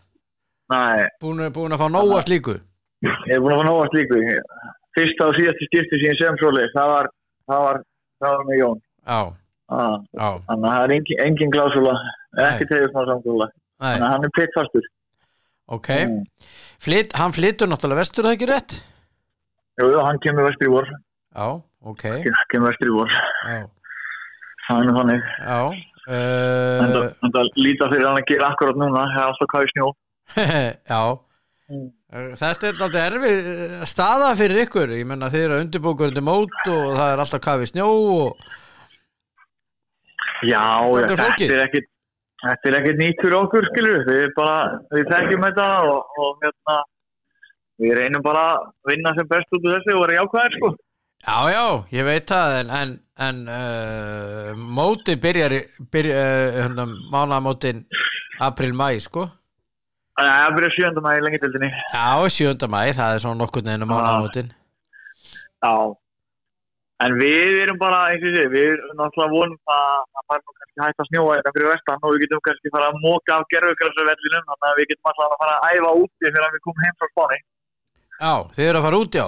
Nei, 0.72 1.06
Búin, 1.22 1.44
búin 1.54 1.76
að 1.76 1.82
fá 1.84 1.88
nóga 1.92 2.22
slíku. 2.26 2.56
ég 3.04 3.36
er 3.36 3.40
búin 3.44 3.54
að 3.56 3.62
fá 3.62 3.66
nóga 3.70 3.88
slíku. 3.94 4.20
Fyrsta 4.98 5.28
og 5.30 5.36
síðasti 5.38 5.68
skipti 5.70 6.00
síðan 6.02 6.18
sem 6.22 6.38
svoleiðis, 6.42 6.74
það 6.76 6.90
var, 6.96 7.10
það 7.52 7.62
var, 7.66 7.78
það 8.22 8.36
var 8.38 8.44
með 8.50 8.60
Jón. 8.64 8.82
Já, 9.08 9.22
Ah. 9.72 9.98
Þannig 10.12 10.68
að 10.68 10.72
það 10.76 10.84
er 10.84 10.92
engin, 10.98 11.20
engin 11.26 11.52
klásula, 11.54 11.94
ekkert 12.38 12.74
heiðismann 12.76 13.08
samkvæmna. 13.12 13.48
Þannig 13.82 14.04
að 14.08 14.12
hann 14.12 14.26
er 14.28 14.34
pikkfastur. 14.40 14.90
ok 15.72 15.88
Flyt, 16.82 17.14
hann 17.16 17.32
flytur 17.32 17.70
náttúrulega 17.72 18.02
vestur, 18.02 18.26
það 18.28 18.36
ekki 18.36 18.50
rétt? 18.52 18.74
Jú, 19.82 19.92
hann 20.06 20.20
kemur 20.24 20.50
vestur 20.50 20.70
í 20.70 20.74
vor. 20.74 20.90
Já, 21.34 21.48
ok. 21.94 22.04
Kemur 22.54 22.70
vestur 22.70 22.92
í 22.92 22.98
vor, 22.98 23.16
Já, 23.52 24.76
nú 24.86 24.94
þannig. 24.96 25.32
Já 25.42 25.62
en 26.10 26.96
uh, 26.98 27.10
það 27.30 27.50
líta 27.62 27.90
fyrir 27.92 28.08
hann 28.08 28.20
að 28.20 28.30
gera 28.32 28.48
akkurat 28.52 28.80
núna 28.80 29.04
það 29.12 29.20
er 29.20 29.28
alltaf 29.28 29.52
hvað 29.52 29.68
í 29.68 29.72
snjó. 29.74 29.90
Já. 30.92 31.02
Uh, 31.72 32.32
Þetta 32.36 32.68
er 32.68 32.80
náttúrulega 32.80 33.04
erfið 33.12 33.52
uh, 33.52 33.86
staða 33.88 34.32
fyrir 34.40 34.64
ykkur, 34.66 34.96
ég 34.98 35.08
menna 35.08 35.30
þið 35.32 35.46
eru 35.46 35.62
undirbúkur 35.66 36.12
undir 36.12 36.26
mót 36.26 36.58
og 36.66 36.98
það 36.98 37.14
er 37.14 37.24
alltaf 37.24 37.44
kafi 37.46 37.70
snjó 37.70 37.88
og 37.92 38.50
Já, 40.42 40.66
Þetta 40.90 41.14
er 41.14 41.22
þetta 41.22 41.54
er 41.54 41.66
ekkit 41.68 41.90
þetta 42.42 42.72
er 42.72 42.78
ekkit 42.80 42.98
nýtt 42.98 43.20
fyrir 43.22 43.38
okkur, 43.38 43.68
skilur 43.70 44.08
við 44.08 44.32
bara, 44.34 44.56
við 44.90 45.12
þekkjum 45.12 45.46
þetta 45.46 45.68
og, 45.86 46.16
og 46.26 46.42
hérna 46.42 46.78
við 47.82 47.98
reynum 47.98 48.24
bara 48.26 48.46
að 48.54 48.72
vinna 48.92 49.14
sem 49.18 49.30
best 49.30 49.58
út 49.58 49.66
úr 49.66 49.78
þessu 49.78 49.98
og 49.98 50.06
vera 50.06 50.18
jákvæðir, 50.20 50.58
sko. 50.58 50.72
Já, 51.22 51.38
já, 51.54 51.66
ég 51.94 52.08
veit 52.08 52.32
það 52.32 52.56
en, 52.60 52.72
en, 52.80 52.94
en 53.28 53.42
uh, 53.54 54.48
móti 54.58 55.18
byrjar, 55.22 55.58
byrja, 55.94 56.24
uh, 56.24 56.56
hérna, 56.64 56.88
mánamótin 57.14 57.84
april-mæ, 58.42 58.88
sko. 59.06 59.28
Að 60.22 60.30
það 60.30 60.56
byrja 60.58 60.72
sjöndum 60.76 61.08
að 61.08 61.18
í 61.18 61.22
lengitildinni 61.26 61.70
Já, 61.72 62.08
7. 62.38 62.70
mæ, 62.70 62.82
það 62.98 63.16
er 63.16 63.24
svona 63.24 63.42
nokkur 63.42 63.66
neðinu 63.66 63.90
mánamótin. 63.90 64.50
Já. 65.62 65.76
En 67.02 67.16
við 67.18 67.62
erum 67.64 67.80
bara, 67.82 68.02
eins 68.12 68.26
og 68.26 68.36
sé, 68.36 68.44
við 68.52 68.76
erum 68.76 68.98
náttúrulega 69.00 69.34
vonum 69.34 69.74
að 69.74 70.02
það 70.18 70.26
fær 70.30 70.42
nú 70.42 70.52
kannski 70.58 70.84
hægt 70.84 71.00
að 71.02 71.08
snjóa 71.10 71.38
þetta 71.38 71.54
fyrir 71.56 71.72
vestan 71.72 72.04
og 72.06 72.14
við 72.14 72.22
getum 72.26 72.44
kannski 72.46 72.74
fara 72.76 72.90
að 72.92 73.00
móka 73.06 73.38
af 73.38 73.48
gerfugrassavellinum 73.54 74.46
þannig 74.50 74.68
að 74.70 74.78
við 74.82 74.90
getum 74.92 75.10
alltaf 75.12 75.32
að 75.32 75.42
fara 75.42 75.56
að 75.56 75.80
æfa 75.80 75.94
úti 76.02 76.28
þegar 76.28 76.54
við 76.54 76.64
komum 76.68 76.84
heim 76.86 77.00
frá 77.00 77.10
Spáni. 77.14 77.40
Já, 78.22 78.34
þið 78.56 78.68
eru 78.70 78.80
að 78.82 78.86
fara 78.88 79.00
út, 79.02 79.16
já 79.18 79.28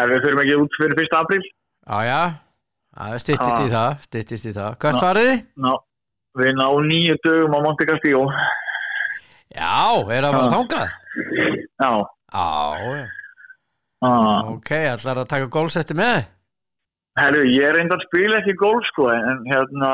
En 0.00 0.08
við 0.08 0.22
fyrir 0.24 0.40
ekki 0.42 0.54
út 0.62 0.76
fyrir 0.80 0.94
1. 1.02 1.16
apríl. 1.18 1.42
Já, 1.82 1.98
já, 2.06 2.20
það 2.96 3.16
styttist 3.24 3.60
í 3.60 3.66
Já. 3.66 3.72
það 3.74 4.04
styttist 4.06 4.46
í 4.48 4.52
það 4.56 4.76
Já. 4.86 4.92
farið 5.02 5.26
þið? 5.28 5.40
Ná, 5.66 5.72
við 6.40 6.52
ná 6.60 6.66
nýju 6.88 7.16
dögum 7.26 7.56
á 7.56 7.60
Monte 7.66 7.86
Castillo. 7.90 8.22
Já, 9.52 9.72
er 10.16 10.24
að 10.28 10.36
fara 10.36 10.46
Já. 10.46 10.52
þangað? 10.54 10.88
Já. 11.82 11.90
Já, 12.32 12.46
já, 12.96 13.08
Ah. 14.02 14.48
ok, 14.50 14.70
allar 14.90 15.18
að 15.22 15.28
taka 15.30 15.46
gólsetti 15.46 15.94
með? 15.94 16.24
Herru, 17.20 17.42
ég 17.46 17.74
reyndar 17.76 18.00
að 18.00 18.06
spila 18.08 18.38
ekki 18.40 18.54
golf 18.58 18.82
sko, 18.88 19.10
en 19.12 19.44
hérna 19.46 19.90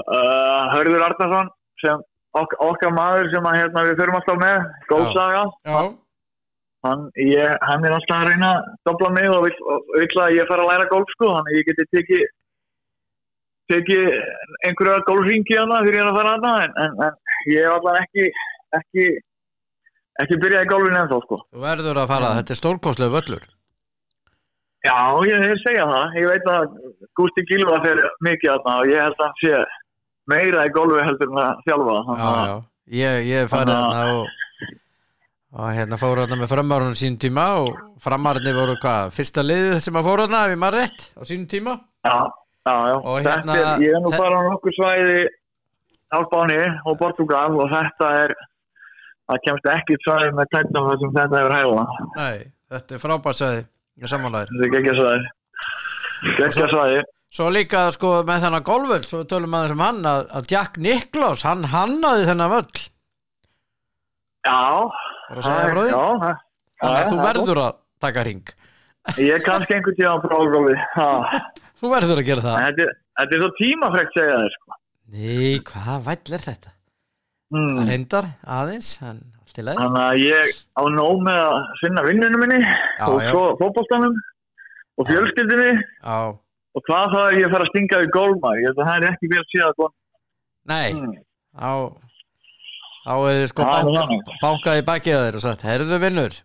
uh, 0.00 0.64
Hörður 0.72 1.04
Arnarsson 1.06 1.50
sem 1.82 2.00
ok 2.40 2.56
okkar 2.66 2.92
maður 2.96 3.30
sem 3.32 3.48
að 3.50 3.58
hérna, 3.60 3.84
við 3.88 4.00
förum 4.00 4.18
alltaf 4.18 4.40
með, 4.42 4.56
golfsaga. 4.90 5.44
Já, 5.66 5.78
hann, 6.86 7.04
ég, 7.20 7.54
hann 7.68 7.86
er 7.86 7.96
alltaf 7.96 8.22
að 8.22 8.32
reyna 8.32 8.50
að 8.54 8.72
dobla 8.88 9.12
mig 9.16 9.30
og 9.32 9.46
vill, 9.46 10.18
að 10.24 10.36
ég 10.36 10.50
fara 10.50 10.66
að 10.66 10.72
læra 10.72 10.90
golf 10.92 11.14
sko, 11.14 11.30
þannig 11.36 11.54
að 11.54 11.60
ég 11.60 11.70
geti 11.70 11.88
tekið 11.96 12.26
tekið 13.66 14.04
einhverja 14.68 15.06
golfringi 15.08 15.56
hana 15.58 15.80
fyrir 15.82 15.98
ég 15.98 16.04
er 16.04 16.10
að 16.12 16.18
fara 16.20 16.34
hana 16.36 16.52
en, 16.66 16.76
en, 16.84 17.00
en 17.08 17.50
ég 17.50 17.64
er 17.64 17.72
alltaf 17.74 17.98
ekki 18.04 18.28
ekki 18.78 19.06
ekki 20.22 20.38
byrjað 20.42 20.64
í 20.66 20.70
golfinu 20.70 21.00
ennþá 21.00 21.18
sko. 21.24 21.40
Þú 21.50 21.64
verður 21.64 22.00
að 22.02 22.12
fara, 22.12 22.32
þetta 22.38 22.54
er 22.54 22.60
stórkostlega 22.60 23.14
völlur. 23.16 23.48
Já, 24.86 24.98
ég 25.26 25.42
vil 25.42 25.58
segja 25.64 25.86
það, 25.90 26.16
ég 26.20 26.30
veit 26.30 26.48
að 26.52 26.76
Gústi 27.18 27.44
Gilva 27.48 27.80
fer 27.82 28.00
mikið 28.22 28.52
þarna 28.52 28.76
og 28.82 28.92
ég 28.92 29.02
held 29.02 29.18
að 29.18 29.26
hann 29.26 29.40
sé 29.42 29.62
meira 30.30 30.64
í 30.66 30.72
golfi 30.74 31.04
heldur 31.06 31.30
en 31.32 31.40
að 31.42 31.60
þjálfa 31.68 31.96
Já, 32.06 32.30
já, 32.50 32.56
ég, 33.00 33.26
ég 33.30 33.44
að- 33.44 33.52
þarna 33.54 34.02
og, 34.16 34.26
og 35.56 35.68
hérna 35.76 35.98
fóru 36.00 36.24
þarna 36.24 36.40
með 36.42 36.52
framárunum 36.54 36.96
sínum 36.98 37.20
tíma 37.22 37.46
og 37.62 37.70
framarnir 38.02 38.56
voru 38.58 38.74
hvað, 38.82 39.12
fyrsta 39.16 39.44
liðið 39.46 39.78
sem 39.86 39.96
að 40.00 40.08
þarna 40.10 40.42
ef 40.46 40.54
ég 40.56 40.60
maður 40.64 40.78
rétt 40.82 41.06
á 41.16 41.22
sínum 41.30 41.46
tíma? 41.54 41.76
Já, 42.06 42.16
já, 42.66 42.74
já. 42.90 42.96
Þetta 42.98 43.30
hérna- 43.30 43.56
er, 43.62 43.86
ég 43.86 43.96
er 43.96 44.04
nú 44.04 44.12
bara 44.16 44.36
á 44.36 44.42
nokkur 44.50 44.76
svæði 44.76 45.22
á 46.12 46.18
Spáni 46.26 46.58
og 46.86 46.98
Portugal 47.00 47.56
og 47.56 47.70
þetta 47.72 48.10
er 48.24 48.34
það 49.26 49.40
kemst 49.46 49.66
ekki 49.72 49.96
svæði 50.04 50.34
með 50.38 50.52
tættum 50.54 50.86
þar 50.90 51.00
sem 51.02 51.14
þetta 51.16 51.40
hefur 51.40 51.56
hægla 51.56 51.86
Nei, 52.16 52.36
þetta 52.70 52.94
er 52.94 53.02
frábært 53.02 53.40
sæði 53.40 53.64
ég 54.04 54.12
samanlæðir 54.12 54.52
þetta 54.52 54.66
er 54.68 54.74
geggja 54.76 54.94
svæði. 55.00 55.32
Geggja 56.36 56.68
svæði 56.70 57.00
Svo 57.36 57.50
líka 57.52 57.82
sko 57.92 58.10
með 58.24 58.44
þennan 58.46 58.64
golfvöld 58.64 59.06
svo 59.08 59.18
við 59.22 59.30
tölum 59.34 59.56
aðeins 59.58 59.74
um 59.76 59.82
hann 59.84 59.98
að, 60.08 60.22
að 60.38 60.46
Jack 60.54 60.78
Nicklaus 60.80 61.42
hann 61.44 61.66
hannaði 61.68 62.28
þennan 62.30 62.52
völl. 62.54 62.84
Já, 64.46 64.60
frá 65.26 65.42
það- 65.42 66.38
það 66.80 67.10
þú 67.10 67.18
er 67.18 67.26
verður 67.26 67.60
að 67.66 67.76
taka 68.06 68.24
ring 68.28 68.54
ég 69.22 69.42
kannski 69.46 69.74
einhvern 69.76 69.96
tíma 69.98 70.14
á 70.16 70.18
prófgófi 70.22 70.76
þú 71.80 71.90
verður 71.92 72.20
að 72.22 72.26
gera 72.28 72.44
það. 72.46 72.56
Þetta, 72.66 72.86
þetta 73.20 73.36
er 73.36 73.42
svo 73.42 73.50
tímafrekt 73.60 74.16
segja 74.16 74.38
þér 74.40 74.54
sko. 74.56 74.78
Nei, 75.16 75.58
hvað 75.68 76.00
væll 76.08 76.34
er 76.38 76.42
þetta? 76.46 76.72
mm. 77.54 77.74
Það 77.76 77.90
reyndar 77.92 78.26
aðeins 78.56 78.88
en 79.02 79.20
allt 79.42 79.60
í 79.60 79.66
leið 79.66 79.82
þannig 79.82 80.02
að 80.06 80.22
ég 80.24 80.56
á 80.74 80.82
nóg 80.96 81.20
með 81.26 81.42
að 81.42 81.68
sinna 81.82 82.06
vinnunum 82.08 82.42
minni 82.46 82.60
Já, 82.64 83.06
og 83.06 83.20
svo 83.30 83.44
fótboltanum 83.60 84.16
og 84.98 85.06
fjölskyldinni 85.10 85.70
Já, 85.76 86.18
og 86.76 86.84
hvað 86.84 87.14
það 87.14 87.28
er 87.28 87.38
ég 87.40 87.46
að 87.46 87.54
fara 87.54 87.66
að 87.66 87.72
stinga 87.72 88.02
í 88.02 88.10
golfmar 88.16 88.60
ég 88.60 88.68
held 88.68 88.82
að 88.82 88.90
það 88.90 88.98
er 88.98 89.08
ekki 89.12 89.30
vel 89.32 89.44
síðan 89.52 89.94
nei, 90.66 90.88
mm. 90.92 91.16
á 91.56 91.72
þá 93.06 93.14
er 93.16 93.40
þið 93.40 93.48
sko 93.52 93.66
já. 93.70 94.20
bankað 94.42 94.80
í 94.80 94.86
bakið 94.90 95.18
þér 95.22 95.38
og 95.38 95.44
sagt, 95.46 95.66
herðu 95.66 96.00
vinnur 96.02 96.38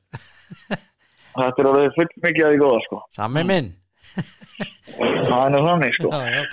þetta 1.36 1.64
er 1.64 1.72
alveg 1.72 1.96
full 1.98 2.10
mikið 2.26 2.48
að 2.48 2.54
því 2.54 2.62
góða 2.64 2.82
sko. 2.88 3.02
sami 3.18 3.46
minn 3.48 3.72
það 4.12 5.56
er 5.58 5.66
þannig 5.70 5.98
sko. 5.98 6.12
já, 6.16 6.36
já. 6.36 6.44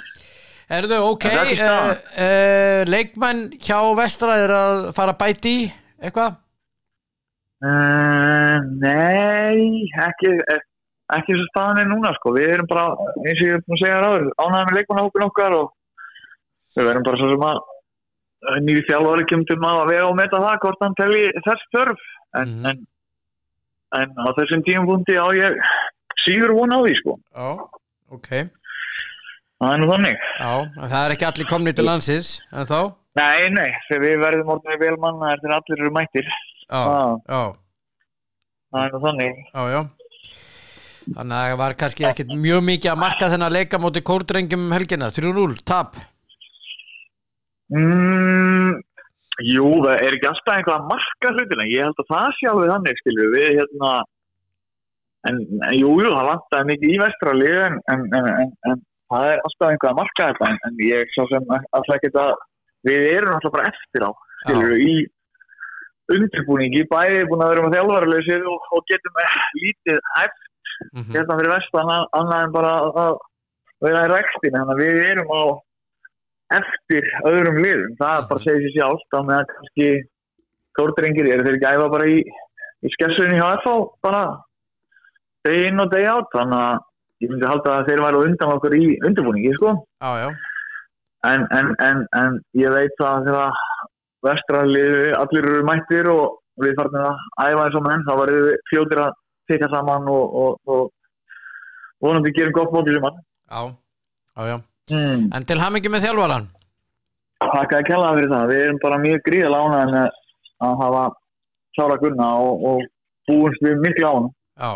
Herðu, 0.68 0.98
ok 1.14 1.24
uh, 1.32 1.54
uh, 1.56 2.80
leikmenn 2.92 3.46
hjá 3.56 3.78
vestra 3.96 4.34
er 4.42 4.52
að 4.52 4.82
fara 4.96 5.14
að 5.14 5.20
bæti 5.22 5.52
í 5.62 5.62
eitthvað? 5.96 6.36
uh, 7.64 8.58
nei 8.82 9.88
ekki 10.04 10.34
ekki 11.16 11.34
svo 11.38 11.46
staðan 11.50 11.78
er 11.82 11.88
núna 11.88 12.12
sko. 12.18 12.32
við 12.36 12.50
erum 12.54 12.66
bara, 12.68 12.86
eins 13.24 13.40
og 13.40 13.46
ég 13.48 13.54
er 13.56 13.62
búin 13.64 13.76
að 13.78 13.82
segja 13.84 14.00
ráður 14.04 14.26
ánægðum 14.38 14.68
með 14.68 14.76
leikmannahópin 14.78 15.26
okkar 15.28 15.56
og 15.58 15.72
við 16.76 16.88
verðum 16.88 17.06
bara 17.08 17.20
svo 17.22 17.30
sem 17.32 17.46
að 17.48 18.62
nýri 18.66 18.84
þjálfari 18.88 19.24
kemur 19.30 19.48
til 19.48 19.56
maður 19.62 19.82
að 19.84 19.90
vega 19.94 20.06
og 20.10 20.16
meta 20.20 20.42
það 20.44 20.58
hvort 20.64 20.82
hann 20.84 20.94
telli 21.00 21.22
þess 21.46 21.64
þörf 21.74 22.02
en, 22.38 22.48
Mhm. 22.48 22.66
en, 22.66 22.86
en 23.98 24.08
á 24.20 24.28
þessum 24.36 24.62
tíumpunkti 24.68 25.16
á 25.18 25.26
ég 25.34 25.56
síður 26.26 26.52
von 26.58 26.70
á 26.76 26.78
því 26.84 26.94
sko. 27.00 27.18
Já, 27.34 27.48
ok 28.12 28.28
það 29.58 29.72
er 29.74 29.78
nú 29.82 29.88
þannig 29.90 30.18
Já, 30.38 30.52
það 30.86 31.04
er 31.08 31.14
ekki 31.16 31.26
allir 31.30 31.48
komni 31.50 31.72
til 31.74 31.84
landsins 31.88 32.40
en 32.52 32.66
þá? 32.68 32.94
Nei, 33.18 33.48
nei, 33.50 33.70
þegar 33.88 34.02
við 34.04 34.20
verðum 34.22 34.52
orðinni 34.54 34.78
velmanna 34.84 35.32
er 35.32 35.40
þegar 35.42 35.56
allir 35.58 35.80
eru 35.82 35.90
mættir. 35.90 36.28
Já, 36.70 36.78
Ah, 36.78 37.16
já, 37.26 37.56
það 38.70 38.84
er 38.84 38.92
nú 38.92 39.00
þannig. 39.02 39.34
já, 39.54 39.62
já 39.72 39.80
Þannig 41.16 41.34
að 41.38 41.48
það 41.48 41.58
var 41.62 41.74
kannski 41.80 42.06
ekkit 42.08 42.30
mjög 42.36 42.62
mikið 42.68 42.92
að 42.92 43.02
marka 43.02 43.32
þennan 43.32 43.54
leika 43.54 43.80
móti 43.80 44.04
kórdrengjum 44.04 44.66
um 44.66 44.74
helgina 44.76 45.08
3-0, 45.14 45.58
tap 45.68 45.96
Mm, 47.68 48.78
jú, 49.44 49.66
það 49.84 50.04
er 50.06 50.14
ekki 50.16 50.28
alltaf 50.30 50.54
einhvað 50.54 50.76
að 50.78 50.86
marka 50.92 51.32
hlutina. 51.34 51.66
Ég 51.68 51.84
held 51.84 52.00
að 52.00 52.12
það 52.12 52.30
sé 52.36 52.48
alveg 52.48 52.72
þannig, 52.72 53.02
skilju. 53.02 53.26
Við, 53.34 53.48
hérna, 53.58 53.90
en, 55.28 55.42
en 55.68 55.76
jú, 55.76 55.92
jú, 56.00 56.14
það 56.14 56.30
vantaði 56.30 56.70
mikið 56.70 56.94
í 56.94 56.96
vestrali 57.02 57.52
en, 57.66 57.78
en, 57.92 58.06
en, 58.70 58.82
það 59.12 59.28
er 59.34 59.44
alltaf 59.44 59.68
einhvað 59.68 59.92
að 59.92 60.00
marka 60.00 60.30
þetta. 60.30 60.50
En, 60.70 60.82
ég 60.86 61.14
svo 61.14 61.28
sem 61.32 61.54
alltaf 61.58 61.94
ekki 61.98 62.12
að 62.24 62.34
við 62.88 63.06
erum 63.12 63.36
alltaf 63.36 63.56
bara 63.58 63.70
eftir 63.74 64.08
á, 64.08 64.10
skilju, 64.46 64.80
í 64.80 64.98
undirbúningi, 66.08 66.86
bæði 66.88 67.24
búin 67.28 67.44
að 67.44 67.50
vera 67.52 67.64
með 67.66 67.74
þjálfarleysið 67.76 68.46
og, 68.48 68.68
og 68.72 68.84
getum 68.88 69.18
lítið 69.60 69.98
hæft 70.14 70.47
mm 70.92 71.02
-hmm. 71.02 71.14
hérna 71.14 71.38
fyrir 71.38 71.54
vestan 71.54 71.92
að- 71.96 72.08
annað 72.20 72.44
en 72.44 72.52
bara 72.52 72.72
að 73.04 73.16
vera 73.84 74.04
í 74.06 74.12
rektin 74.12 74.54
þannig 74.56 74.74
að 74.74 74.82
við 74.82 75.00
erum 75.12 75.30
á 75.32 75.42
eftir 76.58 77.04
öðrum 77.28 77.58
liðum. 77.62 77.96
Það 78.00 78.14
er 78.18 78.28
bara 78.28 78.40
að 78.40 78.44
segja 78.46 78.60
sér 78.64 78.74
sjálf 78.76 79.02
þá 79.12 79.18
með 79.28 79.36
að 79.38 79.48
kannski 79.54 79.88
kórdrengir 80.78 81.30
eru 81.32 81.44
þeir 81.44 81.56
ekki 81.58 81.72
æfa 81.74 81.88
bara 81.94 82.06
í, 82.08 82.18
í 82.82 82.88
skessunni 82.94 83.38
hjá 83.40 83.48
FH 83.60 83.74
bara 84.02 84.22
degi 85.44 85.66
inn 85.68 85.82
og 85.82 85.90
degi 85.92 86.08
átt 86.08 86.32
þannig 86.34 86.62
að 86.68 86.78
ég 87.20 87.30
myndi 87.32 87.50
halda 87.50 87.70
að 87.78 87.86
þeir 87.88 88.04
væru 88.06 88.24
undan 88.24 88.54
okkur 88.54 88.74
í 88.78 88.84
undirbúningi 89.06 89.54
sko. 89.58 89.74
Já, 90.00 90.30
en, 91.26 91.46
en, 91.50 91.72
en, 91.82 92.04
en 92.14 92.40
ég 92.54 92.70
veit 92.70 92.94
það 93.00 93.26
þegar 93.26 93.62
vestraliðu 94.26 95.14
allir 95.18 95.48
eru 95.50 95.64
mættir 95.66 96.10
og 96.10 96.38
við 96.62 96.76
farum 96.78 97.00
að 97.02 97.24
æfa 97.44 97.64
eins 97.64 97.78
og 97.78 97.86
menn 97.86 98.04
þá 98.06 98.12
varum 98.18 98.44
við 98.48 98.60
fljótir 98.70 99.02
að 99.04 99.16
tekja 99.48 99.70
saman 99.72 100.08
og, 100.12 100.92
vonandi 102.04 102.34
gerum 102.36 102.54
gott 102.56 102.74
mótið 102.74 102.98
sem 102.98 103.08
hann 103.08 103.18
já, 103.18 103.60
já, 104.36 104.42
já. 104.52 104.56
mm. 104.92 105.26
En 105.34 105.48
til 105.48 105.60
hamingi 105.62 105.92
með 105.92 106.06
þjálfaran 106.06 106.48
Takk 107.38 107.74
að 107.76 107.84
kella 107.86 108.14
fyrir 108.16 108.32
það. 108.32 108.48
Við 108.50 108.60
erum 108.64 108.78
bara 108.82 108.96
mjög 108.98 109.20
gríðilega 109.28 109.66
ánægðin 109.66 109.92
með 109.94 110.16
að 110.66 110.80
hafa 110.82 111.02
Sára 111.78 111.98
Gunna 112.02 112.30
og, 112.42 112.64
og 112.70 112.80
búumst 113.30 113.62
við 113.62 113.84
miklu 113.84 114.08
hann. 114.08 114.32
Já 114.58 114.72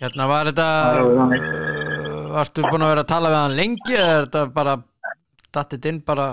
Hérna 0.00 0.26
var 0.26 0.50
þetta 0.50 0.66
Það 0.90 1.04
uh, 1.14 2.16
Varstu 2.34 2.64
búin 2.66 2.82
að 2.82 2.90
vera 2.90 3.04
að 3.04 3.12
tala 3.12 3.30
við 3.30 3.38
hann 3.38 3.56
lengi 3.60 3.94
eða 3.94 4.08
er 4.16 4.24
þetta 4.24 4.42
bara 4.56 4.74
dattið 5.54 5.86
inn 5.92 6.00
bara? 6.08 6.26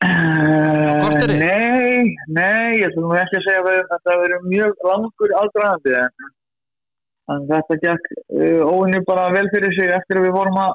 Uh, 0.00 1.26
nei, 1.34 1.89
nei, 2.36 2.80
ég 2.80 2.86
ætlum 2.90 3.14
ekki 3.16 3.38
að 3.38 3.46
segja 3.46 3.64
að 3.64 3.80
þetta 3.92 4.18
verið 4.22 4.46
mjög 4.52 4.84
langur 4.88 5.34
aldraðandi 5.40 5.96
en, 6.00 6.30
en 7.34 7.48
þetta 7.50 7.78
gekk 7.84 8.08
uh, 8.14 8.62
óinni 8.70 9.02
bara 9.08 9.28
vel 9.34 9.46
fyrir 9.54 9.74
sig 9.78 9.92
eftir 9.96 10.20
að 10.20 10.28
við 10.28 10.36
vorum 10.38 10.62
að 10.64 10.72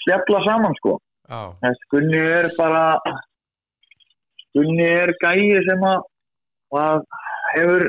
spjalla 0.00 0.44
saman 0.46 0.78
sko. 0.78 0.98
Þessi 1.62 1.90
Gunni 1.92 2.22
er 2.38 2.48
bara 2.56 2.84
Gunni 4.56 4.86
er 4.86 5.12
gæi 5.22 5.60
sem 5.66 5.84
að, 5.86 6.06
að 6.74 7.04
hefur 7.54 7.86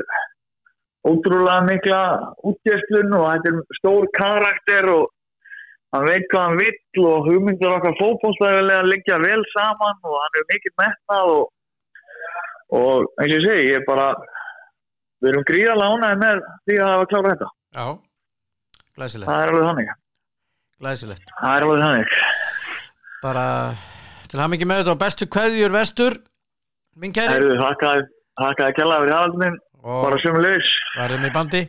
ótrúlega 1.08 1.64
mikla 1.66 2.02
útgjörslun 2.46 3.16
og 3.18 3.26
þetta 3.26 3.50
er 3.50 3.80
stór 3.80 4.06
karakter 4.18 4.88
og 4.92 5.08
hann 5.92 6.06
veit 6.06 6.28
hvað 6.30 6.46
hann 6.46 6.60
vill 6.60 7.08
og 7.08 7.26
hugmyndur 7.28 7.74
okkar 7.76 7.98
fótbólstæðilega 7.98 8.86
liggja 8.86 9.18
vel 9.24 9.42
saman 9.52 9.98
og 10.06 10.14
hann 10.20 10.38
er 10.40 10.46
mikið 10.52 10.76
metnað 10.82 11.32
og, 11.34 11.50
og 12.72 13.06
eins 13.20 13.32
og 13.32 13.38
ég 13.38 13.46
segi, 13.46 13.66
ég 13.72 13.80
er 13.80 13.86
bara 13.88 14.06
við 15.22 15.30
erum 15.32 15.44
gríðarlega 15.48 15.96
ánægði 15.96 16.20
með 16.24 16.40
því 16.66 16.78
að 16.82 16.92
hafa 16.92 17.10
klára 17.12 17.32
þetta. 17.34 17.50
já 17.78 17.86
Glæsilegt, 18.92 19.28
Það 19.30 19.42
er 19.42 19.50
alveg 19.52 19.66
þannig. 19.70 19.90
glæsilegt 20.82 21.30
Það 21.40 21.56
er 21.56 21.66
alveg 21.66 21.82
þannig. 21.86 22.16
Bara 23.22 23.44
til 24.28 24.40
hann 24.42 24.56
ekki 24.56 24.66
með 24.68 24.80
þetta 24.82 24.94
og 24.96 25.00
bestu 25.04 25.28
kveðjur 25.32 25.72
vestur 25.76 26.16
minn 27.00 27.14
kæri 27.16 27.32
Herðu, 27.36 27.54
þakkaði 27.60 28.02
þakkaði 28.42 28.74
kjallaði 28.78 29.04
fyrir 29.06 29.16
aðaldin 29.18 29.56
bara 29.82 30.18
sömu 30.24 30.42
leiðis. 30.44 30.72
verðum 30.98 31.24
í 31.28 31.32
bandi 31.36 31.62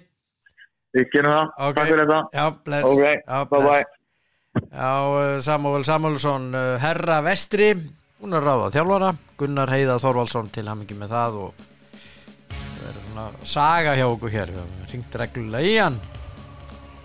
Við 0.93 1.07
gerum 1.09 1.31
það. 1.33 1.47
Ok. 1.57 1.75
Takk 1.77 1.87
fyrir 1.89 2.01
þetta. 2.03 2.17
Já, 2.37 2.43
bless 2.67 2.85
Ok, 2.85 2.99
Já, 3.01 3.37
bye 3.49 3.59
bless. 3.63 3.69
bye. 3.71 4.65
Já, 4.69 4.91
uh, 5.09 5.37
Samuel 5.41 5.83
Samuelsson 5.87 6.43
uh, 6.53 6.75
Herra 6.83 7.21
Vestri 7.25 7.69
Hún 8.23 8.31
er 8.37 8.45
ráða 8.47 8.69
þjálfara. 8.71 9.07
Gunnar 9.35 9.67
Heiða 9.67 9.97
Þorvaldsson 9.99 10.47
til 10.55 10.63
ekki 10.71 10.95
með 10.95 11.09
það 11.11 11.33
og 11.41 11.63
það 12.55 12.85
er 12.87 12.99
svona 13.01 13.25
saga 13.51 13.95
hjá 13.99 14.03
okkur 14.07 14.31
hér. 14.31 14.53
Við 14.53 14.61
höfum 14.61 14.85
ringt 14.93 15.17
reglulega 15.19 15.67
í 15.67 15.73
hann. 15.75 15.97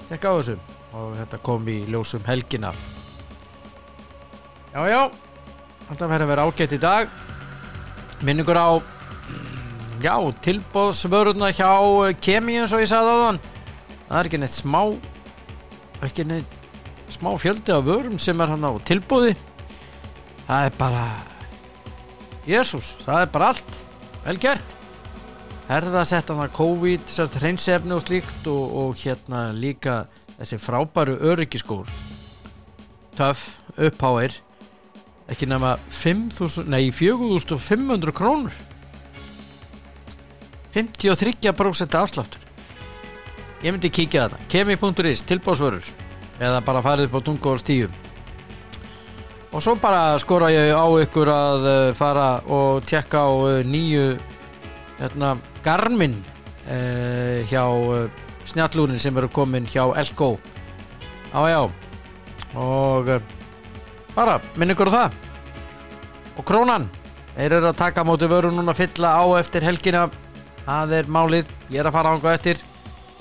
Tekka 0.06 0.30
á 0.30 0.34
þessu. 0.38 0.54
Og 0.94 1.16
þetta 1.18 1.40
kom 1.48 1.66
í 1.66 1.74
ljósum 1.90 2.22
helgina. 2.28 2.70
Já, 4.70 4.78
já. 4.86 5.00
Þetta 5.88 6.10
verður 6.14 6.28
að 6.28 6.32
vera 6.36 6.46
ágætt 6.46 6.76
í 6.78 6.80
dag. 6.86 7.10
Minningur 8.22 8.62
á 8.62 8.70
Já, 10.06 10.14
tilbóðsvöruna 10.46 11.50
hjá 11.50 11.74
Kemi 12.22 12.60
eins 12.62 12.78
og 12.78 12.86
ég 12.86 12.90
sagði 12.94 13.18
á 13.18 13.18
þann 13.24 13.42
Það 14.06 14.18
er 14.20 14.30
ekki 14.30 14.42
neitt 14.44 14.54
smá 14.54 14.80
ekki 16.06 16.30
neitt 16.30 16.58
smá 17.10 17.32
fjöldi 17.42 17.74
af 17.74 17.86
vörum 17.86 18.18
sem 18.22 18.38
er 18.38 18.54
hann 18.54 18.66
á 18.66 18.70
tilbúði 18.86 19.34
það 20.48 20.64
er 20.64 20.78
bara 20.78 21.04
Jésús, 22.48 22.94
það 23.04 23.22
er 23.22 23.32
bara 23.32 23.52
allt. 23.52 23.78
Vel 24.24 24.38
gert. 24.40 24.76
Herðasett 25.68 26.30
hann 26.32 26.40
að 26.40 26.54
COVID, 26.56 27.10
sérst 27.12 27.36
hreinsefni 27.42 27.92
og 27.92 28.04
slíkt 28.06 28.48
og, 28.48 28.76
og 28.80 29.02
hérna 29.02 29.50
líka 29.52 30.06
þessi 30.38 30.56
frábæru 30.62 31.18
öryggiskór 31.28 31.90
töff, 33.18 33.58
uppháir. 33.76 34.38
Ekki 35.28 35.48
nema 35.50 35.74
5.000, 35.92 36.64
nei 36.72 36.88
4.500 36.94 38.14
krónur. 38.16 38.54
53% 40.72 41.96
afsláttur. 41.98 42.44
Ég 43.60 43.74
myndi 43.74 43.90
kíkja 43.92 44.28
þetta. 44.28 44.44
Kemi.is, 44.48 45.24
tilbásvörur 45.28 45.84
eða 46.38 46.62
bara 46.64 46.84
farið 46.84 47.10
upp 47.10 47.18
á 47.18 47.20
Dungóls 47.26 47.66
10 47.66 48.07
og 49.52 49.62
svo 49.64 49.74
bara 49.80 50.18
skora 50.20 50.50
ég 50.52 50.74
á 50.76 50.84
ykkur 51.00 51.30
að 51.32 51.66
eh, 51.68 51.94
fara 51.96 52.28
og 52.52 52.84
tjekka 52.84 53.24
á 53.24 53.32
eh, 53.48 53.64
nýju 53.64 54.18
hérna, 54.98 55.36
Garmin 55.62 56.16
uh, 56.66 57.38
hjá 57.46 57.62
uh, 57.70 58.08
snjallúrin 58.48 58.98
sem 58.98 59.16
eru 59.16 59.28
komin 59.30 59.66
hjá 59.70 59.84
Elko. 60.00 60.36
Á 61.30 61.40
já. 61.46 61.60
Og 62.58 63.10
bara 64.16 64.40
minn 64.58 64.74
ykkur 64.74 64.90
á 64.90 64.96
það. 64.96 65.18
Og 66.38 66.46
krónan. 66.48 66.88
Þeir 67.36 67.54
eru 67.60 67.70
að 67.70 67.78
taka 67.78 68.02
móti 68.02 68.26
vöru 68.26 68.50
núna 68.50 68.74
fylla 68.74 69.14
á 69.22 69.24
eftir 69.38 69.62
helgina. 69.62 70.08
Það 70.66 70.96
er 70.98 71.12
málið, 71.14 71.54
ég 71.70 71.78
er 71.78 71.86
að 71.86 71.94
fara 71.94 72.16
ánga 72.16 72.34
eftir. 72.34 72.64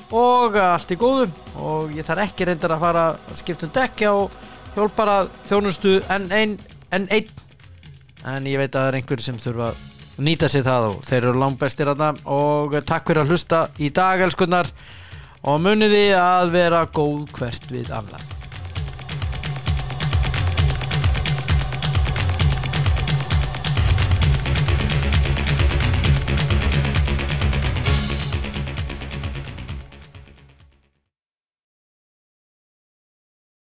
Og 0.09 0.57
allt 0.57 0.91
í 0.91 0.97
góðu. 0.97 1.29
Og 1.61 1.93
ég 1.93 2.07
þarf 2.07 2.25
ekki 2.25 2.49
reyndar 2.49 2.73
að 2.73 2.85
fara 2.87 3.07
að 3.13 3.37
skipta 3.43 3.69
um 3.69 3.75
dekki 3.77 4.09
á 4.77 4.79
hjálpara 4.79 5.17
þjónustu 5.49 5.97
en 6.13 6.29
ein, 6.31 6.57
en 6.93 7.07
einn. 7.09 7.29
En 8.27 8.45
ég 8.45 8.61
veit 8.61 8.73
að 8.75 8.79
það 8.81 8.87
er 8.91 8.99
einhver 8.99 9.23
sem 9.23 9.41
þurfa 9.41 9.71
að 9.71 10.23
nýta 10.27 10.49
sér 10.49 10.65
það 10.65 10.87
og 10.91 11.03
þeir 11.07 11.19
eru 11.23 11.41
langbestir 11.41 11.91
að 11.91 12.05
og 12.25 12.79
takk 12.85 13.09
fyrir 13.09 13.23
að 13.23 13.33
hlusta 13.33 13.67
í 13.81 13.91
dag 13.93 14.21
elskunnar 14.27 14.71
og 15.47 15.61
muniði 15.61 16.09
að 16.17 16.57
vera 16.57 16.87
góð 16.93 17.29
hvert 17.37 17.71
við 17.73 17.93
annað 17.93 18.36